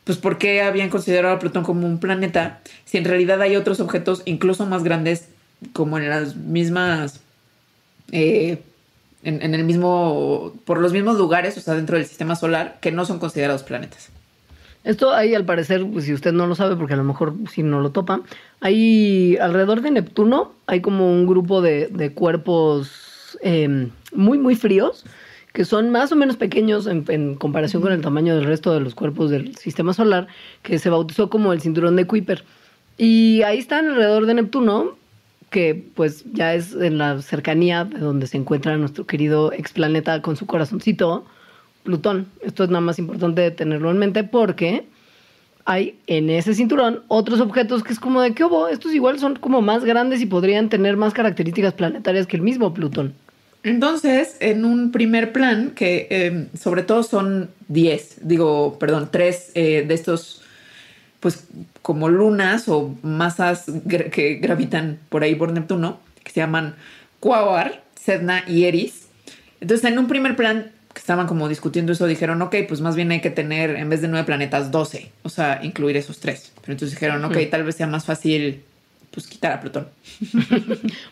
pues 0.05 0.17
por 0.17 0.39
qué 0.39 0.63
habían 0.63 0.89
considerado 0.89 1.35
a 1.35 1.39
Plutón 1.39 1.65
como 1.65 1.87
un 1.87 2.01
planeta, 2.01 2.61
si 2.85 2.97
en 2.97 3.05
realidad 3.05 3.43
hay 3.43 3.57
otros 3.57 3.81
objetos 3.81 4.23
incluso 4.25 4.65
más 4.67 4.83
grandes 4.83 5.29
como 5.75 5.99
en 5.99 6.09
las 6.09 6.37
mismas, 6.37 7.21
eh, 8.13 8.63
en, 9.23 9.55
el 9.55 9.65
mismo, 9.65 10.55
por 10.65 10.81
los 10.81 10.93
mismos 10.93 11.19
lugares, 11.19 11.57
o 11.57 11.61
sea, 11.61 11.75
dentro 11.75 11.97
del 11.97 12.07
sistema 12.07 12.37
solar, 12.37 12.79
que 12.81 12.91
no 12.91 13.05
son 13.05 13.19
considerados 13.19 13.63
planetas. 13.63 14.09
Esto 14.83 15.13
ahí 15.13 15.35
al 15.35 15.45
parecer, 15.45 15.87
pues, 15.93 16.07
si 16.07 16.15
usted 16.15 16.33
no 16.33 16.47
lo 16.47 16.55
sabe, 16.55 16.77
porque 16.77 16.95
a 16.95 16.97
lo 16.97 17.05
mejor 17.05 17.35
si 17.53 17.63
no 17.63 17.81
lo 17.81 17.91
topa, 17.91 18.23
hay 18.61 19.37
alrededor 19.37 19.83
de 19.83 19.91
Neptuno, 19.91 20.53
hay 20.67 20.81
como 20.81 21.13
un 21.13 21.27
grupo 21.27 21.61
de, 21.61 21.89
de 21.89 22.13
cuerpos 22.15 23.37
eh, 23.43 23.89
muy, 24.13 24.39
muy 24.39 24.57
fríos, 24.57 25.05
que 25.53 25.65
son 25.65 25.91
más 25.91 26.13
o 26.13 26.17
menos 26.17 26.37
pequeños 26.37 26.87
en 26.87 27.35
comparación 27.35 27.83
con 27.83 27.93
el 27.93 28.01
tamaño 28.01 28.37
del 28.37 28.45
resto 28.45 28.73
de 28.73 28.81
los 28.81 28.95
cuerpos 28.95 29.31
del 29.31 29.57
sistema 29.57 29.93
solar, 29.93 30.29
que 30.63 30.79
se 30.79 30.89
bautizó 30.89 31.29
como 31.29 31.53
el 31.53 31.61
cinturón 31.61 31.97
de 31.97 32.07
Kuiper. 32.07 32.45
Y 32.97 33.43
ahí 33.43 33.59
están 33.59 33.89
alrededor 33.89 34.27
de 34.27 34.35
Neptuno, 34.35 34.97
que 35.51 35.91
pues 35.95 36.25
ya 36.33 36.55
es 36.55 36.75
en 36.75 36.99
la 36.99 37.21
cercanía 37.23 37.85
de 37.85 37.99
donde 37.99 38.27
se 38.27 38.37
encuentra 38.37 38.77
nuestro 38.77 39.07
querido 39.07 39.53
explaneta 39.53 40.23
con 40.23 40.37
su 40.37 40.47
corazoncito, 40.47 41.27
Plutón. 41.83 42.27
Esto 42.41 42.65
es 42.65 42.71
nada 42.71 42.83
más 42.83 42.99
importante 42.99 43.51
tenerlo 43.51 43.91
en 43.91 43.99
mente 43.99 44.23
porque 44.23 44.85
hay 45.65 45.99
en 46.07 46.31
ese 46.31 46.55
cinturón 46.55 47.03
otros 47.09 47.41
objetos 47.41 47.83
que 47.83 47.93
es 47.93 48.01
como 48.01 48.21
de 48.21 48.33
qué 48.33 48.45
hubo, 48.45 48.69
estos 48.69 48.95
igual 48.95 49.19
son 49.19 49.37
como 49.37 49.61
más 49.61 49.85
grandes 49.85 50.21
y 50.21 50.27
podrían 50.27 50.69
tener 50.69 50.97
más 50.97 51.13
características 51.13 51.75
planetarias 51.75 52.27
que 52.27 52.37
el 52.37 52.43
mismo 52.43 52.73
Plutón. 52.73 53.15
Entonces, 53.63 54.37
en 54.41 54.65
un 54.65 54.91
primer 54.91 55.33
plan, 55.33 55.73
que 55.73 56.07
eh, 56.11 56.49
sobre 56.59 56.83
todo 56.83 57.03
son 57.03 57.51
10, 57.69 58.21
digo, 58.23 58.79
perdón, 58.79 59.11
3 59.11 59.53
de 59.55 59.87
estos, 59.91 60.40
pues 61.21 61.45
como 61.83 62.09
lunas 62.09 62.69
o 62.69 62.95
masas 63.03 63.69
gra- 63.69 64.11
que 64.11 64.35
gravitan 64.37 64.99
por 65.09 65.23
ahí 65.23 65.35
por 65.35 65.53
Neptuno, 65.53 66.01
que 66.25 66.33
se 66.33 66.41
llaman 66.41 66.75
Quaoar, 67.21 67.83
Sedna 68.01 68.45
y 68.47 68.65
Eris. 68.65 69.07
Entonces, 69.61 69.91
en 69.91 69.99
un 69.99 70.09
primer 70.09 70.37
plan, 70.37 70.73
que 70.95 70.99
estaban 70.99 71.27
como 71.27 71.49
discutiendo 71.49 71.93
eso, 71.93 72.07
dijeron, 72.07 72.41
ok, 72.43 72.57
pues 72.67 72.81
más 72.81 72.97
bien 72.97 73.11
hay 73.13 73.21
que 73.21 73.31
tener, 73.31 73.77
en 73.77 73.89
vez 73.91 74.01
de 74.01 74.09
9 74.09 74.25
planetas, 74.25 74.71
12, 74.71 75.13
o 75.23 75.29
sea, 75.29 75.61
incluir 75.63 75.97
esos 75.97 76.19
3. 76.19 76.53
Pero 76.63 76.73
entonces 76.73 76.99
dijeron, 76.99 77.25
ok, 77.25 77.37
tal 77.51 77.63
vez 77.65 77.77
sea 77.77 77.87
más 77.87 78.07
fácil, 78.07 78.63
pues 79.11 79.27
quitar 79.27 79.53
a 79.53 79.61
Plutón. 79.61 79.89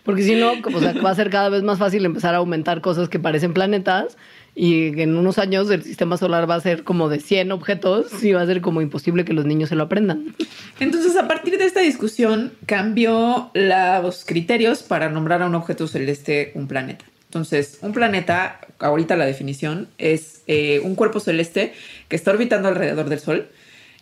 Porque 0.05 0.23
si 0.23 0.35
no, 0.35 0.53
o 0.53 0.81
sea, 0.81 0.95
va 0.95 1.11
a 1.11 1.15
ser 1.15 1.31
cada 1.31 1.49
vez 1.49 1.63
más 1.63 1.79
fácil 1.79 2.05
empezar 2.05 2.35
a 2.35 2.39
aumentar 2.39 2.81
cosas 2.81 3.09
que 3.09 3.19
parecen 3.19 3.53
planetas 3.53 4.17
y 4.59 5.01
en 5.01 5.17
unos 5.17 5.39
años 5.39 5.71
el 5.71 5.85
sistema 5.85 6.17
solar 6.17 6.51
va 6.51 6.57
a 6.57 6.61
ser 6.61 6.83
como 6.83 7.09
de 7.09 7.21
100 7.21 7.53
objetos 7.53 8.25
y 8.25 8.33
va 8.33 8.43
a 8.43 8.47
ser 8.47 8.61
como 8.61 8.83
imposible 8.83 9.25
que 9.25 9.33
los 9.33 9.47
niños 9.47 9.69
se 9.69 9.77
lo 9.77 9.85
aprendan. 9.85 10.35
Entonces, 10.81 11.17
a 11.17 11.29
partir 11.29 11.59
de 11.59 11.65
esta 11.65 11.79
discusión, 11.79 12.53
cambió 12.67 13.53
los 13.55 14.25
criterios 14.25 14.83
para 14.83 15.11
nombrar 15.11 15.43
a 15.43 15.47
un 15.47 15.55
objeto 15.55 15.87
celeste 15.87 16.51
un 16.57 16.67
planeta. 16.67 17.05
Entonces, 17.27 17.79
un 17.83 17.93
planeta, 17.93 18.59
ahorita 18.81 19.15
la 19.15 19.27
definición, 19.27 19.87
es 19.97 20.43
eh, 20.49 20.81
un 20.83 20.97
cuerpo 20.97 21.21
celeste 21.21 21.73
que 22.09 22.17
está 22.17 22.33
orbitando 22.33 22.67
alrededor 22.67 23.09
del 23.09 23.21
Sol, 23.21 23.47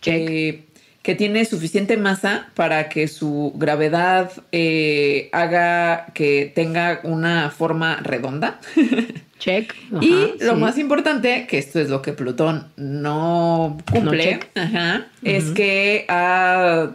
eh, 0.06 0.64
que 1.02 1.14
tiene 1.14 1.44
suficiente 1.44 1.98
masa 1.98 2.48
para 2.54 2.88
que 2.88 3.08
su 3.08 3.52
gravedad 3.56 4.32
eh, 4.52 5.28
haga 5.32 6.06
que 6.14 6.50
tenga 6.54 7.00
una 7.02 7.50
forma 7.50 7.96
redonda. 7.96 8.58
Check. 9.38 9.74
Y 10.00 10.32
lo 10.40 10.54
sí. 10.54 10.60
más 10.60 10.78
importante, 10.78 11.46
que 11.46 11.58
esto 11.58 11.78
es 11.78 11.90
lo 11.90 12.00
que 12.02 12.12
Plutón 12.12 12.68
no 12.76 13.76
cumple, 13.92 14.40
ajá, 14.54 15.06
es 15.22 15.50
que 15.50 16.06
ha- 16.08 16.92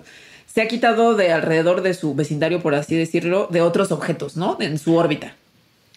se 0.47 0.61
ha 0.61 0.67
quitado 0.67 1.15
de 1.15 1.31
alrededor 1.31 1.81
de 1.81 1.93
su 1.93 2.13
vecindario, 2.15 2.59
por 2.61 2.75
así 2.75 2.95
decirlo, 2.95 3.47
de 3.51 3.61
otros 3.61 3.91
objetos, 3.91 4.35
¿no? 4.37 4.57
En 4.59 4.77
su 4.79 4.95
órbita. 4.95 5.35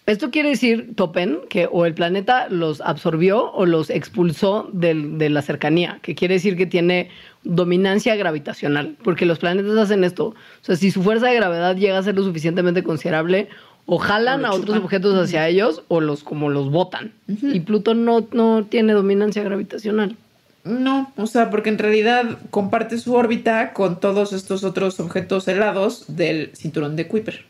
Esto 0.05 0.29
quiere 0.29 0.49
decir, 0.49 0.91
Topen, 0.95 1.39
que 1.49 1.67
o 1.69 1.87
el 1.87 1.95
planeta 1.95 2.47
los 2.49 2.79
absorbió 2.79 3.51
o 3.51 3.65
los 3.65 3.89
expulsó 3.89 4.69
del- 4.71 5.17
de 5.17 5.31
la 5.31 5.41
cercanía, 5.41 5.97
que 6.03 6.13
quiere 6.13 6.35
decir 6.35 6.55
que 6.55 6.67
tiene 6.67 7.09
dominancia 7.43 8.15
gravitacional, 8.15 8.95
porque 9.03 9.25
los 9.25 9.39
planetas 9.39 9.75
hacen 9.77 10.03
esto. 10.03 10.27
O 10.27 10.35
sea, 10.61 10.75
si 10.75 10.91
su 10.91 11.01
fuerza 11.01 11.25
de 11.27 11.35
gravedad 11.35 11.75
llega 11.75 11.97
a 11.97 12.03
ser 12.03 12.15
lo 12.15 12.23
suficientemente 12.23 12.83
considerable, 12.83 13.49
o 13.85 13.97
jalan 13.97 14.43
O 14.43 14.47
a 14.47 14.49
otros 14.51 14.65
chupan. 14.65 14.83
objetos 14.83 15.15
hacia 15.15 15.47
ellos 15.47 15.83
o 15.87 16.01
los 16.01 16.23
como 16.23 16.49
los 16.49 16.71
botan. 16.71 17.11
Y 17.27 17.59
Plutón 17.61 18.05
no, 18.05 18.27
no 18.31 18.65
tiene 18.65 18.93
dominancia 18.93 19.43
gravitacional. 19.43 20.15
No, 20.63 21.11
o 21.15 21.27
sea, 21.27 21.51
porque 21.51 21.69
en 21.69 21.77
realidad 21.77 22.39
comparte 22.49 22.97
su 22.97 23.13
órbita 23.13 23.71
con 23.73 23.99
todos 23.99 24.33
estos 24.33 24.63
otros 24.63 24.99
objetos 24.99 25.47
helados 25.47 26.05
del 26.07 26.49
cinturón 26.55 26.95
de 26.95 27.07
Kuiper. 27.07 27.45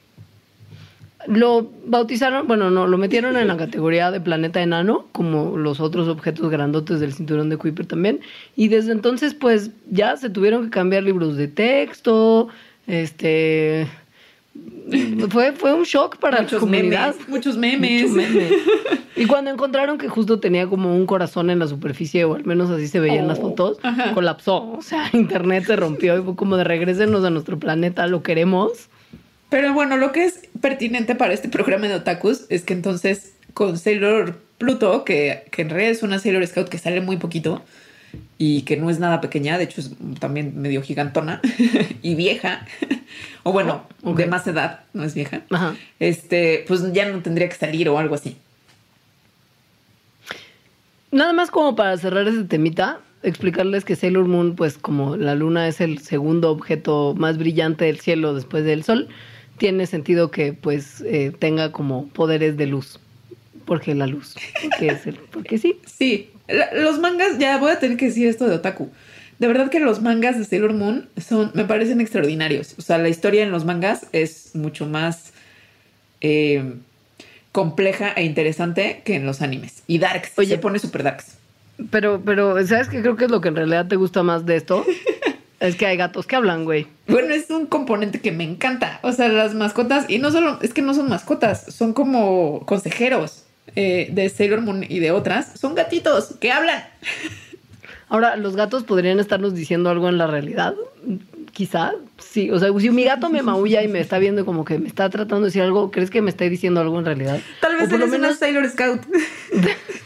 Lo 1.28 1.72
bautizaron, 1.88 2.46
bueno, 2.46 2.70
no, 2.70 2.86
lo 2.86 2.98
metieron 2.98 3.36
en 3.38 3.48
la 3.48 3.58
categoría 3.58 4.12
de 4.12 4.20
planeta 4.20 4.62
enano, 4.62 5.08
como 5.12 5.58
los 5.58 5.80
otros 5.80 6.08
objetos 6.08 6.52
grandotes 6.52 7.00
del 7.00 7.14
cinturón 7.14 7.50
de 7.50 7.58
Kuiper 7.58 7.86
también. 7.88 8.20
Y 8.56 8.68
desde 8.68 8.92
entonces, 8.92 9.34
pues 9.34 9.72
ya 9.90 10.18
se 10.18 10.30
tuvieron 10.30 10.66
que 10.66 10.70
cambiar 10.70 11.04
libros 11.04 11.36
de 11.38 11.48
texto, 11.48 12.50
este, 12.86 13.88
Fue, 15.30 15.52
fue 15.54 15.74
un 15.74 15.84
shock 15.84 16.18
para 16.18 16.38
la 16.38 16.44
Muchos 16.44 16.60
comunidad. 16.60 17.14
memes, 17.16 17.30
muchos 17.30 17.58
memes. 17.58 18.04
Mucho 18.12 18.16
meme. 18.16 18.50
Y 19.18 19.28
cuando 19.28 19.50
encontraron 19.50 19.98
que 19.98 20.10
justo 20.10 20.42
tenía 20.42 20.68
como 20.68 20.94
un 20.94 21.06
corazón 21.06 21.50
en 21.50 21.58
la 21.60 21.68
superficie, 21.68 22.26
o 22.26 22.36
al 22.36 22.44
menos 22.44 22.70
así 22.70 22.88
se 22.90 23.00
veía 23.00 23.20
en 23.20 23.30
las 23.30 23.40
Oh, 23.40 23.44
fotos, 23.44 23.78
ajá. 23.82 24.14
colapsó. 24.14 24.72
O 24.74 24.82
sea, 24.82 25.10
internet 25.14 25.64
se 25.66 25.76
rompió 25.78 26.20
y 26.20 26.22
fue 26.22 26.36
como 26.36 26.58
de 26.58 26.66
regresenos 26.66 27.24
a 27.24 27.30
nuestro 27.30 27.58
planeta, 27.58 28.06
lo 28.08 28.22
queremos. 28.24 28.90
Pero 29.50 29.74
bueno, 29.74 29.96
lo 29.96 30.12
que 30.12 30.26
es 30.26 30.50
pertinente 30.62 31.16
para 31.16 31.34
este 31.34 31.48
programa 31.48 31.88
de 31.88 31.96
otakus 31.96 32.46
es 32.50 32.64
que 32.64 32.74
entonces 32.74 33.36
con 33.54 33.78
Sailor 33.78 34.38
Pluto, 34.58 35.06
que, 35.06 35.46
que 35.52 35.62
en 35.62 35.70
realidad 35.70 35.92
es 35.92 36.04
una 36.04 36.20
Sailor 36.20 36.46
Scout 36.46 36.68
que 36.68 36.78
sale 36.78 37.00
muy 37.00 37.16
poquito 37.18 37.62
y 38.38 38.64
que 38.64 38.78
no 38.78 38.90
es 38.90 39.00
nada 39.00 39.22
pequeña, 39.22 39.58
de 39.58 39.66
hecho 39.66 39.82
es 39.82 39.92
también 40.20 40.62
medio 40.62 40.82
gigantona 40.82 41.42
y 42.02 42.16
vieja, 42.16 42.66
o 43.44 43.52
bueno, 43.52 43.84
Oh, 44.04 44.14
de 44.14 44.28
más 44.28 44.46
edad, 44.46 44.82
no 44.94 45.04
es 45.04 45.16
vieja, 45.16 45.42
Ajá. 45.50 45.76
este, 46.00 46.64
pues 46.68 46.94
ya 46.94 47.10
no 47.10 47.22
tendría 47.24 47.50
que 47.50 47.56
salir 47.56 47.90
o 47.90 47.98
algo 47.98 48.14
así. 48.14 48.38
Nada 51.12 51.34
más 51.34 51.50
como 51.50 51.76
para 51.76 51.98
cerrar 51.98 52.28
ese 52.28 52.44
temita, 52.44 53.00
explicarles 53.24 53.84
que 53.86 53.96
Sailor 53.96 54.26
Moon, 54.26 54.56
pues 54.56 54.78
como 54.78 55.18
la 55.18 55.34
luna 55.34 55.68
es 55.68 55.82
el 55.82 56.00
segundo 56.00 56.52
objeto 56.52 57.16
más 57.18 57.38
brillante 57.38 57.86
del 57.86 58.00
cielo 58.00 58.34
después 58.36 58.64
del 58.64 58.84
sol, 58.84 59.08
tiene 59.58 59.88
sentido 59.88 60.30
que 60.30 60.54
pues 60.54 61.02
eh, 61.02 61.32
tenga 61.40 61.72
como 61.72 62.08
poderes 62.10 62.58
de 62.58 62.68
luz. 62.68 63.00
Porque 63.66 63.96
la 63.96 64.06
luz. 64.06 64.36
Porque, 64.62 64.88
es 64.90 65.08
el, 65.08 65.16
porque 65.16 65.58
sí. 65.58 65.80
Sí, 65.88 66.30
los 66.48 67.00
mangas, 67.00 67.38
ya 67.38 67.58
voy 67.58 67.72
a 67.72 67.80
tener 67.80 67.98
que 67.98 68.06
decir 68.06 68.28
esto 68.28 68.48
de 68.48 68.56
otaku. 68.56 68.90
De 69.40 69.48
verdad 69.48 69.70
que 69.70 69.80
los 69.80 70.02
mangas 70.02 70.38
de 70.38 70.46
Sailor 70.46 70.74
Moon 70.74 71.10
son, 71.18 71.52
me 71.54 71.66
parecen 71.66 72.00
extraordinarios. 72.00 72.76
O 72.78 72.82
sea, 72.82 72.98
la 72.98 73.10
historia 73.10 73.44
en 73.44 73.52
los 73.52 73.66
mangas 73.66 74.06
es 74.14 74.56
mucho 74.56 74.86
más 74.86 75.34
eh, 76.22 76.76
compleja 77.52 78.14
e 78.14 78.24
interesante 78.24 79.02
que 79.04 79.16
en 79.16 79.26
los 79.26 79.42
animes. 79.42 79.84
Y 79.88 80.00
darks, 80.00 80.32
Oye. 80.38 80.50
se 80.50 80.58
pone 80.58 80.80
super 80.80 81.04
darks. 81.04 81.38
Pero, 81.90 82.22
pero, 82.24 82.66
¿sabes 82.66 82.88
qué 82.88 83.02
creo 83.02 83.18
que 83.18 83.26
es 83.26 83.32
lo 83.32 83.42
que 83.42 83.50
en 83.50 83.58
realidad 83.58 83.88
te 83.88 83.98
gusta 83.98 84.24
más 84.24 84.46
de 84.46 84.56
esto? 84.56 84.86
es 85.60 85.76
que 85.76 85.86
hay 85.86 85.98
gatos 85.98 86.26
que 86.26 86.38
hablan, 86.38 86.64
güey. 86.64 86.88
Bueno, 87.08 87.34
es 87.34 87.50
un 87.50 87.66
componente 87.66 88.22
que 88.22 88.32
me 88.32 88.46
encanta. 88.46 89.00
O 89.04 89.12
sea, 89.12 89.28
las 89.28 89.54
mascotas, 89.54 90.06
y 90.08 90.20
no 90.20 90.32
solo, 90.32 90.60
es 90.62 90.74
que 90.74 90.82
no 90.82 90.94
son 90.94 91.10
mascotas, 91.10 91.66
son 91.74 91.92
como 91.92 92.66
consejeros 92.66 93.45
eh, 93.76 94.10
de 94.12 94.30
Sailor 94.30 94.62
Moon 94.62 94.86
y 94.88 95.00
de 95.00 95.12
otras. 95.12 95.52
Son 95.60 95.76
gatitos 95.76 96.36
que 96.40 96.52
hablan. 96.52 96.84
Ahora, 98.08 98.36
¿los 98.36 98.56
gatos 98.56 98.84
podrían 98.84 99.20
estarnos 99.20 99.56
diciendo 99.56 99.90
algo 99.90 100.10
en 100.10 100.18
la 100.18 100.28
realidad? 100.28 100.76
Quizá, 101.54 101.94
sí. 102.18 102.52
O 102.52 102.60
sea, 102.60 102.70
si 102.80 102.90
mi 102.90 103.04
gato 103.04 103.30
me 103.30 103.42
maulla 103.42 103.82
y 103.82 103.88
me 103.88 104.00
está 104.00 104.20
viendo 104.20 104.46
como 104.46 104.66
que 104.66 104.78
me 104.78 104.88
está 104.88 105.10
tratando 105.10 105.42
de 105.42 105.46
decir 105.46 105.62
algo, 105.62 105.90
¿crees 105.90 106.10
que 106.10 106.22
me 106.22 106.30
está 106.30 106.46
diciendo 106.46 106.82
algo 106.82 107.00
en 107.00 107.06
realidad? 107.06 107.40
Tal 107.62 107.76
vez 107.76 107.88
O 107.88 107.90
por 107.90 108.00
lo 108.00 108.08
menos 108.08 108.30
una 108.30 108.38
Sailor 108.38 108.70
Scout. 108.70 109.02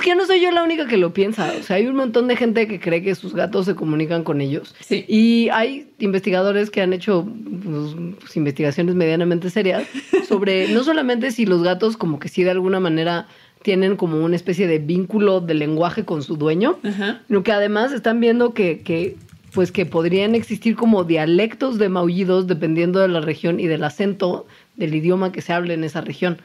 Es 0.00 0.06
que 0.06 0.14
no 0.14 0.24
soy 0.26 0.40
yo 0.40 0.50
la 0.50 0.62
única 0.62 0.86
que 0.86 0.96
lo 0.96 1.12
piensa. 1.12 1.52
O 1.60 1.62
sea, 1.62 1.76
hay 1.76 1.86
un 1.86 1.94
montón 1.94 2.26
de 2.26 2.34
gente 2.34 2.66
que 2.66 2.80
cree 2.80 3.02
que 3.02 3.14
sus 3.14 3.34
gatos 3.34 3.66
se 3.66 3.74
comunican 3.74 4.24
con 4.24 4.40
ellos. 4.40 4.74
Sí. 4.80 5.04
Y 5.08 5.50
hay 5.50 5.88
investigadores 5.98 6.70
que 6.70 6.80
han 6.80 6.94
hecho 6.94 7.26
pues, 7.62 7.94
pues, 8.18 8.36
investigaciones 8.36 8.94
medianamente 8.94 9.50
serias 9.50 9.86
sobre 10.26 10.68
no 10.68 10.84
solamente 10.84 11.30
si 11.32 11.44
los 11.44 11.62
gatos 11.62 11.98
como 11.98 12.18
que 12.18 12.28
sí 12.30 12.42
de 12.44 12.50
alguna 12.50 12.80
manera 12.80 13.28
tienen 13.62 13.96
como 13.96 14.24
una 14.24 14.36
especie 14.36 14.66
de 14.66 14.78
vínculo 14.78 15.40
de 15.42 15.52
lenguaje 15.52 16.06
con 16.06 16.22
su 16.22 16.36
dueño, 16.38 16.78
Ajá. 16.82 17.20
sino 17.28 17.42
que 17.42 17.52
además 17.52 17.92
están 17.92 18.18
viendo 18.20 18.54
que, 18.54 18.80
que 18.80 19.16
pues 19.52 19.70
que 19.70 19.84
podrían 19.84 20.34
existir 20.34 20.76
como 20.76 21.04
dialectos 21.04 21.76
de 21.76 21.90
maullidos 21.90 22.46
dependiendo 22.46 23.00
de 23.00 23.08
la 23.08 23.20
región 23.20 23.60
y 23.60 23.66
del 23.66 23.84
acento 23.84 24.46
del 24.76 24.94
idioma 24.94 25.30
que 25.30 25.42
se 25.42 25.52
hable 25.52 25.74
en 25.74 25.84
esa 25.84 26.00
región, 26.00 26.38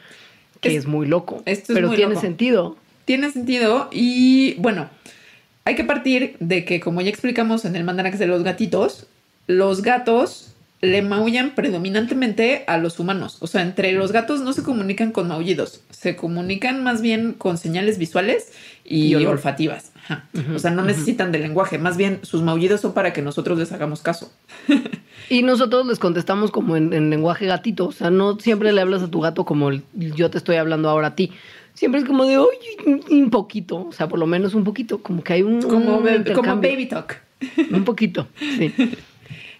que 0.59 0.69
es, 0.69 0.75
Es- 0.79 0.87
muy 0.87 1.07
loco, 1.07 1.41
esto 1.45 1.71
es 1.71 1.75
pero 1.77 1.87
muy 1.87 1.95
tiene 1.95 2.15
loco. 2.15 2.21
sentido. 2.21 2.75
Tiene 3.05 3.31
sentido 3.31 3.89
y 3.91 4.55
bueno, 4.55 4.89
hay 5.63 5.75
que 5.75 5.83
partir 5.83 6.35
de 6.39 6.65
que 6.65 6.79
como 6.79 7.01
ya 7.01 7.09
explicamos 7.09 7.65
en 7.65 7.75
el 7.75 7.83
mandarax 7.83 8.19
de 8.19 8.27
los 8.27 8.43
gatitos, 8.43 9.07
los 9.47 9.81
gatos 9.81 10.51
le 10.81 11.01
maullan 11.01 11.55
predominantemente 11.55 12.63
a 12.67 12.77
los 12.77 12.99
humanos. 12.99 13.37
O 13.39 13.47
sea, 13.47 13.61
entre 13.61 13.91
los 13.93 14.11
gatos 14.11 14.41
no 14.41 14.53
se 14.53 14.61
comunican 14.63 15.11
con 15.11 15.27
maullidos, 15.27 15.81
se 15.89 16.15
comunican 16.15 16.83
más 16.83 17.01
bien 17.01 17.33
con 17.33 17.57
señales 17.57 17.97
visuales 17.97 18.51
y, 18.83 19.15
olfativas. 19.15 19.91
Ajá. 19.95 20.25
O 20.53 20.59
sea, 20.59 20.69
no 20.71 20.83
necesitan 20.83 21.31
de 21.31 21.39
lenguaje, 21.39 21.79
más 21.79 21.97
bien 21.97 22.19
sus 22.21 22.43
maullidos 22.43 22.81
son 22.81 22.93
para 22.93 23.13
que 23.13 23.23
nosotros 23.23 23.57
les 23.57 23.71
hagamos 23.71 24.01
caso. 24.01 24.31
Y 25.27 25.41
nosotros 25.41 25.87
les 25.87 25.97
contestamos 25.97 26.51
como 26.51 26.77
en, 26.77 26.93
en 26.93 27.09
lenguaje 27.09 27.47
gatito. 27.47 27.87
O 27.87 27.91
sea, 27.91 28.11
no 28.11 28.39
siempre 28.39 28.71
le 28.71 28.81
hablas 28.81 29.01
a 29.01 29.09
tu 29.09 29.21
gato 29.21 29.43
como 29.43 29.69
el- 29.69 29.81
yo 29.95 30.29
te 30.29 30.37
estoy 30.37 30.57
hablando 30.57 30.87
ahora 30.87 31.07
a 31.07 31.15
ti. 31.15 31.31
Siempre 31.75 31.99
es 32.01 32.07
como 32.07 32.25
de, 32.25 32.37
oye, 32.39 32.77
un 33.11 33.29
poquito. 33.29 33.85
O 33.87 33.91
sea, 33.91 34.07
por 34.07 34.17
lo 34.17 34.25
menos 34.25 34.55
un 34.55 34.63
poquito. 34.63 35.03
Como 35.03 35.23
que 35.23 35.33
hay 35.33 35.41
un, 35.43 35.61
Como, 35.61 35.97
un 35.97 36.03
be- 36.03 36.33
como 36.33 36.55
baby 36.55 36.87
talk. 36.87 37.21
Un 37.71 37.83
poquito, 37.83 38.27
sí. 38.39 38.73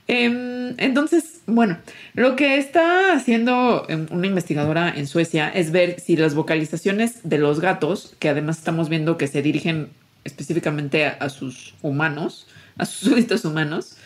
Em, 0.07 0.75
entonces, 0.77 1.41
bueno, 1.47 1.79
lo 2.13 2.35
que 2.35 2.57
está 2.57 3.13
haciendo 3.13 3.85
em, 3.89 4.05
una 4.11 4.27
investigadora 4.27 4.93
en 4.95 5.07
Suecia 5.07 5.49
es 5.49 5.71
ver 5.71 5.99
si 5.99 6.15
las 6.15 6.35
vocalizaciones 6.35 7.21
de 7.27 7.39
los 7.39 7.59
gatos, 7.59 8.15
que 8.19 8.29
además 8.29 8.59
estamos 8.59 8.87
viendo 8.87 9.17
que 9.17 9.25
se 9.27 9.41
dirigen 9.41 9.89
específicamente 10.23 11.05
a, 11.07 11.17
a 11.19 11.29
sus 11.29 11.73
humanos, 11.81 12.45
a 12.77 12.85
sus 12.85 13.09
súbditos 13.09 13.45
humanos, 13.45 13.97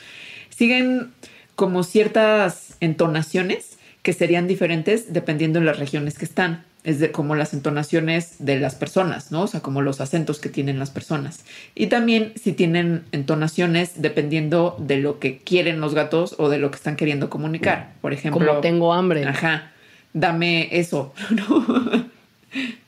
siguen 0.50 1.12
como 1.56 1.84
ciertas 1.84 2.78
entonaciones 2.80 3.78
que 4.02 4.14
serían 4.14 4.48
diferentes 4.48 5.12
dependiendo 5.12 5.60
de 5.60 5.66
las 5.66 5.80
regiones 5.80 6.18
que 6.18 6.24
están. 6.24 6.64
Es 6.90 7.00
de 7.00 7.12
como 7.12 7.36
las 7.36 7.54
entonaciones 7.54 8.38
de 8.40 8.60
las 8.60 8.74
personas, 8.74 9.32
¿no? 9.32 9.44
O 9.44 9.48
sea, 9.48 9.60
como 9.60 9.84
los 9.84 10.02
acentos 10.02 10.40
que 10.40 10.50
tienen 10.50 10.80
las 10.80 10.90
personas. 10.90 11.46
Y 11.76 11.86
también 11.86 12.34
si 12.36 12.52
tienen 12.54 13.04
entonaciones 13.12 14.02
dependiendo 14.02 14.76
de 14.80 14.98
lo 14.98 15.20
que 15.20 15.38
quieren 15.38 15.82
los 15.82 15.94
gatos 15.94 16.34
o 16.40 16.50
de 16.50 16.58
lo 16.58 16.72
que 16.72 16.78
están 16.78 16.96
queriendo 16.96 17.30
comunicar. 17.30 17.94
Por 18.02 18.12
ejemplo, 18.14 18.48
Como 18.48 18.60
tengo 18.62 18.94
hambre. 18.94 19.24
Ajá, 19.26 19.72
dame 20.14 20.70
eso. 20.72 21.14
¿no? 21.30 22.10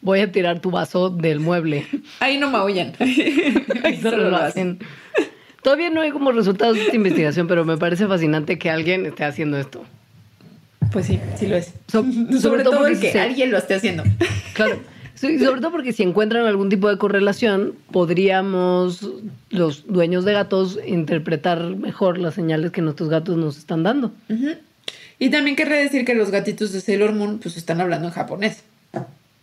Voy 0.02 0.22
a 0.22 0.32
tirar 0.32 0.62
tu 0.62 0.72
vaso 0.72 1.12
del 1.12 1.40
mueble. 1.40 1.86
Ahí 2.20 2.40
no 2.40 2.50
maullan. 2.50 2.94
Ahí 3.00 4.02
Solo 4.02 4.32
lo 4.32 4.38
hacen. 4.38 4.80
Todavía 5.62 5.92
no 5.92 6.02
hay 6.02 6.10
como 6.10 6.32
resultados 6.32 6.76
de 6.76 6.86
esta 6.86 6.96
investigación, 6.96 7.48
pero 7.48 7.66
me 7.66 7.78
parece 7.78 8.08
fascinante 8.08 8.58
que 8.58 8.72
alguien 8.72 9.06
esté 9.06 9.26
haciendo 9.26 9.60
esto. 9.60 9.86
Pues 10.92 11.06
sí, 11.06 11.20
sí 11.38 11.48
lo 11.48 11.56
es. 11.56 11.74
So- 11.88 12.06
sobre, 12.42 12.64
todo, 12.64 12.80
porque 12.80 13.12
se- 13.12 13.20
alguien 13.20 13.52
lo 13.52 13.58
esté 13.58 13.76
haciendo. 13.76 14.04
Claro. 14.54 14.80
Sí, 15.16 15.38
sobre 15.40 15.62
todo 15.62 15.72
porque 15.72 15.94
si 15.94 16.02
encuentran 16.04 16.46
algún 16.48 16.70
tipo 16.70 16.90
de 16.90 16.98
correlación, 16.98 17.74
podríamos 17.92 19.08
los 19.52 19.86
dueños 19.88 20.26
de 20.26 20.34
gatos 20.34 20.80
interpretar 20.86 21.62
mejor 21.76 22.18
las 22.18 22.34
señales 22.34 22.72
que 22.72 22.82
nuestros 22.82 23.08
gatos 23.10 23.38
nos 23.38 23.58
están 23.58 23.84
dando. 23.84 24.12
Y 25.20 25.30
también 25.30 25.56
querría 25.56 25.78
decir 25.78 26.06
que 26.06 26.16
los 26.16 26.32
gatitos 26.32 26.72
de 26.72 26.82
Sailor 26.82 27.14
Moon 27.14 27.38
pues 27.40 27.56
están 27.56 27.80
hablando 27.82 28.08
en 28.08 28.14
japonés. 28.14 28.64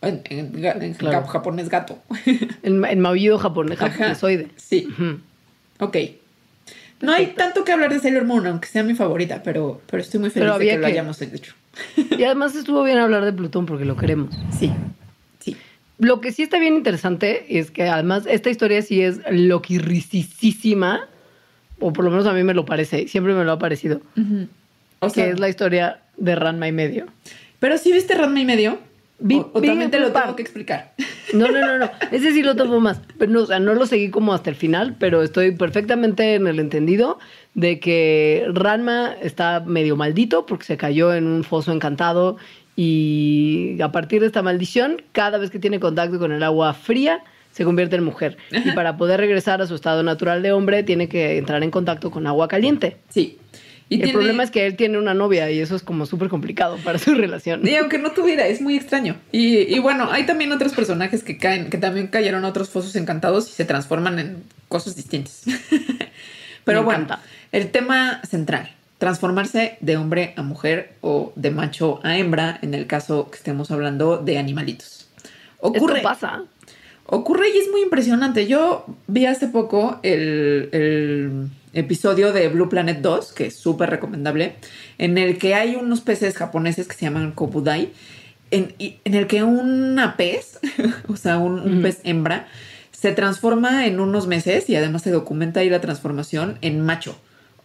En, 0.01 0.23
en 0.31 0.65
en 0.65 0.95
Claro. 0.95 1.27
japonés 1.27 1.69
gato. 1.69 1.99
El, 2.63 2.85
el 2.85 2.97
maullido 2.99 3.39
japonés, 3.39 3.81
Ajá. 3.81 3.91
japonesoide. 3.91 4.49
Sí, 4.57 4.89
Ujú. 4.93 5.21
ok. 5.79 5.97
No 7.01 7.13
hay 7.13 7.27
tanto 7.29 7.65
que 7.65 7.73
hablar 7.73 7.93
de 7.93 8.01
Sailor 8.01 8.25
Moon, 8.25 8.47
aunque 8.47 8.67
sea 8.69 8.83
mi 8.83 8.95
favorita, 8.95 9.43
pero, 9.43 9.81
pero 9.91 10.03
estoy 10.03 10.19
muy 10.21 10.31
feliz 10.31 10.49
de 10.49 10.55
había 10.55 10.73
que 10.73 10.79
lo 10.79 10.87
que- 10.87 10.93
hayamos 10.93 11.23
hecho. 11.23 11.55
Y 11.97 12.25
además 12.25 12.57
estuvo 12.57 12.83
bien 12.83 12.99
hablar 12.99 13.25
de 13.25 13.33
Plutón 13.33 13.67
porque 13.67 13.85
lo 13.85 13.97
queremos. 13.97 14.35
Sí, 14.59 14.73
sí. 15.39 15.57
Lo 15.99 16.21
que 16.21 16.33
sí 16.33 16.43
está 16.43 16.59
bien 16.59 16.75
interesante 16.75 17.59
es 17.59 17.71
que 17.71 17.85
además 17.85 18.25
esta 18.29 18.51
historia 18.51 18.83
sí 18.83 19.01
es 19.03 19.21
loquirricisísima, 19.31 21.07
o 21.81 21.93
por 21.93 22.05
lo 22.05 22.11
menos 22.11 22.27
a 22.27 22.33
mí 22.33 22.43
me 22.43 22.55
lo 22.55 22.65
parece, 22.65 23.07
siempre 23.09 23.35
me 23.35 23.45
lo 23.45 23.53
ha 23.53 23.59
parecido, 23.59 24.01
O 25.01 25.11
que 25.13 25.31
es 25.31 25.39
la 25.39 25.49
historia 25.49 26.01
de 26.17 26.35
Ranma 26.35 26.67
y 26.69 26.73
medio. 26.73 27.07
pero 27.61 27.79
sí 27.79 27.93
viste 27.93 28.15
Ranma 28.15 28.41
y 28.41 28.45
medio. 28.45 28.79
Vi- 29.21 29.37
o, 29.37 29.51
o 29.53 29.61
vi 29.61 29.69
también 29.69 29.91
te 29.91 29.97
un 29.99 30.05
lo 30.05 30.13
par. 30.13 30.23
tengo 30.25 30.37
que 30.37 30.43
explicar. 30.43 30.95
No, 31.35 31.47
no, 31.51 31.61
no, 31.61 31.77
no. 31.79 31.91
Ese 32.11 32.33
sí 32.33 32.43
lo 32.43 32.57
tomo 32.57 32.81
más. 32.81 33.03
Pero 33.19 33.31
no, 33.31 33.41
o 33.43 33.47
sea, 33.47 33.59
no 33.61 33.75
lo 33.75 33.85
seguí 33.85 34.09
como 34.09 34.33
hasta 34.33 34.49
el 34.49 34.57
final, 34.57 34.97
pero 34.99 35.23
estoy 35.23 35.51
perfectamente 35.51 36.37
en 36.37 36.47
el 36.47 36.59
entendido 36.59 37.19
de 37.53 37.81
que 37.81 38.47
Ranma 38.55 39.13
está 39.21 39.61
medio 39.61 39.95
maldito 39.95 40.47
porque 40.47 40.65
se 40.65 40.79
cayó 40.79 41.13
en 41.13 41.27
un 41.27 41.45
foso 41.45 41.71
encantado 41.71 42.39
y 42.77 43.77
a 43.83 43.93
partir 43.93 44.21
de 44.23 44.29
esta 44.29 44.41
maldición, 44.43 45.03
cada 45.13 45.37
vez 45.37 45.51
que 45.51 45.59
tiene 45.59 45.81
contacto 45.81 46.19
con 46.19 46.33
el 46.33 46.43
agua 46.43 46.73
fría, 46.73 47.23
se 47.51 47.65
convierte 47.65 47.97
en 47.97 48.05
mujer. 48.05 48.37
Y 48.51 48.71
para 48.71 48.97
poder 48.97 49.21
regresar 49.21 49.61
a 49.61 49.67
su 49.67 49.75
estado 49.75 50.03
natural 50.03 50.43
de 50.43 50.53
hombre, 50.53 50.83
tiene 50.85 51.09
que 51.09 51.37
entrar 51.39 51.63
en 51.63 51.71
contacto 51.71 52.11
con 52.11 52.27
agua 52.27 52.49
caliente. 52.49 52.97
Sí. 53.11 53.37
Y 53.91 53.95
el 53.97 54.01
tiene- 54.03 54.13
problema 54.13 54.43
es 54.43 54.51
que 54.51 54.67
él 54.67 54.77
tiene 54.77 54.99
una 54.99 55.15
novia 55.15 55.51
y 55.51 55.61
eso 55.61 55.75
es 55.75 55.83
como 55.83 56.05
súper 56.07 56.29
complicado 56.29 56.77
para 56.85 56.99
su 56.99 57.15
relación. 57.15 57.67
Y 57.67 57.75
aunque 57.77 57.99
no 57.99 58.11
tuviera, 58.13 58.47
es 58.47 58.61
muy 58.61 58.77
extraño. 58.77 59.17
Y, 59.33 59.59
y 59.75 59.79
bueno, 59.79 60.11
hay 60.13 60.27
también 60.27 60.53
otros 60.53 60.75
personajes 60.75 61.23
que 61.25 61.39
caen, 61.39 61.71
que 61.71 61.79
también 61.79 62.09
cayeron 62.09 62.45
a 62.45 62.49
otros 62.49 62.69
fosos 62.69 62.95
encantados 62.97 63.49
y 63.49 63.53
se 63.53 63.65
transforman 63.65 64.19
en 64.19 64.43
cosas 64.69 64.95
distintas. 64.97 65.43
Pero 66.65 66.81
Me 66.81 66.85
bueno, 66.85 67.05
encanta. 67.05 67.23
el 67.53 67.71
tema 67.71 68.21
central 68.29 68.71
transformarse 68.99 69.79
de 69.81 69.97
hombre 69.97 70.35
a 70.37 70.43
mujer 70.43 70.93
o 71.01 71.33
de 71.37 71.51
macho 71.53 72.01
a 72.03 72.19
hembra 72.19 72.59
en 72.63 72.75
el 72.75 72.87
caso 72.89 73.31
que 73.31 73.37
estemos 73.39 73.71
hablando 73.71 74.19
de 74.19 74.39
animalitos. 74.39 75.09
Ocurre, 75.61 75.99
Esto 75.99 76.09
pasa. 76.09 76.43
ocurre 77.07 77.49
y 77.55 77.59
es 77.59 77.71
muy 77.71 77.83
impresionante. 77.83 78.47
Yo 78.49 78.85
vi 79.07 79.25
hace 79.27 79.47
poco 79.49 80.01
el, 80.03 80.69
el 80.73 81.49
episodio 81.79 82.33
de 82.33 82.49
Blue 82.49 82.69
Planet 82.69 83.01
2, 83.01 83.33
que 83.33 83.47
es 83.47 83.57
súper 83.57 83.91
recomendable, 83.91 84.57
en 84.99 85.19
el 85.19 85.39
que 85.39 85.55
hay 85.55 85.77
unos 85.77 86.01
peces 86.01 86.37
japoneses 86.37 86.87
que 86.87 86.95
se 86.95 87.07
llaman 87.07 87.33
kobudai, 87.33 87.93
en, 88.51 88.75
en 88.79 89.15
el 89.15 89.27
que 89.27 89.43
una 89.43 90.17
pez, 90.17 90.59
o 91.09 91.17
sea, 91.17 91.39
un, 91.39 91.83
pez 91.83 92.01
hembra, 92.05 92.49
se 92.91 93.13
transforma 93.13 93.87
en 93.87 94.01
unos 94.01 94.27
meses 94.27 94.69
y 94.69 94.77
además 94.77 95.03
se 95.03 95.11
documenta 95.11 95.61
ahí 95.61 95.71
la 95.71 95.81
transformación 95.81 96.59
en 96.63 96.81
macho. 96.81 97.17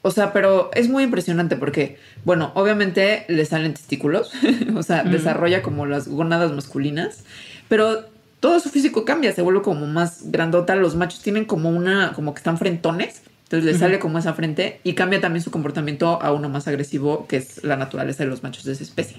O 0.01 0.11
sea, 0.11 0.33
pero 0.33 0.69
es 0.73 0.89
muy 0.89 1.03
impresionante 1.03 1.55
porque, 1.55 1.97
bueno, 2.25 2.51
obviamente 2.55 3.25
le 3.29 3.45
salen 3.45 3.73
testículos, 3.73 4.31
o 4.75 4.83
sea, 4.83 5.03
desarrolla 5.03 5.61
como 5.61 5.85
las 5.85 6.07
gónadas 6.07 6.51
masculinas, 6.51 7.23
pero 7.69 8.05
todo 8.43 8.59
su 8.59 8.69
físico 8.69 9.05
cambia, 9.05 9.31
se 9.31 9.41
vuelve 9.41 9.61
como 9.61 9.87
más 9.87 10.29
grandota. 10.29 10.75
Los 10.75 10.97
machos 10.97 11.21
tienen 11.21 11.45
como 11.45 11.69
una, 11.69 12.11
como 12.11 12.33
que 12.33 12.39
están 12.39 12.57
frentones, 12.57 13.21
entonces 13.53 13.71
le 13.71 13.77
sale 13.77 13.99
como 13.99 14.17
esa 14.17 14.33
frente 14.33 14.79
y 14.83 14.93
cambia 14.93 15.21
también 15.21 15.43
su 15.43 15.51
comportamiento 15.51 16.19
a 16.23 16.33
uno 16.33 16.49
más 16.49 16.67
agresivo, 16.67 17.27
que 17.27 17.37
es 17.37 17.63
la 17.63 17.75
naturaleza 17.77 18.23
de 18.23 18.29
los 18.31 18.41
machos 18.41 18.63
de 18.63 18.71
esa 18.71 18.81
especie. 18.81 19.17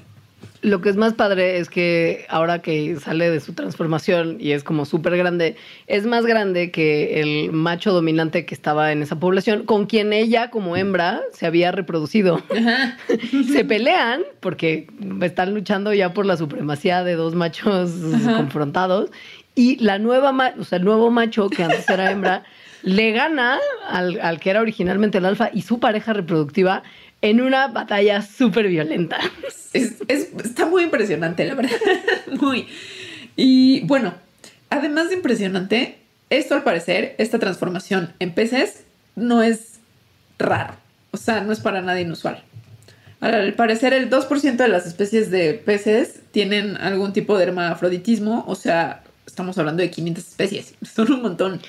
Lo 0.61 0.81
que 0.81 0.89
es 0.89 0.97
más 0.97 1.13
padre 1.13 1.59
es 1.59 1.71
que 1.71 2.27
ahora 2.29 2.61
que 2.61 2.97
sale 2.97 3.31
de 3.31 3.39
su 3.39 3.53
transformación 3.53 4.39
y 4.41 4.51
es 4.51 4.65
como 4.65 4.87
súper 4.87 5.17
grande, 5.17 5.55
es 5.87 6.05
más 6.05 6.27
grande 6.27 6.73
que 6.73 7.21
el 7.21 7.53
macho 7.53 7.93
dominante 7.93 8.45
que 8.45 8.57
estaba 8.57 8.91
en 8.91 9.03
esa 9.03 9.21
población, 9.21 9.67
con 9.67 9.87
quien 9.87 10.13
ella 10.13 10.51
como 10.51 10.77
hembra 10.77 11.23
se 11.33 11.47
había 11.47 11.71
reproducido. 11.71 12.43
se 13.53 13.65
pelean 13.65 14.23
porque 14.41 14.89
están 15.21 15.55
luchando 15.55 15.93
ya 15.93 16.13
por 16.13 16.27
la 16.27 16.37
supremacía 16.37 17.05
de 17.05 17.15
dos 17.15 17.37
machos 17.37 17.93
confrontados 18.37 19.11
y 19.55 19.77
la 19.77 20.01
nueva, 20.01 20.55
o 20.59 20.65
sea, 20.65 20.79
el 20.79 20.85
nuevo 20.85 21.13
macho 21.13 21.49
que 21.49 21.63
antes 21.63 21.89
era 21.89 22.11
hembra 22.11 22.43
le 22.85 23.13
gana 23.13 23.59
al, 23.89 24.21
al 24.21 24.39
que 24.41 24.51
era 24.51 24.61
originalmente 24.61 25.19
el 25.19 25.25
alfa 25.25 25.51
y 25.53 25.63
su 25.63 25.81
pareja 25.81 26.13
reproductiva 26.13 26.83
en 27.23 27.41
una 27.41 27.69
batalla 27.69 28.21
súper 28.23 28.69
violenta. 28.69 29.19
Es, 29.73 29.95
es- 30.09 30.29
está 30.45 30.67
muy 30.67 30.85
impresionante, 30.85 31.45
la 31.47 31.55
verdad. 31.55 31.73
muy. 32.41 32.67
Y 33.37 33.81
bueno, 33.87 34.15
además 34.71 35.09
de 35.09 35.17
impresionante, 35.17 35.99
esto 36.31 36.55
al 36.55 36.63
parecer, 36.63 37.15
esta 37.19 37.39
transformación 37.39 38.13
en 38.19 38.33
peces 38.35 38.85
no 39.17 39.43
es 39.43 39.79
raro. 40.39 40.75
O 41.13 41.17
sea, 41.17 41.41
no 41.43 41.53
es 41.53 41.61
para 41.61 41.81
nada 41.81 42.01
inusual. 42.01 42.43
Al 43.21 43.55
parecer, 43.55 43.95
el 43.95 44.11
2% 44.11 44.57
de 44.57 44.69
las 44.69 44.85
especies 44.87 45.31
de 45.31 45.55
peces 45.55 46.21
tienen 46.33 46.77
algún 46.77 47.13
tipo 47.13 47.39
de 47.39 47.45
hermafroditismo. 47.45 48.45
O 48.47 48.55
sea, 48.57 49.04
estamos 49.27 49.57
hablando 49.59 49.83
de 49.83 49.91
500 49.91 50.25
especies. 50.25 50.75
Son 50.83 51.11
un 51.13 51.23
montón. 51.23 51.61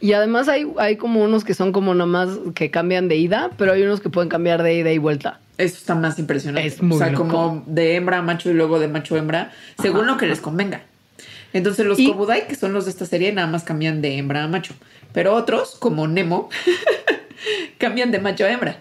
Y 0.00 0.12
además 0.12 0.48
hay, 0.48 0.66
hay 0.78 0.96
como 0.96 1.22
unos 1.22 1.44
que 1.44 1.54
son 1.54 1.72
como 1.72 1.94
nomás 1.94 2.30
que 2.54 2.70
cambian 2.70 3.08
de 3.08 3.16
ida, 3.16 3.50
pero 3.56 3.72
hay 3.72 3.82
unos 3.82 4.00
que 4.00 4.10
pueden 4.10 4.28
cambiar 4.28 4.62
de 4.62 4.74
ida 4.74 4.92
y 4.92 4.98
vuelta. 4.98 5.40
Eso 5.58 5.76
está 5.78 5.94
más 5.94 6.18
impresionante. 6.18 6.66
Es 6.68 6.82
muy 6.82 6.96
o 6.96 6.98
sea, 6.98 7.10
loco. 7.10 7.28
como 7.28 7.64
de 7.66 7.94
hembra 7.96 8.18
a 8.18 8.22
macho 8.22 8.50
y 8.50 8.54
luego 8.54 8.78
de 8.78 8.88
macho 8.88 9.14
a 9.14 9.18
hembra, 9.18 9.52
según 9.80 10.02
Ajá, 10.02 10.12
lo 10.12 10.16
que 10.18 10.26
les 10.26 10.40
convenga. 10.40 10.82
Entonces 11.54 11.86
los 11.86 11.98
Y- 11.98 12.08
Kobudai, 12.08 12.46
que 12.48 12.54
son 12.54 12.74
los 12.74 12.84
de 12.84 12.90
esta 12.90 13.06
serie, 13.06 13.32
nada 13.32 13.48
más 13.48 13.64
cambian 13.64 14.02
de 14.02 14.18
hembra 14.18 14.44
a 14.44 14.48
macho. 14.48 14.74
Pero 15.14 15.34
otros, 15.34 15.76
como 15.78 16.06
Nemo, 16.06 16.50
cambian 17.78 18.10
de 18.10 18.18
macho 18.18 18.44
a 18.44 18.50
hembra. 18.50 18.80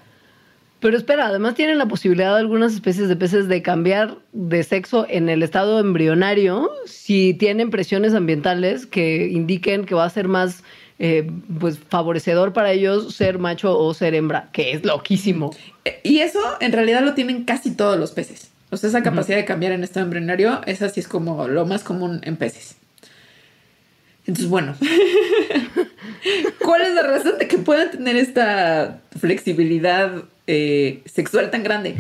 Pero 0.86 0.98
espera, 0.98 1.26
además 1.26 1.56
tienen 1.56 1.80
la 1.80 1.88
posibilidad 1.88 2.34
de 2.36 2.42
algunas 2.42 2.76
especies 2.76 3.10
de 3.10 3.16
peces 3.16 3.48
de 3.48 3.64
cambiar 3.64 4.20
de 4.34 4.62
sexo 4.62 5.08
en 5.10 5.30
el 5.30 5.42
estado 5.42 5.80
embrionario 5.80 6.70
si 6.86 7.34
tienen 7.34 7.72
presiones 7.72 8.14
ambientales 8.14 8.86
que 8.86 9.26
indiquen 9.26 9.88
que 9.88 9.96
va 9.96 10.06
a 10.06 10.10
ser 10.12 10.28
más 10.28 10.62
eh, 11.00 11.28
pues 11.60 11.80
favorecedor 11.80 12.54
para 12.54 12.72
ellos 12.72 13.16
ser 13.16 13.40
macho 13.40 13.76
o 13.76 13.96
ser 13.96 14.14
hembra, 14.14 14.50
que 14.52 14.74
es 14.74 14.86
loquísimo. 14.86 15.56
Eh, 15.86 16.02
Y 16.04 16.20
eso 16.20 16.40
en 16.60 16.72
realidad 16.72 17.02
lo 17.02 17.16
tienen 17.16 17.46
casi 17.46 17.72
todos 17.72 17.98
los 17.98 18.12
peces. 18.12 18.52
O 18.70 18.78
sea, 18.78 18.88
esa 18.90 19.02
capacidad 19.02 19.38
de 19.38 19.46
cambiar 19.46 19.72
en 19.72 19.84
estado 19.84 20.04
embrionario, 20.04 20.62
esa 20.68 20.90
sí 20.90 21.00
es 21.00 21.08
como 21.08 21.48
lo 21.48 21.66
más 21.66 21.84
común 21.84 22.22
en 22.26 22.38
peces. 22.38 22.76
Entonces, 24.28 24.52
bueno, 24.52 24.76
¿cuál 26.64 26.82
es 26.82 26.94
la 26.94 27.04
razón 27.04 27.38
de 27.38 27.48
que 27.48 27.58
puedan 27.58 27.92
tener 27.92 28.16
esta 28.16 29.02
flexibilidad 29.20 30.24
eh, 30.48 31.02
sexual 31.06 31.52
tan 31.52 31.64
grande? 31.64 31.96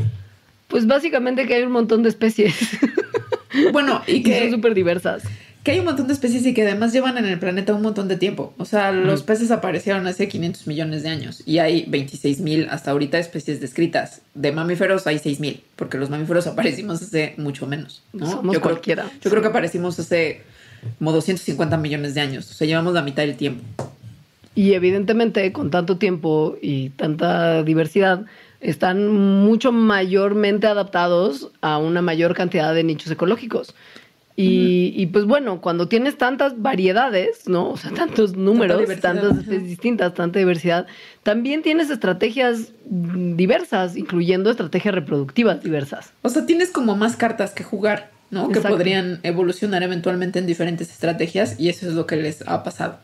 Pues 0.68 0.88
básicamente 0.88 1.46
que 1.46 1.56
hay 1.56 1.64
un 1.64 1.72
montón 1.72 2.04
de 2.04 2.10
especies 2.10 2.56
Bueno, 3.72 4.02
y 4.08 4.24
que 4.24 4.38
son 4.38 4.48
que, 4.48 4.52
súper 4.52 4.74
diversas. 4.74 5.24
que 5.64 5.72
hay 5.72 5.80
un 5.80 5.86
montón 5.86 6.08
de 6.08 6.14
especies 6.14 6.46
y 6.46 6.54
que 6.54 6.64
además 6.64 6.94
llevan 6.94 7.18
en 7.18 7.26
el 7.26 7.40
planeta 7.40 7.74
un 7.74 7.82
montón 7.82 8.08
de 8.08 8.18
tiempo. 8.18 8.54
O 8.58 8.66
sea, 8.66 8.92
los 8.92 9.24
peces 9.24 9.52
aparecieron 9.52 10.06
hace 10.08 10.28
500 10.28 10.68
millones 10.68 11.04
de 11.04 11.10
años 11.10 11.42
y 11.46 11.60
hay 11.60 11.86
26 11.88 12.42
mil 12.42 12.68
hasta 12.70 12.92
ahorita 12.92 13.18
especies 13.18 13.62
descritas. 13.62 14.22
De 14.34 14.52
mamíferos 14.52 15.08
hay 15.08 15.20
6 15.20 15.40
mil, 15.40 15.64
porque 15.76 15.98
los 15.98 16.10
mamíferos 16.10 16.48
aparecimos 16.48 17.02
hace 17.02 17.34
mucho 17.38 17.68
menos. 17.68 18.04
¿no? 18.14 18.30
Somos 18.30 18.54
yo 18.54 18.62
creo, 18.62 18.74
cualquiera. 18.74 19.10
Yo 19.22 19.30
creo 19.30 19.42
que 19.42 19.48
aparecimos 19.48 19.98
hace 20.00 20.42
como 21.00 21.12
250 21.12 21.78
millones 21.78 22.14
de 22.14 22.22
años. 22.22 22.50
O 22.52 22.54
sea, 22.54 22.68
llevamos 22.68 22.94
la 22.94 23.02
mitad 23.02 23.24
del 23.24 23.38
tiempo. 23.38 23.64
Y 24.56 24.74
evidentemente, 24.74 25.52
con 25.52 25.70
tanto 25.70 25.98
tiempo 25.98 26.58
y 26.62 26.90
tanta 26.92 27.62
diversidad, 27.64 28.26
están 28.62 29.10
mucho 29.10 29.72
mayormente 29.72 30.66
adaptados 30.68 31.52
a 31.62 31.78
una 31.78 32.02
mayor 32.02 32.34
cantidad 32.34 32.74
de 32.74 32.84
nichos 32.84 33.12
ecológicos. 33.12 33.76
Y, 34.38 34.94
y, 34.98 35.06
pues 35.06 35.24
bueno, 35.24 35.62
cuando 35.62 35.88
tienes 35.88 36.18
tantas 36.18 36.62
variedades, 36.62 37.48
¿no? 37.48 37.70
O 37.70 37.78
sea, 37.78 37.92
tantos 37.92 38.36
números, 38.36 38.84
tantas 39.00 39.38
especies 39.38 39.64
distintas, 39.64 40.14
tanta 40.14 40.40
diversidad, 40.40 40.88
también 41.24 41.62
tienes 41.62 41.90
estrategias 41.90 42.74
diversas, 42.84 43.96
incluyendo 43.96 44.50
estrategias 44.50 44.94
reproductivas 44.94 45.64
diversas. 45.64 46.12
O 46.22 46.28
sea, 46.28 46.46
tienes 46.46 46.72
como 46.72 46.98
más 46.98 47.16
cartas 47.16 47.54
que 47.54 47.64
jugar, 47.64 48.12
¿no? 48.30 48.50
Que 48.50 48.58
Exacto. 48.58 48.76
podrían 48.76 49.22
evolucionar 49.24 49.84
eventualmente 49.84 50.40
en 50.40 50.48
diferentes 50.48 50.92
estrategias 50.92 51.58
y 51.58 51.70
eso 51.70 51.88
es 51.88 51.94
lo 51.94 52.06
que 52.06 52.18
les 52.18 52.46
ha 52.46 52.62
pasado. 52.64 53.00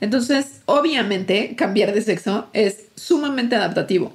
Entonces, 0.00 0.62
obviamente, 0.66 1.54
cambiar 1.56 1.92
de 1.92 2.02
sexo 2.02 2.48
es 2.52 2.86
sumamente 2.96 3.56
adaptativo. 3.56 4.12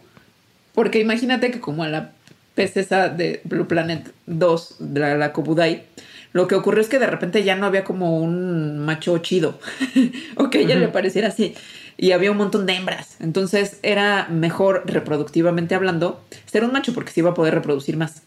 Porque 0.73 0.99
imagínate 0.99 1.51
que 1.51 1.59
como 1.59 1.84
a 1.84 1.89
la 1.89 2.11
pez 2.55 2.77
esa 2.77 3.09
de 3.09 3.41
Blue 3.43 3.67
Planet 3.67 4.11
2, 4.27 4.75
de 4.80 4.99
la, 4.99 5.15
la 5.15 5.34
Kobudai, 5.34 5.84
lo 6.32 6.47
que 6.47 6.55
ocurrió 6.55 6.82
es 6.82 6.89
que 6.89 6.99
de 6.99 7.07
repente 7.07 7.43
ya 7.43 7.55
no 7.55 7.65
había 7.65 7.84
como 7.84 8.17
un 8.17 8.80
macho 8.80 9.17
chido 9.19 9.59
o 10.36 10.49
que 10.49 10.59
a 10.59 10.61
ella 10.61 10.75
le 10.75 10.88
pareciera 10.89 11.30
así. 11.30 11.55
Y 11.97 12.11
había 12.11 12.32
un 12.32 12.38
montón 12.38 12.65
de 12.65 12.73
hembras. 12.73 13.17
Entonces 13.19 13.80
era 13.82 14.27
mejor 14.30 14.84
reproductivamente 14.86 15.75
hablando 15.75 16.21
ser 16.45 16.63
un 16.63 16.71
macho 16.71 16.93
porque 16.93 17.11
se 17.11 17.21
iba 17.21 17.32
a 17.32 17.34
poder 17.34 17.55
reproducir 17.55 17.97
más. 17.97 18.21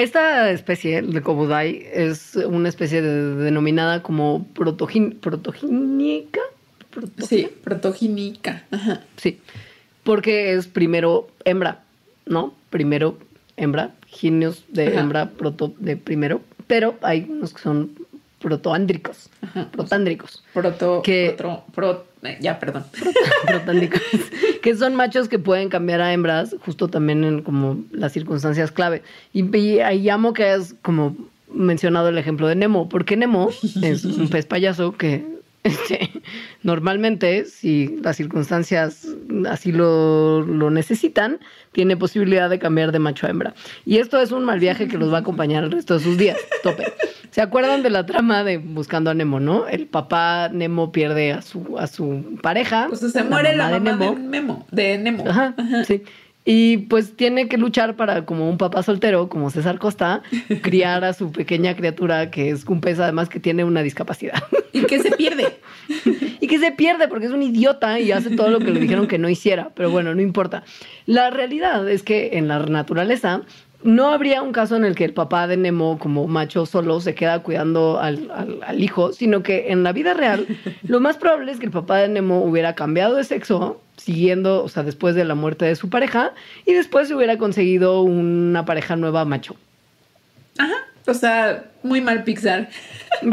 Esta 0.00 0.50
especie 0.50 1.02
de 1.02 1.20
Kobudai 1.20 1.86
es 1.92 2.34
una 2.36 2.70
especie 2.70 3.02
de- 3.02 3.34
denominada 3.34 4.02
como 4.02 4.46
protogin, 4.54 5.10
protogínica. 5.20 6.40
Proto- 6.90 7.26
Sí, 7.26 7.48
protogínica. 7.62 8.64
Ajá. 8.70 9.02
Sí, 9.18 9.38
porque 10.02 10.54
es 10.54 10.68
primero 10.68 11.28
hembra, 11.44 11.82
¿no? 12.24 12.54
Primero 12.70 13.18
hembra, 13.58 13.90
ginios 14.06 14.64
de 14.68 14.86
Ajá. 14.88 15.00
hembra, 15.00 15.28
proto 15.32 15.74
de 15.78 15.98
primero, 15.98 16.40
pero 16.66 16.94
hay 17.02 17.26
unos 17.28 17.52
que 17.52 17.60
son 17.60 17.90
protoándricos, 18.40 19.30
protándricos, 19.72 20.42
Proto, 20.52 21.02
Que- 21.02 21.36
protro- 21.36 21.62
pro- 21.74 22.06
eh, 22.22 22.38
ya, 22.40 22.58
perdón. 22.58 22.84
protándricos, 23.46 24.00
que 24.62 24.74
son 24.76 24.94
machos 24.94 25.28
que 25.28 25.38
pueden 25.38 25.68
cambiar 25.68 26.00
a 26.00 26.12
hembras 26.12 26.56
justo 26.64 26.88
también 26.88 27.22
en 27.24 27.42
como 27.42 27.78
las 27.92 28.12
circunstancias 28.12 28.72
clave. 28.72 29.02
Y, 29.32 29.56
y 29.56 29.80
ahí 29.80 30.00
llamo 30.02 30.32
que 30.32 30.54
es 30.54 30.74
como 30.82 31.16
mencionado 31.52 32.08
el 32.08 32.18
ejemplo 32.18 32.46
de 32.48 32.54
Nemo, 32.56 32.88
porque 32.88 33.16
Nemo 33.16 33.50
es 33.82 34.04
un 34.04 34.28
pez 34.28 34.46
payaso 34.46 34.92
que 34.96 35.24
este, 35.62 36.10
normalmente, 36.62 37.44
si 37.44 37.98
las 38.02 38.16
circunstancias 38.16 39.06
así 39.48 39.72
lo, 39.72 40.40
lo 40.42 40.70
necesitan, 40.70 41.38
tiene 41.72 41.96
posibilidad 41.98 42.48
de 42.48 42.58
cambiar 42.58 42.92
de 42.92 42.98
macho 42.98 43.26
a 43.26 43.30
hembra. 43.30 43.54
Y 43.84 43.98
esto 43.98 44.18
es 44.20 44.32
un 44.32 44.44
mal 44.44 44.58
viaje 44.58 44.88
que 44.88 44.96
los 44.96 45.12
va 45.12 45.18
a 45.18 45.20
acompañar 45.20 45.64
el 45.64 45.70
resto 45.72 45.94
de 45.98 46.00
sus 46.04 46.16
días. 46.16 46.38
Tope. 46.62 46.84
¿Se 47.30 47.40
acuerdan 47.40 47.82
de 47.82 47.90
la 47.90 48.06
trama 48.06 48.42
de 48.42 48.58
Buscando 48.58 49.10
a 49.10 49.14
Nemo, 49.14 49.38
no? 49.38 49.68
El 49.68 49.86
papá 49.86 50.48
Nemo 50.52 50.90
pierde 50.90 51.32
a 51.32 51.42
su, 51.42 51.78
a 51.78 51.86
su 51.86 52.38
pareja. 52.42 52.88
Sea, 52.92 53.08
se 53.08 53.22
muere 53.22 53.54
la 53.54 53.70
mamá 53.70 53.92
mamá 53.92 54.06
de, 54.06 54.20
Nemo. 54.20 54.66
De 54.70 54.98
Nemo. 54.98 55.24
Ajá, 55.28 55.54
sí. 55.86 56.02
Y 56.44 56.78
pues 56.78 57.16
tiene 57.16 57.48
que 57.48 57.58
luchar 57.58 57.96
para, 57.96 58.24
como 58.24 58.48
un 58.48 58.56
papá 58.56 58.82
soltero, 58.82 59.28
como 59.28 59.50
César 59.50 59.78
Costa, 59.78 60.22
criar 60.62 61.04
a 61.04 61.12
su 61.12 61.30
pequeña 61.30 61.76
criatura, 61.76 62.30
que 62.30 62.50
es 62.50 62.64
un 62.64 62.80
pez 62.80 62.98
además 62.98 63.28
que 63.28 63.38
tiene 63.38 63.62
una 63.62 63.82
discapacidad. 63.82 64.42
Y 64.72 64.82
que 64.82 65.00
se 65.00 65.12
pierde. 65.12 65.58
y 66.40 66.46
que 66.46 66.58
se 66.58 66.72
pierde 66.72 67.08
porque 67.08 67.26
es 67.26 67.32
un 67.32 67.42
idiota 67.42 68.00
y 68.00 68.10
hace 68.12 68.30
todo 68.36 68.48
lo 68.50 68.58
que 68.58 68.70
le 68.70 68.80
dijeron 68.80 69.06
que 69.06 69.18
no 69.18 69.28
hiciera. 69.28 69.70
Pero 69.74 69.90
bueno, 69.90 70.14
no 70.14 70.22
importa. 70.22 70.64
La 71.06 71.30
realidad 71.30 71.88
es 71.88 72.02
que 72.02 72.38
en 72.38 72.48
la 72.48 72.58
naturaleza 72.60 73.42
no 73.82 74.08
habría 74.12 74.42
un 74.42 74.52
caso 74.52 74.76
en 74.76 74.84
el 74.84 74.94
que 74.94 75.04
el 75.04 75.14
papá 75.14 75.46
de 75.46 75.56
Nemo, 75.56 75.98
como 75.98 76.26
macho 76.26 76.66
solo, 76.66 77.00
se 77.00 77.14
queda 77.14 77.42
cuidando 77.42 77.98
al, 78.00 78.30
al- 78.34 78.60
al 78.64 78.82
hijo, 78.82 79.12
sino 79.12 79.42
que 79.42 79.70
en 79.72 79.82
la 79.82 79.92
vida 79.92 80.12
real, 80.14 80.46
lo 80.82 81.00
más 81.00 81.16
probable 81.16 81.50
es 81.52 81.58
que 81.58 81.66
el 81.66 81.72
papá 81.72 81.98
de 81.98 82.08
Nemo 82.08 82.42
hubiera 82.44 82.74
cambiado 82.74 83.14
de 83.16 83.24
sexo, 83.24 83.80
siguiendo, 83.96 84.62
o 84.64 84.68
sea, 84.68 84.82
después 84.82 85.14
de 85.14 85.24
la 85.24 85.34
muerte 85.34 85.64
de 85.64 85.76
su 85.76 85.88
pareja, 85.88 86.32
y 86.66 86.72
después 86.74 87.08
se 87.08 87.14
hubiera 87.14 87.38
conseguido 87.38 88.02
una 88.02 88.64
pareja 88.64 88.96
nueva 88.96 89.24
macho. 89.24 89.56
Ajá. 90.58 90.74
O 91.06 91.14
sea, 91.14 91.64
muy 91.82 92.00
mal 92.02 92.24
Pixar. 92.24 92.68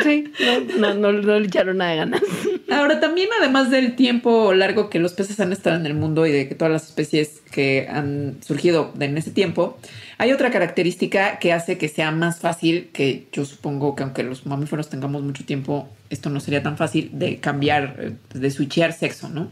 Sí, 0.02 0.32
no, 0.80 0.94
no, 0.94 1.12
no- 1.12 1.22
no 1.22 1.40
le 1.40 1.46
echaron 1.48 1.78
nada 1.78 1.92
de 1.92 1.98
ganas. 1.98 2.22
Ahora 2.70 3.00
también, 3.00 3.30
además 3.40 3.72
del 3.72 3.96
tiempo 3.96 4.54
largo 4.54 4.90
que 4.90 5.00
los 5.00 5.14
peces 5.14 5.40
han 5.40 5.54
estado 5.54 5.78
en 5.78 5.86
el 5.86 5.94
mundo 5.94 6.26
y 6.26 6.32
de 6.32 6.50
que 6.50 6.56
todas 6.56 6.72
las 6.72 6.88
especies 6.88 7.42
que 7.50 7.88
han 7.90 8.38
surgido 8.46 8.94
en 9.00 9.18
ese 9.18 9.32
tiempo, 9.32 9.78
hay 10.18 10.34
otra 10.34 10.52
característica 10.52 11.40
que 11.40 11.54
hace 11.54 11.78
que 11.78 11.88
sea 11.88 12.12
más 12.12 12.40
fácil, 12.40 12.90
que 12.92 13.28
yo 13.32 13.46
supongo 13.46 13.96
que 13.96 14.04
aunque 14.04 14.24
los 14.24 14.46
mamíferos 14.46 14.90
tengamos 14.90 15.24
mucho 15.24 15.46
tiempo, 15.46 15.88
esto 16.10 16.30
no 16.30 16.42
sería 16.42 16.62
tan 16.62 16.78
fácil 16.78 17.12
de 17.14 17.38
cambiar, 17.38 17.96
eh, 18.00 18.12
de 18.38 18.52
switchear 18.52 18.92
sexo, 18.92 19.30
¿no? 19.30 19.50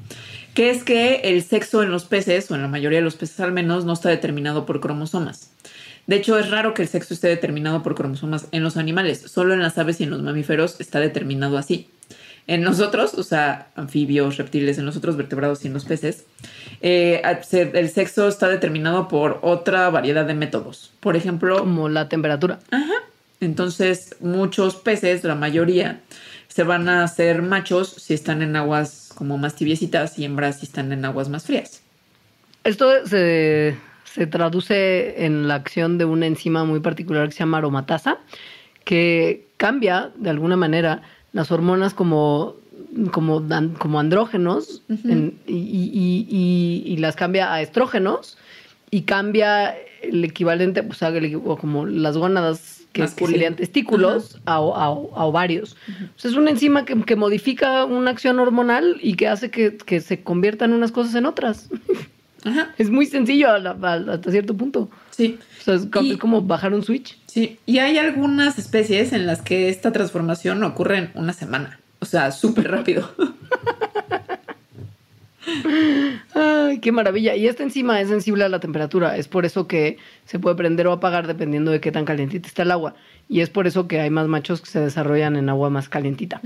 Que 0.53 0.69
es 0.69 0.83
que 0.83 1.21
el 1.23 1.41
sexo 1.43 1.83
en 1.83 1.91
los 1.91 2.05
peces, 2.05 2.51
o 2.51 2.55
en 2.55 2.63
la 2.63 2.67
mayoría 2.67 2.99
de 2.99 3.05
los 3.05 3.15
peces 3.15 3.39
al 3.39 3.53
menos, 3.53 3.85
no 3.85 3.93
está 3.93 4.09
determinado 4.09 4.65
por 4.65 4.81
cromosomas. 4.81 5.51
De 6.07 6.17
hecho, 6.17 6.37
es 6.37 6.51
raro 6.51 6.73
que 6.73 6.81
el 6.81 6.87
sexo 6.87 7.13
esté 7.13 7.29
determinado 7.29 7.81
por 7.81 7.95
cromosomas 7.95 8.47
en 8.51 8.61
los 8.61 8.77
animales. 8.77 9.21
Solo 9.21 9.53
en 9.53 9.61
las 9.61 9.77
aves 9.77 9.99
y 9.99 10.03
en 10.03 10.11
los 10.11 10.21
mamíferos 10.21 10.79
está 10.79 10.99
determinado 10.99 11.57
así. 11.57 11.89
En 12.47 12.61
nosotros, 12.61 13.15
o 13.15 13.23
sea, 13.23 13.69
anfibios, 13.75 14.37
reptiles, 14.37 14.77
en 14.77 14.85
los 14.85 14.95
otros 14.95 15.17
vertebrados 15.17 15.63
y 15.63 15.67
en 15.67 15.73
los 15.73 15.85
peces, 15.85 16.25
eh, 16.81 17.21
el 17.51 17.89
sexo 17.89 18.27
está 18.27 18.47
determinado 18.49 19.07
por 19.07 19.39
otra 19.41 19.89
variedad 19.89 20.25
de 20.25 20.35
métodos. 20.35 20.93
Por 20.99 21.15
ejemplo, 21.15 21.57
Como 21.59 21.89
la 21.89 22.07
temperatura. 22.07 22.59
entonces 23.39 24.15
muchos 24.19 24.75
peces, 24.75 25.23
la 25.23 25.33
mayoría, 25.33 26.01
se 26.47 26.63
van 26.63 26.87
a 26.87 27.03
hacer 27.03 27.41
machos 27.41 27.89
si 27.89 28.13
están 28.13 28.43
en 28.43 28.55
aguas 28.55 29.11
como 29.15 29.37
más 29.37 29.55
tibiecitas 29.55 30.19
y 30.19 30.25
hembras 30.25 30.59
si 30.59 30.67
están 30.67 30.91
en 30.91 31.03
aguas 31.03 31.29
más 31.29 31.45
frías. 31.45 31.81
Esto 32.63 33.05
se, 33.07 33.75
se 34.05 34.27
traduce 34.27 35.25
en 35.25 35.47
la 35.47 35.55
acción 35.55 35.97
de 35.97 36.05
una 36.05 36.27
enzima 36.27 36.63
muy 36.63 36.79
particular 36.79 37.27
que 37.27 37.33
se 37.33 37.39
llama 37.39 37.57
aromatasa, 37.57 38.19
que 38.83 39.47
cambia 39.57 40.11
de 40.15 40.29
alguna 40.29 40.55
manera 40.55 41.01
las 41.35 41.51
hormonas 41.51 41.93
como, 41.93 42.55
como, 43.11 43.43
como 43.77 43.99
andrógenos 43.99 44.81
en- 44.89 45.37
y, 45.45 45.53
y- 45.53 46.27
y- 46.29 46.93
y 46.93 46.97
las 46.97 47.15
cambia 47.15 47.53
a 47.53 47.61
estrógenos 47.61 48.37
y 48.89 49.01
cambia 49.01 49.75
el 50.01 50.23
equivalente, 50.23 50.81
o 50.89 50.93
sea, 50.93 51.09
el 51.09 51.35
o 51.35 51.57
como 51.57 51.85
las 51.85 52.17
gónadas 52.17 52.83
que, 52.93 53.01
serían 53.33 53.55
testículos 53.57 54.39
a, 54.45 54.55
a 54.55 54.89
ovarios. 55.25 55.75
O 56.15 56.19
sea, 56.19 56.31
es 56.31 56.37
una 56.37 56.51
enzima 56.51 56.85
que, 56.85 56.95
que 57.03 57.17
modifica 57.17 57.83
una 57.83 58.11
acción 58.11 58.39
hormonal 58.39 58.97
y 59.01 59.15
que 59.15 59.27
hace 59.27 59.51
que, 59.51 59.75
que 59.75 59.99
se 59.99 60.21
conviertan 60.23 60.71
unas 60.71 60.93
cosas 60.93 61.15
en 61.15 61.25
otras. 61.25 61.69
Ajá, 62.45 62.73
Es 62.77 62.89
muy 62.89 63.05
sencillo 63.07 63.49
hasta 63.51 64.31
cierto 64.31 64.55
punto. 64.55 64.89
Sí. 65.15 65.39
O 65.61 65.63
sea, 65.63 65.73
es, 65.75 65.85
co- 65.87 66.01
Y- 66.01 66.11
es 66.11 66.17
como 66.17 66.41
bajar 66.41 66.73
un 66.73 66.83
switch. 66.83 67.17
Sí, 67.25 67.57
y 67.65 67.79
hay 67.79 67.97
algunas 67.97 68.57
especies 68.59 69.13
en 69.13 69.25
las 69.27 69.41
que 69.41 69.69
esta 69.69 69.91
transformación 69.91 70.63
ocurre 70.63 70.97
en 70.97 71.11
una 71.15 71.33
semana. 71.33 71.79
O 71.99 72.05
sea, 72.05 72.31
súper 72.31 72.69
rápido. 72.71 73.09
Ay, 76.33 76.79
qué 76.79 76.91
maravilla. 76.91 77.35
Y 77.35 77.47
esta 77.47 77.63
enzima 77.63 78.01
es 78.01 78.09
sensible 78.09 78.43
a 78.43 78.49
la 78.49 78.59
temperatura. 78.59 79.15
Es 79.17 79.27
por 79.27 79.45
eso 79.45 79.67
que 79.67 79.97
se 80.25 80.39
puede 80.39 80.55
prender 80.55 80.87
o 80.87 80.91
apagar 80.91 81.27
dependiendo 81.27 81.71
de 81.71 81.79
qué 81.79 81.91
tan 81.91 82.05
calientita 82.05 82.47
está 82.47 82.63
el 82.63 82.71
agua. 82.71 82.95
Y 83.29 83.41
es 83.41 83.49
por 83.49 83.67
eso 83.67 83.87
que 83.87 83.99
hay 84.01 84.09
más 84.09 84.27
machos 84.27 84.61
que 84.61 84.69
se 84.69 84.79
desarrollan 84.79 85.35
en 85.35 85.49
agua 85.49 85.69
más 85.69 85.89
calientita. 85.89 86.41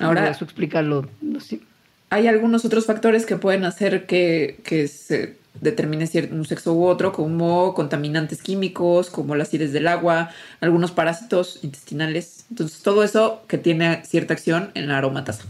Ahora- 0.00 0.28
eso 0.30 0.44
explica 0.44 0.82
lo, 0.82 1.06
lo- 1.22 1.40
sí. 1.40 1.62
Hay 2.10 2.28
algunos 2.28 2.64
otros 2.64 2.86
factores 2.86 3.26
que 3.26 3.36
pueden 3.36 3.64
hacer 3.64 4.06
que, 4.06 4.60
que 4.62 4.86
se 4.88 5.36
determine 5.60 6.08
un 6.32 6.44
sexo 6.44 6.74
u 6.74 6.86
otro, 6.86 7.12
como 7.12 7.74
contaminantes 7.74 8.42
químicos, 8.42 9.10
como 9.10 9.34
la 9.36 9.44
acidez 9.44 9.72
del 9.72 9.88
agua, 9.88 10.30
algunos 10.60 10.90
parásitos 10.90 11.60
intestinales. 11.62 12.44
Entonces, 12.50 12.82
todo 12.82 13.04
eso 13.04 13.42
que 13.48 13.58
tiene 13.58 14.02
cierta 14.04 14.34
acción 14.34 14.70
en 14.74 14.88
la 14.88 14.98
aromatasa. 14.98 15.44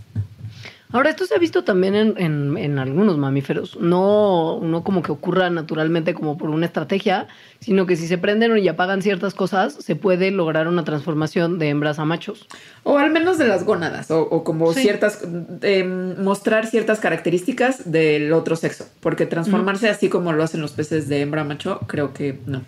Ahora, 0.95 1.11
esto 1.11 1.27
se 1.27 1.35
ha 1.35 1.39
visto 1.39 1.65
también 1.65 1.97
en, 1.97 2.15
en- 2.19 2.57
en 2.57 2.79
algunos 2.79 3.19
mamíferos. 3.19 3.77
No, 3.81 4.61
no 4.63 4.85
como 4.85 5.03
que 5.03 5.11
ocurra 5.11 5.51
naturalmente 5.51 6.15
como 6.15 6.39
por 6.39 6.51
una 6.51 6.67
estrategia, 6.67 7.27
sino 7.59 7.85
que 7.85 7.97
si 7.97 8.07
se 8.07 8.17
prenden 8.17 8.57
y 8.59 8.69
apagan 8.69 9.03
ciertas 9.03 9.35
cosas, 9.35 9.75
se 9.75 9.97
puede 9.97 10.31
lograr 10.31 10.69
una 10.69 10.85
transformación 10.85 11.59
de 11.59 11.71
hembras 11.71 11.99
a 11.99 12.05
machos. 12.05 12.47
O 12.85 12.97
al 12.99 13.11
menos 13.11 13.39
de 13.39 13.49
las 13.49 13.65
gónadas, 13.65 14.09
o, 14.13 14.23
o 14.23 14.45
como 14.45 14.73
Sí. 14.73 14.83
ciertas, 14.83 15.21
em, 15.63 16.23
mostrar 16.23 16.67
ciertas 16.69 17.01
características 17.01 17.91
del 17.91 18.33
otro 18.33 18.55
sexo, 18.55 18.87
porque 19.01 19.27
transformarse 19.27 19.89
así 19.91 20.09
como 20.09 20.33
lo 20.33 20.45
hacen 20.45 20.61
los 20.61 20.71
peces 20.73 21.09
de 21.09 21.23
hembra 21.23 21.41
a 21.41 21.45
macho, 21.45 21.81
creo 21.89 22.15
que 22.15 22.39
no. 22.47 22.63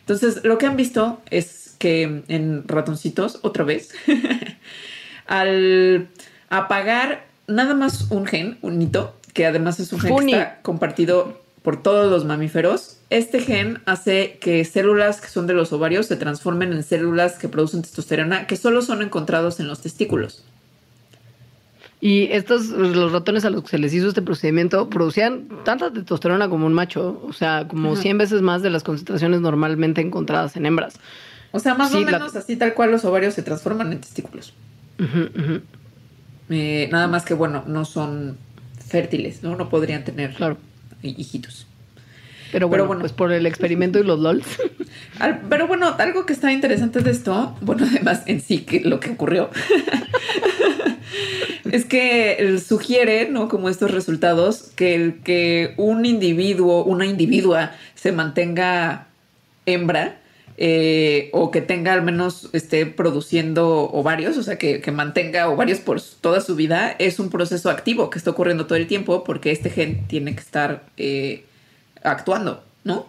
Entonces, 0.00 0.42
lo 0.42 0.58
que 0.58 0.66
han 0.66 0.76
visto 0.76 1.20
es 1.30 1.76
que 1.78 2.24
en 2.26 2.66
ratoncitos, 2.66 3.38
otra 3.42 3.62
vez, 3.62 3.92
al 5.26 6.08
apagar 6.48 7.29
nada 7.50 7.74
más 7.74 8.10
un 8.10 8.26
gen, 8.26 8.58
un 8.62 8.80
hito, 8.80 9.14
que 9.34 9.46
además 9.46 9.78
es 9.80 9.92
un 9.92 10.00
gen 10.00 10.10
Funny. 10.14 10.32
que 10.32 10.38
está 10.38 10.58
compartido 10.62 11.40
por 11.62 11.82
todos 11.82 12.10
los 12.10 12.24
mamíferos, 12.24 12.96
este 13.10 13.40
gen 13.40 13.80
hace 13.84 14.38
que 14.40 14.64
células 14.64 15.20
que 15.20 15.28
son 15.28 15.46
de 15.46 15.52
los 15.52 15.72
ovarios 15.74 16.06
se 16.06 16.16
transformen 16.16 16.72
en 16.72 16.82
células 16.82 17.34
que 17.38 17.48
producen 17.48 17.82
testosterona 17.82 18.46
que 18.46 18.56
solo 18.56 18.80
son 18.80 19.02
encontrados 19.02 19.60
en 19.60 19.68
los 19.68 19.80
testículos. 19.82 20.42
Y 22.00 22.32
estos, 22.32 22.68
los 22.68 23.12
ratones 23.12 23.44
a 23.44 23.50
los 23.50 23.62
que 23.64 23.68
se 23.70 23.78
les 23.78 23.92
hizo 23.92 24.08
este 24.08 24.22
procedimiento, 24.22 24.88
producían 24.88 25.48
tanta 25.66 25.92
testosterona 25.92 26.48
como 26.48 26.64
un 26.66 26.72
macho, 26.72 27.22
o 27.28 27.34
sea, 27.34 27.66
como 27.68 27.92
Ajá. 27.92 28.00
100 28.00 28.16
veces 28.16 28.40
más 28.40 28.62
de 28.62 28.70
las 28.70 28.82
concentraciones 28.82 29.42
normalmente 29.42 30.00
encontradas 30.00 30.56
en 30.56 30.64
hembras. 30.64 30.94
O 31.52 31.58
sea, 31.58 31.74
más 31.74 31.90
Sí, 31.90 31.98
o 31.98 32.00
la- 32.00 32.12
menos 32.18 32.34
así 32.36 32.56
tal 32.56 32.72
cual 32.72 32.90
los 32.90 33.04
ovarios 33.04 33.34
se 33.34 33.42
transforman 33.42 33.92
en 33.92 34.00
testículos. 34.00 34.54
Ujú, 34.98 35.28
ujú, 35.38 35.60
Eh, 36.50 36.88
nada 36.90 37.06
más 37.08 37.24
que, 37.24 37.34
bueno, 37.34 37.64
no 37.66 37.84
son 37.84 38.36
fértiles, 38.88 39.42
¿no? 39.42 39.56
No 39.56 39.68
podrían 39.68 40.04
tener 40.04 40.34
claro. 40.34 40.58
hi- 41.02 41.14
hijitos. 41.16 41.66
Pero 42.52 42.66
bueno, 42.66 42.86
bueno. 42.86 43.00
pues 43.02 43.12
por 43.12 43.30
el 43.30 43.46
experimento 43.46 44.00
y 44.00 44.02
los 44.02 44.18
LOLs. 44.18 44.44
Pero 45.48 45.68
bueno, 45.68 45.94
algo 45.98 46.26
que 46.26 46.32
está 46.32 46.52
interesante 46.52 47.00
de 47.00 47.12
esto, 47.12 47.56
bueno, 47.60 47.86
además 47.90 48.22
en 48.26 48.40
sí 48.40 48.62
que 48.62 48.80
lo 48.80 48.98
que 48.98 49.10
ocurrió, 49.10 49.50
es 51.70 51.84
que 51.84 52.32
él 52.34 52.60
sugiere, 52.60 53.28
¿no? 53.30 53.48
Como 53.48 53.68
estos 53.68 53.90
resultados, 53.92 54.72
que 54.74 54.94
el 54.96 55.20
que 55.22 55.74
un 55.76 56.04
individuo, 56.04 56.84
una 56.84 57.06
individua 57.06 57.72
se 57.94 58.10
mantenga 58.12 59.06
hembra 59.66 60.16
eh, 60.62 61.30
o 61.32 61.50
que 61.50 61.62
tenga 61.62 61.94
al 61.94 62.02
menos 62.02 62.50
esté 62.52 62.84
produciendo 62.84 63.90
ovarios, 63.92 64.36
o 64.36 64.42
sea, 64.42 64.58
que, 64.58 64.82
que 64.82 64.92
mantenga 64.92 65.48
ovarios 65.48 65.78
por 65.78 66.02
toda 66.20 66.42
su 66.42 66.54
vida, 66.54 66.94
es 66.98 67.18
un 67.18 67.30
proceso 67.30 67.70
activo 67.70 68.10
que 68.10 68.18
está 68.18 68.30
ocurriendo 68.30 68.66
todo 68.66 68.76
el 68.76 68.86
tiempo 68.86 69.24
porque 69.24 69.52
este 69.52 69.70
gen 69.70 70.06
tiene 70.06 70.34
que 70.34 70.40
estar 70.40 70.82
eh, 70.98 71.46
actuando, 72.02 72.62
¿no? 72.84 73.06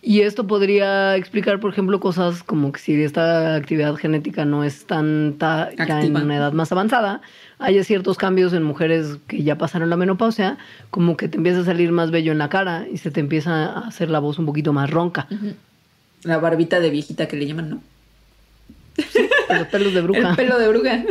Y 0.00 0.22
esto 0.22 0.46
podría 0.46 1.16
explicar, 1.16 1.60
por 1.60 1.70
ejemplo, 1.70 2.00
cosas 2.00 2.42
como 2.42 2.72
que 2.72 2.80
si 2.80 3.02
esta 3.02 3.54
actividad 3.56 3.94
genética 3.96 4.46
no 4.46 4.64
es 4.64 4.86
tanta 4.86 5.68
ya 5.76 6.00
en 6.00 6.16
una 6.16 6.38
edad 6.38 6.54
más 6.54 6.72
avanzada, 6.72 7.20
haya 7.58 7.84
ciertos 7.84 8.16
cambios 8.16 8.54
en 8.54 8.62
mujeres 8.62 9.18
que 9.26 9.42
ya 9.42 9.58
pasaron 9.58 9.90
la 9.90 9.98
menopausia, 9.98 10.56
como 10.88 11.18
que 11.18 11.28
te 11.28 11.36
empieza 11.36 11.60
a 11.60 11.64
salir 11.64 11.92
más 11.92 12.10
vello 12.10 12.32
en 12.32 12.38
la 12.38 12.48
cara 12.48 12.86
y 12.90 12.96
se 12.96 13.10
te 13.10 13.20
empieza 13.20 13.66
a 13.66 13.88
hacer 13.88 14.08
la 14.08 14.20
voz 14.20 14.38
un 14.38 14.46
poquito 14.46 14.72
más 14.72 14.88
ronca. 14.88 15.28
La 16.22 16.38
barbita 16.38 16.80
de 16.80 16.90
viejita 16.90 17.28
que 17.28 17.36
le 17.36 17.46
llaman, 17.46 17.70
¿no? 17.70 17.82
Los 19.48 19.66
pelos 19.68 19.94
de 19.94 20.00
bruja. 20.00 20.30
El 20.30 20.36
pelo 20.36 20.58
de 20.58 20.68
bruja. 20.68 21.04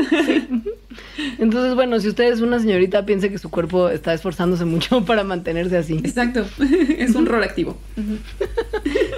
Entonces, 1.40 1.76
bueno, 1.76 2.00
si 2.00 2.10
usted 2.10 2.26
es 2.26 2.42
una 2.42 2.60
señorita, 2.60 3.06
piense 3.06 3.30
que 3.30 3.38
su 3.38 3.50
cuerpo 3.50 3.90
está 3.90 4.14
esforzándose 4.14 4.66
mucho 4.66 5.04
para 5.06 5.24
mantenerse 5.24 5.78
así. 5.78 5.98
Exacto. 5.98 6.46
es 6.98 7.16
un 7.16 7.26
rol 7.26 7.44
activo. 7.44 7.78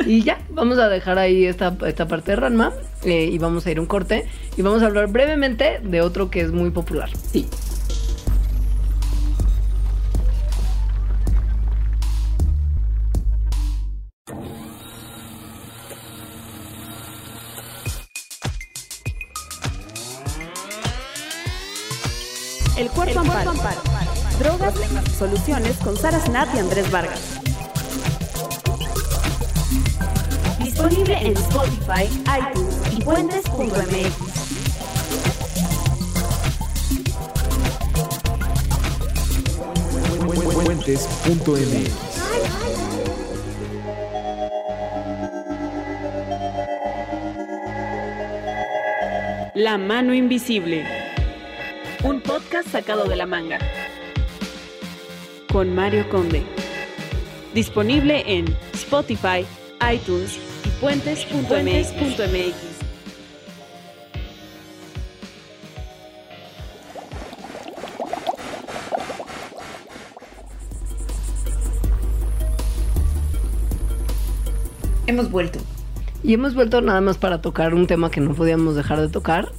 Y 0.05 0.23
ya, 0.23 0.39
vamos 0.49 0.77
a 0.77 0.89
dejar 0.89 1.19
ahí 1.19 1.45
esta, 1.45 1.75
esta 1.85 2.07
parte 2.07 2.31
de 2.31 2.37
Ranma 2.37 2.73
eh, 3.03 3.29
y 3.31 3.37
vamos 3.37 3.65
a 3.65 3.71
ir 3.71 3.77
a 3.77 3.81
un 3.81 3.87
corte 3.87 4.25
y 4.57 4.61
vamos 4.61 4.81
a 4.83 4.87
hablar 4.87 5.07
brevemente 5.07 5.79
de 5.83 6.01
otro 6.01 6.29
que 6.29 6.41
es 6.41 6.51
muy 6.51 6.71
popular. 6.71 7.09
Sí. 7.31 7.47
El 22.81 22.89
Cuarto 22.89 23.19
Amparo. 23.19 23.53
Drogas, 24.39 24.73
soluciones 25.15 25.77
con 25.77 25.95
Sara 25.95 26.19
Snap 26.19 26.49
y 26.55 26.57
Andrés 26.57 26.89
Vargas. 26.89 27.39
Disponible 30.57 31.15
en 31.21 31.37
Spotify, 31.37 32.09
iTunes 32.39 32.75
y 32.91 33.03
puentes.mx. 33.03 34.15
Fuentes.mx. 40.51 41.91
La 49.53 49.77
mano 49.77 50.15
invisible. 50.15 51.00
Un 52.03 52.19
podcast 52.19 52.67
sacado 52.67 53.05
de 53.05 53.15
la 53.15 53.27
manga. 53.27 53.59
Con 55.51 55.75
Mario 55.75 56.09
Conde. 56.09 56.41
Disponible 57.53 58.23
en 58.25 58.45
Spotify, 58.73 59.45
iTunes 59.93 60.39
y 60.65 60.69
puentes.mx. 60.81 62.71
Hemos 75.05 75.29
vuelto. 75.29 75.59
Y 76.23 76.33
hemos 76.33 76.55
vuelto 76.55 76.81
nada 76.81 77.01
más 77.01 77.19
para 77.19 77.41
tocar 77.41 77.75
un 77.75 77.85
tema 77.85 78.09
que 78.09 78.21
no 78.21 78.33
podíamos 78.33 78.75
dejar 78.75 78.99
de 79.01 79.09
tocar, 79.09 79.51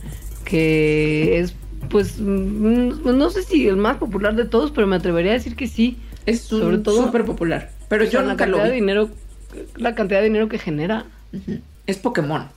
que 0.45 1.39
es, 1.39 1.55
pues, 1.93 2.19
mm, 2.19 3.05
no 3.05 3.31
sé 3.31 3.43
si 3.43 3.69
el 3.69 3.77
más 3.77 3.99
popular 3.99 4.35
de 4.35 4.47
todos, 4.47 4.71
pero 4.71 4.87
me 4.87 4.97
atrevería 4.97 5.33
a 5.33 5.35
decir 5.35 5.55
que 5.55 5.69
sí. 5.69 5.99
Es 6.25 6.51
un 6.51 6.61
Sobre 6.61 6.79
todo- 6.79 7.05
súper 7.05 7.25
popular. 7.27 7.71
Pero 7.89 8.05
yo 8.05 8.23
nunca 8.23 8.47
lo 8.47 8.57
cantidad 8.57 8.65
de 8.65 8.75
dinero, 8.75 9.11
la 9.77 9.95
cantidad 9.95 10.21
de 10.21 10.25
dinero 10.25 10.49
que 10.49 10.59
genera. 10.59 11.05
Es 11.87 11.99
Pokémon. 11.99 12.49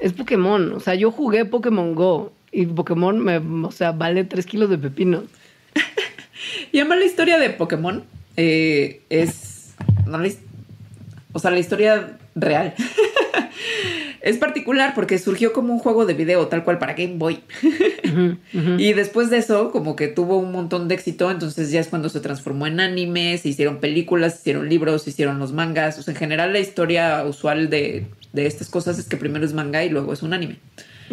Es 0.00 0.14
Pokémon. 0.14 0.72
O 0.72 0.80
sea, 0.80 0.94
yo 0.94 1.10
jugué 1.10 1.44
Pokémon 1.44 1.94
Go 1.94 2.32
y 2.50 2.64
Pokémon 2.64 3.18
me, 3.18 3.36
o 3.66 3.70
sea, 3.70 3.92
vale 3.92 4.24
3 4.24 4.46
kilos 4.46 4.70
de 4.70 4.78
pepino. 4.78 5.24
Y 6.72 6.78
además 6.78 6.98
la 7.00 7.04
historia 7.04 7.38
de 7.38 7.50
Pokémon 7.50 8.04
eh, 8.36 9.02
es. 9.10 9.74
no 10.06 10.18
o 11.32 11.38
sea, 11.38 11.50
la 11.50 11.58
historia 11.58 12.18
real. 12.34 12.74
es 14.20 14.36
particular 14.38 14.92
porque 14.94 15.18
surgió 15.18 15.52
como 15.52 15.72
un 15.72 15.78
juego 15.78 16.06
de 16.06 16.14
video, 16.14 16.46
tal 16.48 16.64
cual 16.64 16.78
para 16.78 16.94
Game 16.94 17.14
Boy. 17.16 17.40
Y 18.78 18.92
después 18.92 19.30
de 19.30 19.38
eso, 19.38 19.70
como 19.70 19.96
que 19.96 20.08
tuvo 20.08 20.38
un 20.38 20.52
montón 20.52 20.88
de 20.88 20.94
éxito, 20.94 21.30
entonces 21.30 21.70
ya 21.70 21.80
es 21.80 21.88
cuando 21.88 22.08
se 22.08 22.20
transformó 22.20 22.66
en 22.66 22.80
anime, 22.80 23.36
se 23.38 23.48
hicieron 23.50 23.78
películas, 23.78 24.34
se 24.34 24.40
hicieron 24.40 24.68
libros, 24.68 25.02
se 25.02 25.10
hicieron 25.10 25.38
los 25.38 25.52
mangas. 25.52 25.98
O 25.98 26.02
sea, 26.02 26.12
en 26.14 26.18
general 26.18 26.52
la 26.52 26.60
historia 26.60 27.24
usual 27.24 27.70
de, 27.70 28.06
de 28.32 28.46
estas 28.46 28.68
cosas 28.68 28.98
es 28.98 29.06
que 29.08 29.16
primero 29.16 29.44
es 29.44 29.52
manga 29.52 29.84
y 29.84 29.90
luego 29.90 30.12
es 30.12 30.22
un 30.22 30.32
anime. 30.32 30.56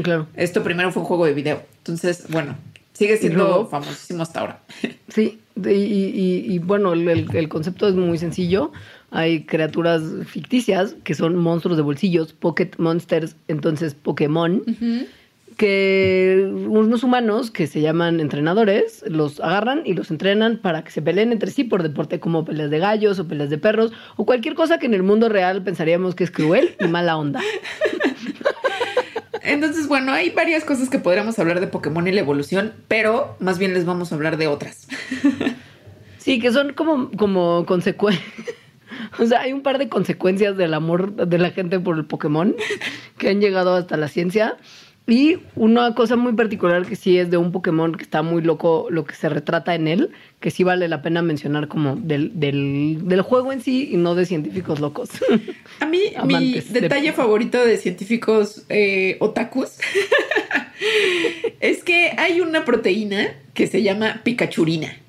Claro. 0.01 0.27
Esto 0.35 0.63
primero 0.63 0.91
fue 0.91 1.01
un 1.03 1.07
juego 1.07 1.25
de 1.25 1.33
video. 1.33 1.63
Entonces, 1.77 2.25
bueno, 2.29 2.55
sigue 2.93 3.17
siendo 3.17 3.43
luego? 3.45 3.67
famosísimo 3.67 4.23
hasta 4.23 4.39
ahora. 4.41 4.59
Sí, 5.09 5.39
y, 5.63 5.69
y- 5.69 6.45
y, 6.53 6.59
bueno, 6.59 6.93
el- 6.93 7.27
el 7.33 7.49
concepto 7.49 7.87
es 7.87 7.95
muy 7.95 8.17
sencillo. 8.17 8.71
Hay 9.11 9.45
criaturas 9.45 10.01
ficticias 10.25 10.95
que 11.03 11.13
son 11.13 11.35
monstruos 11.35 11.77
de 11.77 11.83
bolsillos, 11.83 12.33
Pocket 12.33 12.71
Monsters, 12.77 13.35
entonces 13.47 13.93
Pokémon, 13.95 14.61
que 15.57 16.51
unos 16.51 17.03
humanos 17.03 17.49
que 17.51 17.67
se 17.67 17.81
llaman 17.81 18.19
entrenadores 18.19 19.03
los 19.07 19.39
agarran 19.39 19.83
y 19.85 19.93
los 19.93 20.11
entrenan 20.11 20.57
para 20.57 20.83
que 20.83 20.91
se 20.91 21.01
peleen 21.01 21.31
entre 21.31 21.51
sí 21.51 21.63
por 21.63 21.83
deporte 21.83 22.19
como 22.19 22.43
peleas 22.43 22.69
de 22.69 22.79
gallos 22.79 23.19
o 23.19 23.27
peleas 23.27 23.49
de 23.49 23.57
perros 23.57 23.93
o 24.17 24.25
cualquier 24.25 24.55
cosa 24.55 24.79
que 24.79 24.87
en 24.87 24.93
el 24.93 25.03
mundo 25.03 25.29
real 25.29 25.63
pensaríamos 25.63 26.15
que 26.15 26.25
es 26.25 26.31
cruel 26.31 26.75
y 26.79 26.87
mala 26.87 27.17
onda. 27.17 27.41
Entonces, 29.43 29.87
bueno, 29.87 30.11
hay 30.11 30.31
varias 30.31 30.65
cosas 30.65 30.89
que 30.89 30.97
podríamos 30.97 31.37
hablar 31.37 31.59
de 31.59 31.67
Pokémon 31.67 32.07
y 32.07 32.11
la 32.11 32.19
evolución, 32.19 32.73
pero 32.87 33.37
más 33.39 33.59
bien 33.59 33.75
les 33.75 33.85
vamos 33.85 34.11
a 34.11 34.15
hablar 34.15 34.37
de 34.37 34.47
otras. 34.47 34.87
Sí, 36.17 36.39
que 36.39 36.51
son 36.51 36.73
como, 36.73 37.11
como 37.11 37.63
consecuencias. 37.67 38.25
O 39.19 39.25
sea, 39.25 39.41
hay 39.41 39.53
un 39.53 39.61
par 39.61 39.77
de 39.77 39.89
consecuencias 39.89 40.57
del 40.57 40.73
amor 40.73 41.13
de 41.15 41.37
la 41.37 41.51
gente 41.51 41.79
por 41.79 41.97
el 41.97 42.05
Pokémon 42.05 42.55
que 43.17 43.29
han 43.29 43.39
llegado 43.39 43.75
hasta 43.75 43.97
la 43.97 44.07
ciencia. 44.07 44.57
Y 45.07 45.37
una 45.55 45.93
cosa 45.93 46.15
muy 46.15 46.33
particular 46.33 46.83
que 46.87 46.95
sí 46.95 47.19
es 47.19 47.29
de 47.29 47.37
un 47.37 47.51
Pokémon 47.51 47.93
que 47.93 48.01
está 48.01 48.23
muy 48.23 48.41
loco 48.41 48.87
lo 48.89 49.05
que 49.05 49.13
se 49.13 49.29
retrata 49.29 49.75
en 49.75 49.87
él, 49.87 50.09
que 50.39 50.49
sí 50.49 50.63
vale 50.63 50.87
la 50.87 51.03
pena 51.03 51.21
mencionar 51.21 51.67
como 51.67 51.95
del, 51.95 52.39
del, 52.39 53.01
del 53.03 53.21
juego 53.21 53.51
en 53.51 53.61
sí 53.61 53.89
y 53.91 53.97
no 53.97 54.15
de 54.15 54.25
científicos 54.25 54.79
locos. 54.79 55.09
A 55.79 55.85
mí, 55.85 55.99
mi 56.25 56.59
de 56.59 56.81
detalle 56.81 57.13
favorito 57.13 57.63
de 57.63 57.77
científicos 57.77 58.65
eh, 58.69 59.17
otakus 59.19 59.77
es 61.59 61.83
que 61.83 62.13
hay 62.17 62.41
una 62.41 62.65
proteína 62.65 63.35
que 63.53 63.67
se 63.67 63.83
llama 63.83 64.21
Pikachurina. 64.23 65.04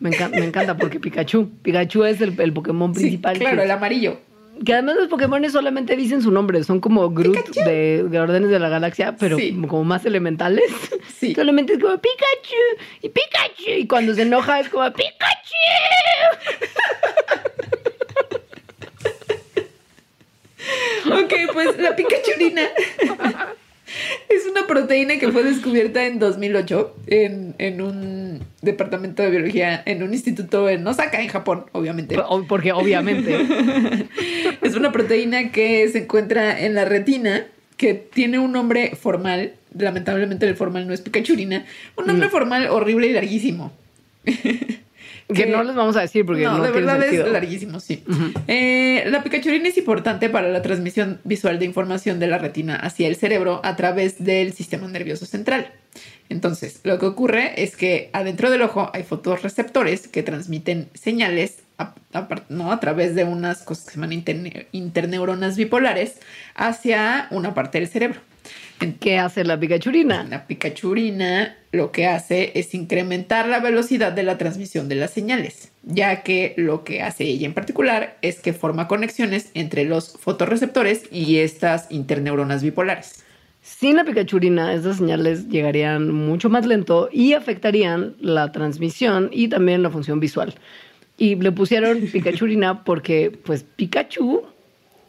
Me, 0.00 0.10
me 0.10 0.44
encanta 0.44 0.76
porque 0.76 0.98
Pikachu, 1.00 1.50
Pikachu 1.62 2.04
es 2.04 2.20
el, 2.20 2.38
el 2.40 2.52
Pokémon 2.52 2.94
Sí, 2.94 3.00
principal. 3.02 3.38
claro, 3.38 3.56
que- 3.58 3.62
el 3.64 3.70
amarillo. 3.70 4.18
Que 4.64 4.72
además 4.72 4.94
los 4.96 5.08
Pokémon 5.08 5.50
solamente 5.50 5.96
dicen 5.96 6.22
su 6.22 6.30
nombre, 6.30 6.62
son 6.62 6.78
como 6.80 7.10
Groot 7.10 7.48
de, 7.66 8.04
de 8.08 8.20
Órdenes 8.20 8.50
de 8.50 8.60
la 8.60 8.68
Galaxia, 8.68 9.16
pero 9.18 9.36
Sí. 9.36 9.52
como 9.68 9.82
más 9.84 10.04
elementales. 10.06 10.64
Sí. 11.18 11.34
Solamente 11.34 11.72
es 11.74 11.78
como 11.78 11.94
Pikachu 11.96 12.82
y 13.02 13.08
Pikachu. 13.08 13.70
Y 13.78 13.86
cuando 13.86 14.14
se 14.14 14.22
enoja 14.22 14.60
es 14.60 14.68
como 14.68 14.84
Pikachu. 14.92 15.14
Ok, 21.12 21.32
pues 21.52 21.78
la 21.78 21.94
Pikachurina 21.94 22.62
es 24.34 24.46
una 24.50 24.66
proteína 24.66 25.18
que 25.18 25.30
fue 25.32 25.42
descubierta 25.42 26.06
en 26.06 26.18
2008 26.18 26.96
en, 27.06 27.54
en 27.58 27.80
un 27.80 28.40
departamento 28.62 29.22
de 29.22 29.30
biología 29.30 29.82
en 29.86 30.02
un 30.02 30.12
instituto 30.12 30.68
en 30.68 30.86
Osaka, 30.86 31.20
en 31.22 31.28
Japón, 31.28 31.66
obviamente. 31.72 32.16
Porque 32.48 32.72
obviamente. 32.72 33.36
Es 34.62 34.74
una 34.76 34.92
proteína 34.92 35.50
que 35.52 35.88
se 35.88 35.98
encuentra 35.98 36.58
en 36.60 36.74
la 36.74 36.84
retina, 36.84 37.46
que 37.76 37.94
tiene 37.94 38.38
un 38.38 38.52
nombre 38.52 38.96
formal. 38.96 39.54
Lamentablemente 39.76 40.46
el 40.46 40.56
formal 40.56 40.86
no 40.86 40.94
es 40.94 41.00
Pikachurina. 41.00 41.64
Un 41.96 42.06
nombre 42.06 42.26
No. 42.26 42.30
formal 42.30 42.68
horrible 42.68 43.08
y 43.08 43.12
larguísimo. 43.12 43.72
Que 45.32 45.46
no 45.46 45.62
les 45.64 45.74
vamos 45.74 45.96
a 45.96 46.00
decir 46.02 46.26
porque 46.26 46.42
no, 46.42 46.58
no, 46.58 46.64
de 46.64 46.70
tiene 46.72 46.86
verdad 46.86 47.00
sentido. 47.02 47.26
es 47.26 47.32
larguísimo, 47.32 47.80
sí. 47.80 48.04
Eh, 48.46 49.04
la 49.08 49.22
picachurina 49.22 49.68
es 49.68 49.78
importante 49.78 50.28
para 50.28 50.48
la 50.48 50.60
transmisión 50.60 51.20
visual 51.24 51.58
de 51.58 51.64
información 51.64 52.18
de 52.20 52.26
la 52.26 52.38
retina 52.38 52.76
hacia 52.76 53.08
el 53.08 53.16
cerebro 53.16 53.60
a 53.64 53.74
través 53.76 54.22
del 54.22 54.52
sistema 54.52 54.86
nervioso 54.88 55.24
central. 55.24 55.72
Entonces, 56.28 56.80
lo 56.84 56.98
que 56.98 57.06
ocurre 57.06 57.62
es 57.62 57.76
que 57.76 58.10
adentro 58.12 58.50
del 58.50 58.62
ojo 58.62 58.90
hay 58.92 59.02
fotorreceptores 59.02 60.08
que 60.08 60.22
transmiten 60.22 60.88
señales 60.94 61.58
a, 61.78 61.94
¿no? 62.48 62.72
a 62.72 62.80
través 62.80 63.14
de 63.14 63.24
unas 63.24 63.62
cosas 63.62 63.84
que 63.86 63.90
se 63.92 63.96
llaman 63.96 64.12
interne- 64.12 64.66
interneuronas 64.72 65.56
bipolares 65.56 66.14
hacia 66.54 67.28
una 67.30 67.54
parte 67.54 67.78
del 67.78 67.88
cerebro. 67.88 68.20
¿Qué 69.00 69.18
hace 69.18 69.44
la 69.44 69.58
Pikachurina? 69.58 70.24
La 70.24 70.46
picachurina 70.46 71.56
lo 71.72 71.90
que 71.92 72.06
hace 72.06 72.52
es 72.54 72.74
incrementar 72.74 73.48
la 73.48 73.60
velocidad 73.60 74.12
de 74.12 74.22
la 74.22 74.38
transmisión 74.38 74.88
de 74.88 74.94
las 74.94 75.10
señales, 75.12 75.72
ya 75.82 76.22
que 76.22 76.54
lo 76.56 76.84
que 76.84 77.02
hace 77.02 77.24
ella 77.24 77.46
en 77.46 77.54
particular 77.54 78.16
es 78.22 78.40
que 78.40 78.52
forma 78.52 78.88
conexiones 78.88 79.50
entre 79.54 79.84
los 79.84 80.16
fotorreceptores 80.18 81.04
y 81.10 81.38
estas 81.38 81.90
interneuronas 81.90 82.62
bipolares. 82.62 83.24
Sin 83.60 83.96
la 83.96 84.04
Pikachurina, 84.04 84.74
esas 84.74 84.98
señales 84.98 85.48
llegarían 85.48 86.12
mucho 86.12 86.50
más 86.50 86.66
lento 86.66 87.08
y 87.10 87.32
afectarían 87.32 88.14
la 88.20 88.52
transmisión 88.52 89.30
y 89.32 89.48
también 89.48 89.82
la 89.82 89.88
función 89.90 90.20
visual. 90.20 90.54
Y 91.16 91.36
le 91.36 91.50
pusieron 91.50 92.00
Pikachurina 92.12 92.84
porque, 92.84 93.30
pues, 93.30 93.62
Pikachu 93.62 94.42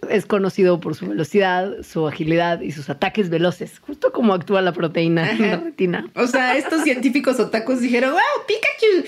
es 0.09 0.25
conocido 0.25 0.79
por 0.79 0.95
su 0.95 1.07
velocidad, 1.07 1.83
su 1.83 2.07
agilidad 2.07 2.61
y 2.61 2.71
sus 2.71 2.89
ataques 2.89 3.29
veloces, 3.29 3.79
justo 3.79 4.11
como 4.11 4.33
actúa 4.33 4.61
la 4.61 4.73
proteína 4.73 5.31
en 5.31 5.41
la 5.41 5.57
retina. 5.57 6.09
O 6.15 6.27
sea, 6.27 6.57
estos 6.57 6.83
científicos 6.83 7.39
otakus 7.39 7.81
dijeron, 7.81 8.11
¡Wow, 8.11 8.21
Pikachu! 8.47 9.07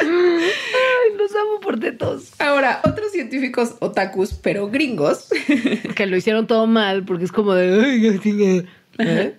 Ay, 0.00 1.16
los 1.18 1.34
amo 1.34 1.60
por 1.60 1.80
tetos. 1.80 2.32
Ahora, 2.38 2.80
otros 2.84 3.12
científicos 3.12 3.74
otakus, 3.80 4.34
pero 4.34 4.68
gringos, 4.68 5.28
Que 5.94 6.06
lo 6.06 6.16
hicieron 6.16 6.46
todo 6.46 6.66
mal 6.66 7.04
porque 7.04 7.24
es 7.24 7.32
como 7.32 7.54
de... 7.54 8.66
¿Eh? 8.98 9.34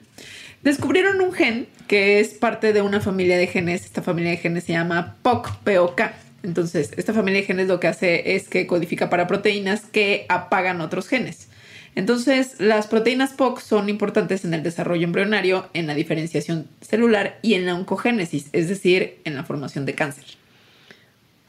descubrieron 0.61 1.21
un 1.21 1.31
gen 1.31 1.67
que 1.87 2.19
es 2.19 2.29
parte 2.29 2.73
de 2.73 2.81
una 2.81 2.99
familia 2.99 3.37
de 3.37 3.47
genes. 3.47 3.85
Esta 3.85 4.01
familia 4.01 4.31
de 4.31 4.37
genes 4.37 4.65
se 4.65 4.73
llama 4.73 5.15
POC, 5.21 5.57
POK. 5.63 6.01
Entonces, 6.43 6.91
esta 6.97 7.13
familia 7.13 7.41
de 7.41 7.47
genes 7.47 7.67
lo 7.67 7.79
que 7.79 7.87
hace 7.87 8.35
es 8.35 8.47
que 8.47 8.67
codifica 8.67 9.09
para 9.09 9.27
proteínas 9.27 9.85
que 9.85 10.25
apagan 10.29 10.81
otros 10.81 11.07
genes. 11.07 11.49
Entonces, 11.95 12.55
las 12.59 12.85
proteínas 12.85 13.33
POC 13.33 13.59
son 13.59 13.89
importantes 13.89 14.45
en 14.45 14.53
el 14.53 14.61
desarrollo 14.61 15.03
embrionario, 15.03 15.67
en 15.73 15.87
la 15.87 15.95
diferenciación 15.95 16.67
celular 16.79 17.39
y 17.41 17.55
en 17.55 17.65
la 17.65 17.73
oncogénesis, 17.73 18.49
es 18.53 18.69
decir, 18.69 19.17
en 19.23 19.35
la 19.35 19.43
formación 19.43 19.85
de 19.85 19.95
cáncer. 19.95 20.25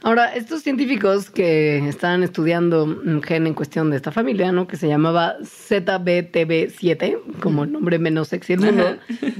Ahora, 0.03 0.35
estos 0.35 0.63
científicos 0.63 1.29
que 1.29 1.87
estaban 1.89 2.23
estudiando 2.23 2.85
un 2.85 3.21
gen 3.21 3.49
en 3.49 3.55
cuestión 3.55 3.91
de 3.91 3.97
esta 3.97 4.13
familia, 4.13 4.53
¿no? 4.53 4.69
Que 4.69 4.77
se 4.77 4.87
llamaba 4.87 5.37
ZBTB7, 5.41 7.19
como 7.41 7.65
el 7.65 7.73
nombre 7.73 7.99
menos 7.99 8.29
sexy 8.29 8.57
del 8.57 8.73
mundo, 8.73 8.97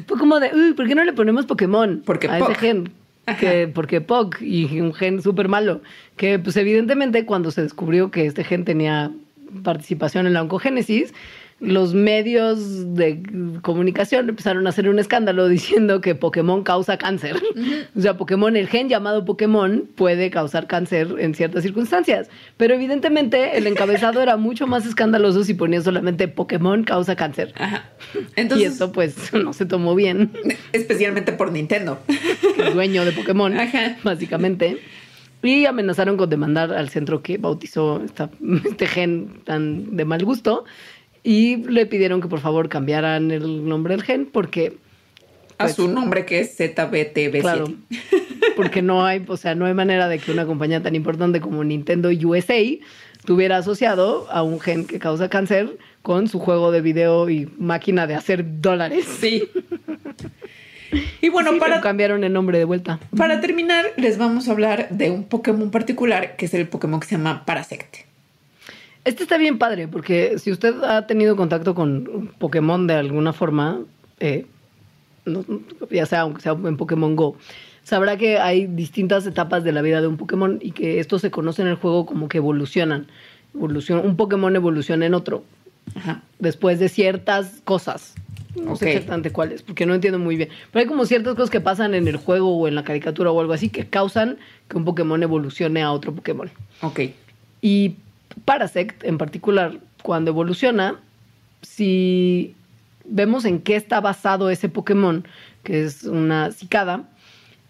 fue 0.07 0.19
como 0.19 0.41
de, 0.41 0.51
uy, 0.53 0.73
¿por 0.75 0.89
qué 0.89 0.95
no 0.95 1.05
le 1.05 1.13
ponemos 1.13 1.47
Pokémon 1.47 2.03
Porque 2.05 2.27
a 2.27 2.39
POC. 2.39 2.51
ese 2.51 2.61
gen? 2.61 2.93
Que, 3.37 3.69
porque 3.69 4.01
POC 4.01 4.41
y 4.41 4.81
un 4.81 4.95
gen 4.95 5.23
súper 5.23 5.49
malo. 5.49 5.83
Que, 6.17 6.39
pues, 6.39 6.57
evidentemente, 6.57 7.25
cuando 7.27 7.51
se 7.51 7.63
descubrió 7.63 8.11
que 8.11 8.27
este 8.27 8.45
gen 8.45 8.65
tenía 8.65 9.11
participación 9.63 10.27
en 10.27 10.35
la 10.35 10.43
oncogénesis, 10.43 11.15
los 11.61 11.93
medios 11.93 12.95
de 12.95 13.21
comunicación 13.63 14.29
empezaron 14.29 14.67
a 14.67 14.71
hacer 14.71 14.89
un 14.89 14.99
escándalo 15.01 15.49
diciendo 15.49 16.01
que 16.01 16.15
Pokémon 16.15 16.63
causa 16.63 16.99
cáncer. 16.99 17.37
O 17.97 18.01
sea, 18.01 18.17
Pokémon, 18.17 18.57
el 18.57 18.69
gen 18.69 18.89
llamado 18.89 19.25
Pokémon 19.25 19.89
puede 19.97 20.31
causar 20.31 20.69
cáncer 20.69 21.17
en 21.19 21.35
ciertas 21.35 21.65
circunstancias. 21.65 22.31
Pero 22.57 22.75
evidentemente 22.75 23.57
el 23.59 23.67
encabezado 23.67 24.23
era 24.23 24.37
mucho 24.37 24.67
más 24.69 24.87
escandaloso 24.87 25.43
si 25.43 25.55
ponía 25.55 25.81
solamente 25.81 26.29
Pokémon 26.29 26.85
causa 26.85 27.17
cáncer. 27.17 27.53
Ajá. 27.59 27.91
y 28.15 28.41
Entonces, 28.41 28.73
esto 28.75 28.93
pues 28.93 29.33
no 29.33 29.53
se 29.53 29.67
tomó 29.67 29.95
bien. 29.97 30.31
especialmente 30.73 31.33
por 31.33 31.51
Nintendo. 31.51 31.99
El 32.59 32.75
dueño 32.75 33.05
de 33.05 33.13
Pokémon, 33.13 33.59
Ajá. 33.59 33.97
básicamente. 34.05 34.79
Y 35.43 35.67
amenazaron 35.67 36.17
con 36.17 36.29
demandar 36.31 36.73
al 36.73 36.89
centro 36.89 37.23
que 37.23 37.39
bautizó 37.39 38.03
esta- 38.05 38.31
este 38.65 38.87
gen 38.87 39.41
tan 39.45 39.97
de 39.97 40.05
mal 40.05 40.25
gusto. 40.25 40.65
Y 41.25 41.57
le 41.69 41.87
pidieron 41.87 42.21
que 42.21 42.29
por 42.29 42.41
favor 42.41 42.69
cambiaran 42.69 43.31
el 43.31 43.69
nombre 43.69 43.95
del 43.95 44.03
gen 44.03 44.27
porque 44.27 44.77
A 45.59 45.65
Pues- 45.65 45.75
su 45.77 45.89
nombre 45.89 46.25
que 46.25 46.39
es 46.41 46.57
ZBTB7. 46.59 47.41
Claro. 47.41 47.67
Porque 48.57 48.81
no 48.83 49.05
hay, 49.05 49.25
o 49.27 49.37
sea, 49.37 49.55
no 49.57 49.67
hay 49.67 49.75
manera 49.75 50.09
de 50.09 50.19
que 50.21 50.31
una 50.33 50.47
compañía 50.47 50.83
tan 50.83 50.95
importante 50.95 51.41
como 51.41 51.65
Nintendo 51.65 52.11
USA 52.11 52.61
tuviera 53.25 53.57
asociado 53.59 54.27
a 54.31 54.43
un 54.43 54.61
gen 54.61 54.87
que 54.87 54.99
causa 55.01 55.29
cáncer 55.29 55.77
con 56.03 56.29
su 56.29 56.39
juego 56.39 56.71
de 56.71 56.81
video 56.81 57.29
y 57.29 57.51
máquina 57.59 58.07
de 58.07 58.15
hacer 58.15 58.45
dólares. 58.61 59.05
Sí. 59.21 59.49
Y 61.21 61.29
bueno, 61.29 61.53
Sí, 61.53 61.59
para, 61.61 61.81
cambiaron 61.81 62.25
el 62.25 62.33
nombre 62.33 62.59
de 62.59 62.65
vuelta. 62.65 62.99
para 63.17 63.41
terminar, 63.41 63.85
les 63.97 64.17
vamos 64.17 64.49
a 64.49 64.53
hablar 64.53 64.89
de 64.91 65.11
un 65.11 65.25
Pokémon 65.25 65.71
particular, 65.71 66.37
que 66.37 66.47
es 66.47 66.55
el 66.55 66.67
Pokémon 66.69 66.99
que 67.01 67.07
se 67.09 67.17
llama 67.17 67.45
Parasect. 67.45 68.08
Este 69.09 69.23
está 69.23 69.39
bien 69.39 69.57
padre, 69.59 69.89
porque 69.89 70.39
si 70.39 70.51
usted 70.53 70.83
ha 70.83 71.07
tenido 71.07 71.35
contacto 71.35 71.75
con 71.75 72.31
Pokémon 72.39 72.87
de 72.87 72.93
alguna 72.95 73.33
forma, 73.33 73.81
eh, 74.21 74.45
no- 75.25 75.47
ya 75.91 76.05
sea 76.05 76.21
aunque 76.21 76.43
sea 76.43 76.53
en 76.53 76.77
Pokémon 76.77 77.17
Go, 77.17 77.37
sabrá 77.85 78.19
que 78.19 78.37
hay 78.39 78.67
distintas 78.67 79.27
etapas 79.27 79.65
de 79.65 79.73
la 79.73 79.81
vida 79.81 80.03
de 80.03 80.09
un 80.09 80.19
Pokémon 80.19 80.59
y 80.61 80.73
que 80.73 81.01
estos 81.01 81.23
se 81.23 81.31
conocen 81.31 81.65
en 81.67 81.71
el 81.73 81.77
juego 81.79 82.05
como 82.05 82.29
que 82.29 82.37
evolucionan. 82.37 83.07
Evolucion- 83.55 84.05
un 84.05 84.17
Pokémon 84.17 84.55
evoluciona 84.55 85.07
en 85.07 85.15
otro 85.15 85.43
Ajá. 85.95 86.21
después 86.39 86.79
de 86.79 86.91
ciertas 86.91 87.63
cosas. 87.65 88.15
No 88.57 88.77
sé 88.77 88.85
Ok. 88.85 88.91
exactamente 88.91 89.31
cuáles, 89.31 89.63
porque 89.63 89.87
no 89.87 89.95
entiendo 89.95 90.19
muy 90.19 90.37
bien. 90.37 90.51
Pero 90.71 90.81
hay 90.83 90.87
como 90.87 91.07
ciertas 91.07 91.35
cosas 91.35 91.49
que 91.49 91.61
pasan 91.63 91.95
en 91.95 92.09
el 92.09 92.17
juego 92.17 92.55
o 92.59 92.69
en 92.69 92.75
la 92.75 92.85
caricatura 92.85 93.31
o 93.31 93.41
algo 93.41 93.55
así 93.55 93.71
que 93.71 93.87
causan 93.87 94.37
que 94.69 94.77
un 94.77 94.85
Pokémon 94.85 95.23
evolucione 95.23 95.81
a 95.83 95.93
otro 95.93 96.13
Pokémon. 96.13 96.51
Ok. 96.83 97.01
Y 97.63 97.95
Parasect, 98.45 99.05
en 99.05 99.19
particular, 99.19 99.79
cuando 100.03 100.31
evoluciona, 100.31 101.01
si 101.63 102.55
vemos 103.05 103.45
en 103.45 103.61
qué 103.61 103.77
está 103.77 104.01
basado 104.01 104.51
ese 104.51 104.69
Pokémon, 104.69 105.27
que 105.63 105.85
es 105.85 106.05
una 106.05 106.53
cicada, 106.53 107.09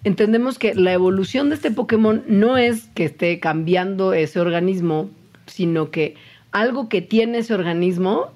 entendemos 0.04 0.58
que 0.58 0.74
la 0.74 0.92
evolución 0.92 1.48
de 1.48 1.56
este 1.56 1.70
Pokémon 1.70 2.22
no 2.26 2.56
es 2.56 2.84
que 2.94 3.04
esté 3.04 3.40
cambiando 3.40 4.12
ese 4.12 4.40
organismo, 4.40 5.10
sino 5.46 5.90
que 5.90 6.16
algo 6.52 6.88
que 6.88 7.02
tiene 7.02 7.38
ese 7.38 7.54
organismo 7.54 8.30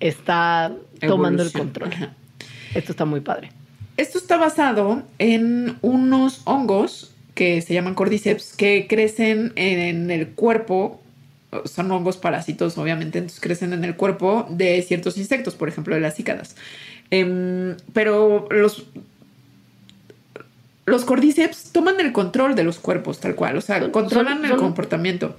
está 0.00 0.72
tomando 1.00 1.42
el 1.42 1.52
control. 1.52 1.92
Ajá. 1.92 2.14
Esto 2.74 2.92
está 2.92 3.04
muy 3.04 3.20
padre. 3.20 3.50
Esto 3.96 4.18
está 4.18 4.36
basado 4.36 5.02
en 5.18 5.78
unos 5.80 6.42
hongos 6.44 7.14
que 7.34 7.62
se 7.62 7.72
llaman 7.74 7.94
cordyceps 7.94 8.54
que 8.54 8.86
crecen 8.88 9.52
en 9.56 10.10
el 10.10 10.28
cuerpo. 10.28 11.00
Son 11.64 11.90
hongos 11.90 12.16
parásitos, 12.16 12.76
obviamente, 12.78 13.18
entonces 13.18 13.40
crecen 13.40 13.72
en 13.72 13.84
el 13.84 13.96
cuerpo 13.96 14.46
de 14.50 14.82
ciertos 14.82 15.16
insectos, 15.16 15.54
por 15.54 15.68
ejemplo, 15.68 15.94
de 15.94 16.00
las 16.00 16.14
cícadas. 16.14 16.56
Em, 17.10 17.76
pero 17.92 18.48
los, 18.50 18.86
los 20.84 21.04
cordyceps 21.04 21.70
toman 21.72 22.00
el 22.00 22.12
control 22.12 22.54
de 22.54 22.64
los 22.64 22.78
cuerpos, 22.78 23.20
tal 23.20 23.34
cual. 23.34 23.56
O 23.56 23.60
sea, 23.60 23.90
controlan 23.90 24.36
son- 24.36 24.44
el 24.44 24.50
son- 24.50 24.60
comportamiento. 24.60 25.38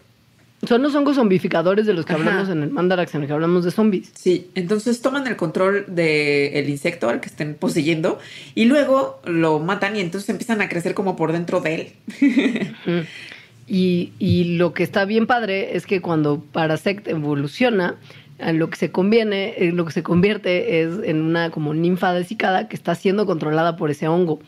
Son 0.68 0.82
los 0.82 0.96
hongos 0.96 1.16
zombificadores 1.18 1.86
de 1.86 1.94
los 1.94 2.04
que 2.04 2.14
Ajá. 2.14 2.22
hablamos 2.24 2.50
en 2.50 2.64
el 2.64 2.72
Mandarax, 2.72 3.14
en 3.14 3.22
el 3.22 3.28
que 3.28 3.34
hablamos 3.34 3.64
de 3.64 3.70
zombies. 3.70 4.10
Sí, 4.16 4.50
entonces 4.56 5.02
toman 5.04 5.28
el 5.28 5.36
control 5.36 5.86
del 5.88 6.68
insecto 6.68 7.10
al 7.10 7.20
que 7.22 7.28
estén 7.30 7.54
poseyendo 7.54 8.18
y 8.56 8.66
luego 8.66 9.22
lo 9.26 9.60
matan 9.60 9.96
y 9.96 10.00
entonces 10.00 10.28
empiezan 10.30 10.60
a 10.62 10.68
crecer 10.68 10.96
como 10.96 11.16
por 11.16 11.32
dentro 11.32 11.62
de 11.62 11.76
él. 11.76 11.94
Y, 13.68 14.56
lo 14.58 14.74
que 14.74 14.84
está 14.84 15.04
bien 15.06 15.28
padre 15.28 15.76
es 15.76 15.86
que 15.86 16.02
cuando 16.02 16.42
Parasect 16.42 17.08
evoluciona, 17.08 17.96
lo 18.54 18.70
que 18.70 18.78
se 18.78 18.92
conviene, 18.92 19.56
eh, 19.58 19.72
lo 19.72 19.84
que 19.86 19.92
se 19.92 20.04
convierte 20.04 20.82
es 20.82 21.00
en 21.04 21.22
una 21.22 21.50
como 21.50 21.74
ninfa 21.74 22.14
de 22.14 22.24
cicada 22.24 22.68
que 22.70 22.76
está 22.76 22.96
siendo 22.96 23.26
controlada 23.26 23.76
por 23.76 23.90
ese 23.90 24.08
hongo. 24.08 24.40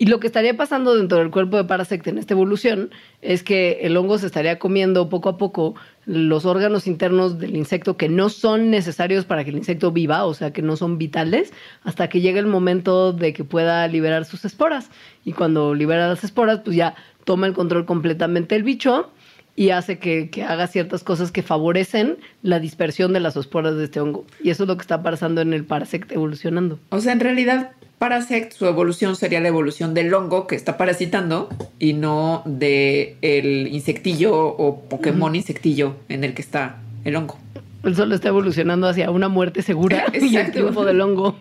Y 0.00 0.06
lo 0.06 0.18
que 0.18 0.26
estaría 0.26 0.56
pasando 0.56 0.96
dentro 0.96 1.18
del 1.18 1.30
cuerpo 1.30 1.58
de 1.58 1.64
Parasect 1.64 2.06
en 2.06 2.16
esta 2.16 2.32
evolución 2.32 2.90
es 3.20 3.42
que 3.42 3.80
el 3.82 3.94
hongo 3.98 4.16
se 4.16 4.24
estaría 4.24 4.58
comiendo 4.58 5.10
poco 5.10 5.28
a 5.28 5.36
poco 5.36 5.74
los 6.06 6.46
órganos 6.46 6.86
internos 6.86 7.38
del 7.38 7.54
insecto 7.54 7.98
que 7.98 8.08
no 8.08 8.30
son 8.30 8.70
necesarios 8.70 9.26
para 9.26 9.44
que 9.44 9.50
el 9.50 9.58
insecto 9.58 9.92
viva, 9.92 10.24
o 10.24 10.32
sea, 10.32 10.54
que 10.54 10.62
no 10.62 10.76
son 10.76 10.96
vitales, 10.96 11.52
hasta 11.84 12.08
que 12.08 12.22
llegue 12.22 12.38
el 12.38 12.46
momento 12.46 13.12
de 13.12 13.34
que 13.34 13.44
pueda 13.44 13.86
liberar 13.88 14.24
sus 14.24 14.42
esporas. 14.46 14.88
Y 15.22 15.32
cuando 15.32 15.74
libera 15.74 16.08
las 16.08 16.24
esporas, 16.24 16.60
pues 16.64 16.76
ya 16.76 16.94
toma 17.24 17.46
el 17.46 17.52
control 17.52 17.86
completamente 17.86 18.56
el 18.56 18.62
bicho 18.62 19.10
y 19.56 19.70
hace 19.70 19.98
que, 19.98 20.30
que 20.30 20.42
haga 20.44 20.66
ciertas 20.66 21.02
cosas 21.04 21.32
que 21.32 21.42
favorecen 21.42 22.18
la 22.42 22.60
dispersión 22.60 23.12
de 23.12 23.20
las 23.20 23.36
esporas 23.36 23.76
de 23.76 23.84
este 23.84 24.00
hongo. 24.00 24.24
Y 24.42 24.50
eso 24.50 24.62
es 24.62 24.68
lo 24.68 24.76
que 24.76 24.82
está 24.82 25.02
pasando 25.02 25.40
en 25.40 25.52
el 25.52 25.64
Parasect 25.64 26.12
evolucionando. 26.12 26.78
O 26.90 27.00
sea, 27.00 27.12
en 27.12 27.20
realidad, 27.20 27.72
Parasect, 27.98 28.52
su 28.52 28.66
evolución 28.66 29.16
sería 29.16 29.40
la 29.40 29.48
evolución 29.48 29.92
del 29.92 30.14
hongo 30.14 30.46
que 30.46 30.56
está 30.56 30.78
parasitando 30.78 31.50
y 31.78 31.92
no 31.92 32.42
de 32.46 33.16
el 33.20 33.66
insectillo 33.66 34.34
o 34.34 34.80
Pokémon 34.88 35.34
insectillo 35.34 35.96
en 36.08 36.24
el 36.24 36.32
que 36.32 36.40
está 36.40 36.78
el 37.04 37.16
hongo. 37.16 37.38
Él 37.84 37.96
solo 37.96 38.14
está 38.14 38.28
evolucionando 38.28 38.88
hacia 38.88 39.10
una 39.10 39.28
muerte 39.28 39.60
segura 39.62 40.06
y 40.14 40.16
el 40.16 40.24
Exacto. 40.24 40.52
triunfo 40.52 40.84
del 40.86 41.00
hongo. 41.00 41.36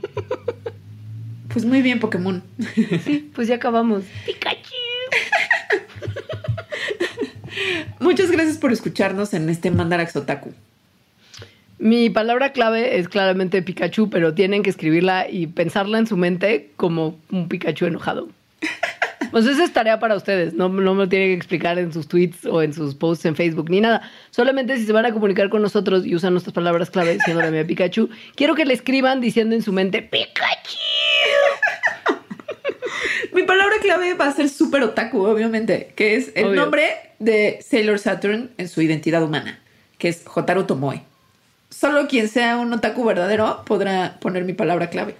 Pues 1.47 1.65
muy 1.65 1.81
bien, 1.81 1.99
Pokémon. 1.99 2.43
Sí, 3.05 3.31
pues 3.33 3.47
ya 3.47 3.55
acabamos. 3.55 4.03
Muchas 7.99 8.31
gracias 8.31 8.57
por 8.57 8.71
escucharnos 8.71 9.33
en 9.33 9.49
este 9.49 9.71
Mandarax 9.71 10.15
Otaku. 10.15 10.53
Mi 11.79 12.09
palabra 12.09 12.51
clave 12.51 12.99
es 12.99 13.07
claramente 13.07 13.61
Pikachu, 13.61 14.09
pero 14.09 14.33
tienen 14.33 14.63
que 14.63 14.69
escribirla 14.69 15.29
y 15.29 15.47
pensarla 15.47 15.97
en 15.97 16.07
su 16.07 16.17
mente 16.17 16.71
como 16.75 17.17
un 17.31 17.47
Pikachu 17.47 17.85
enojado. 17.85 18.29
Pues 19.31 19.45
esa 19.45 19.63
es 19.63 19.73
tarea 19.73 19.99
para 19.99 20.15
ustedes, 20.15 20.55
no, 20.55 20.69
no 20.69 20.95
me 20.95 21.03
lo 21.03 21.09
tienen 21.09 21.27
que 21.27 21.35
explicar 21.35 21.77
en 21.77 21.93
sus 21.93 22.07
tweets 22.07 22.45
o 22.45 22.63
en 22.63 22.73
sus 22.73 22.95
posts 22.95 23.25
en 23.25 23.35
Facebook 23.35 23.69
ni 23.69 23.79
nada. 23.79 24.01
Solamente 24.31 24.75
si 24.77 24.85
se 24.85 24.93
van 24.93 25.05
a 25.05 25.11
comunicar 25.11 25.49
con 25.49 25.61
nosotros 25.61 26.03
y 26.03 26.15
usan 26.15 26.33
nuestras 26.33 26.53
palabras 26.53 26.89
clave 26.89 27.13
diciéndole 27.13 27.59
a 27.59 27.67
Pikachu, 27.67 28.09
quiero 28.35 28.55
que 28.55 28.65
le 28.65 28.73
escriban 28.73 29.21
diciendo 29.21 29.53
en 29.53 29.61
su 29.61 29.71
mente 29.71 30.01
Pikachu. 30.01 30.88
Mi 33.39 33.45
palabra 33.45 33.75
clave 33.81 34.15
va 34.15 34.27
a 34.27 34.33
ser 34.33 34.49
súper 34.49 34.83
otaku, 34.83 35.25
obviamente, 35.25 35.93
que 35.95 36.17
es 36.17 36.33
el 36.35 36.47
Obvio. 36.47 36.59
nombre 36.59 36.89
de 37.19 37.59
Sailor 37.65 37.97
Saturn 37.97 38.51
en 38.57 38.67
su 38.67 38.81
identidad 38.81 39.23
humana, 39.23 39.61
que 39.97 40.09
es 40.09 40.25
Hotaru 40.27 40.65
Tomoe. 40.65 41.03
Solo 41.69 42.09
quien 42.09 42.27
sea 42.27 42.57
un 42.57 42.73
otaku 42.73 43.05
verdadero 43.05 43.63
podrá 43.65 44.17
poner 44.19 44.43
mi 44.43 44.51
palabra 44.51 44.89
clave. 44.89 45.15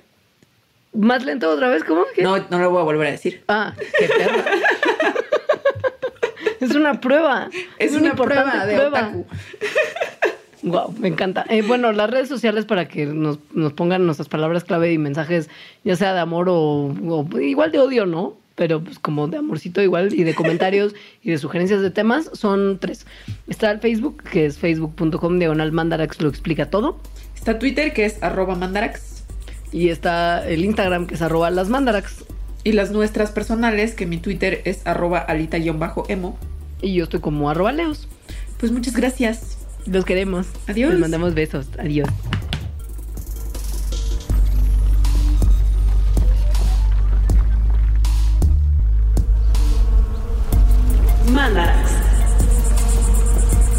¿Más 0.92 1.24
lento 1.24 1.50
otra 1.50 1.70
vez? 1.70 1.86
¿Cómo? 1.86 2.04
¿Qué? 2.14 2.22
No, 2.22 2.38
no 2.50 2.60
lo 2.60 2.72
voy 2.72 2.82
a 2.82 2.84
volver 2.84 3.08
a 3.08 3.12
decir. 3.12 3.42
Ah, 3.48 3.74
qué 3.98 4.10
es 6.66 6.76
una 6.76 7.00
prueba. 7.00 7.50
Es 7.78 7.94
una 7.94 8.16
prueba 8.16 8.66
de 8.66 8.80
otaku. 8.82 9.26
Wow, 10.64 10.94
me 11.00 11.08
encanta. 11.08 11.46
Eh, 11.50 11.62
bueno, 11.62 11.92
las 11.92 12.10
redes 12.10 12.28
sociales 12.28 12.66
para 12.66 12.88
que 12.88 13.06
nos, 13.06 13.40
nos 13.54 13.74
pongan 13.74 14.06
nuestras 14.06 14.28
palabras 14.28 14.64
clave 14.64 14.92
y 14.92 14.98
mensajes, 14.98 15.50
ya 15.84 15.96
sea 15.96 16.14
de 16.14 16.20
amor 16.20 16.50
o, 16.50 16.94
o 17.08 17.40
igual 17.40 17.72
de 17.72 17.80
odio, 17.80 18.06
¿no? 18.06 18.38
pero 18.60 18.84
pues 18.84 19.00
como 19.00 19.30
de 19.30 19.38
amorcito 19.38 19.82
igual 19.82 20.14
y 20.14 20.26
de 20.26 20.36
comentarios 20.36 20.94
y 21.24 21.32
de 21.32 21.38
sugerencias 21.38 21.82
de 21.82 21.92
temas 21.92 22.30
son 22.34 22.78
tres. 22.78 23.08
Está 23.48 23.72
el 23.72 23.80
Facebook, 23.80 24.22
que 24.22 24.46
es 24.46 24.58
facebook.com 24.60 25.40
diagonal 25.40 25.72
mandarax 25.72 26.22
lo 26.22 26.28
explica 26.28 26.70
todo. 26.70 27.00
Está 27.34 27.58
Twitter, 27.58 27.94
que 27.94 28.04
es 28.04 28.22
arroba 28.22 28.56
mandarax. 28.56 29.24
Y 29.72 29.88
está 29.88 30.46
el 30.46 30.66
Instagram, 30.66 31.08
que 31.08 31.16
es 31.16 31.22
arroba 31.22 31.50
las 31.52 31.70
mandarax. 31.70 32.26
Y 32.66 32.74
las 32.74 32.92
nuestras 32.92 33.32
personales, 33.32 33.96
que 33.96 34.06
mi 34.06 34.18
Twitter 34.18 34.62
es 34.66 34.86
arroba 34.86 35.20
alita-emo. 35.20 36.38
Y 36.82 36.94
yo 36.96 37.06
estoy 37.06 37.22
como 37.22 37.50
arroba 37.50 37.72
leos. 37.72 38.10
Pues 38.58 38.74
muchas 38.74 38.94
gracias. 38.94 39.59
Los 39.86 40.06
queremos. 40.06 40.48
Adiós. 40.68 40.92
Les 40.92 41.00
mandamos 41.00 41.34
besos. 41.34 41.68
Adiós. 41.78 42.08
Mandarax. 51.32 51.92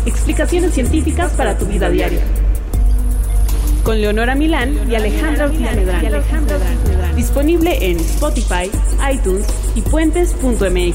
Explicaciones 0.06 0.72
científicas 0.72 1.32
para 1.32 1.56
tu 1.58 1.66
vida 1.66 1.90
diaria. 1.90 2.20
Con 3.84 4.00
Leonora 4.00 4.34
Milán 4.34 4.90
y 4.90 4.94
Alejandra. 4.94 5.50
Disponible 7.16 7.90
en 7.90 7.98
Spotify, 7.98 8.70
iTunes 9.12 9.46
y 9.74 9.82
puentes.mx. 9.82 10.94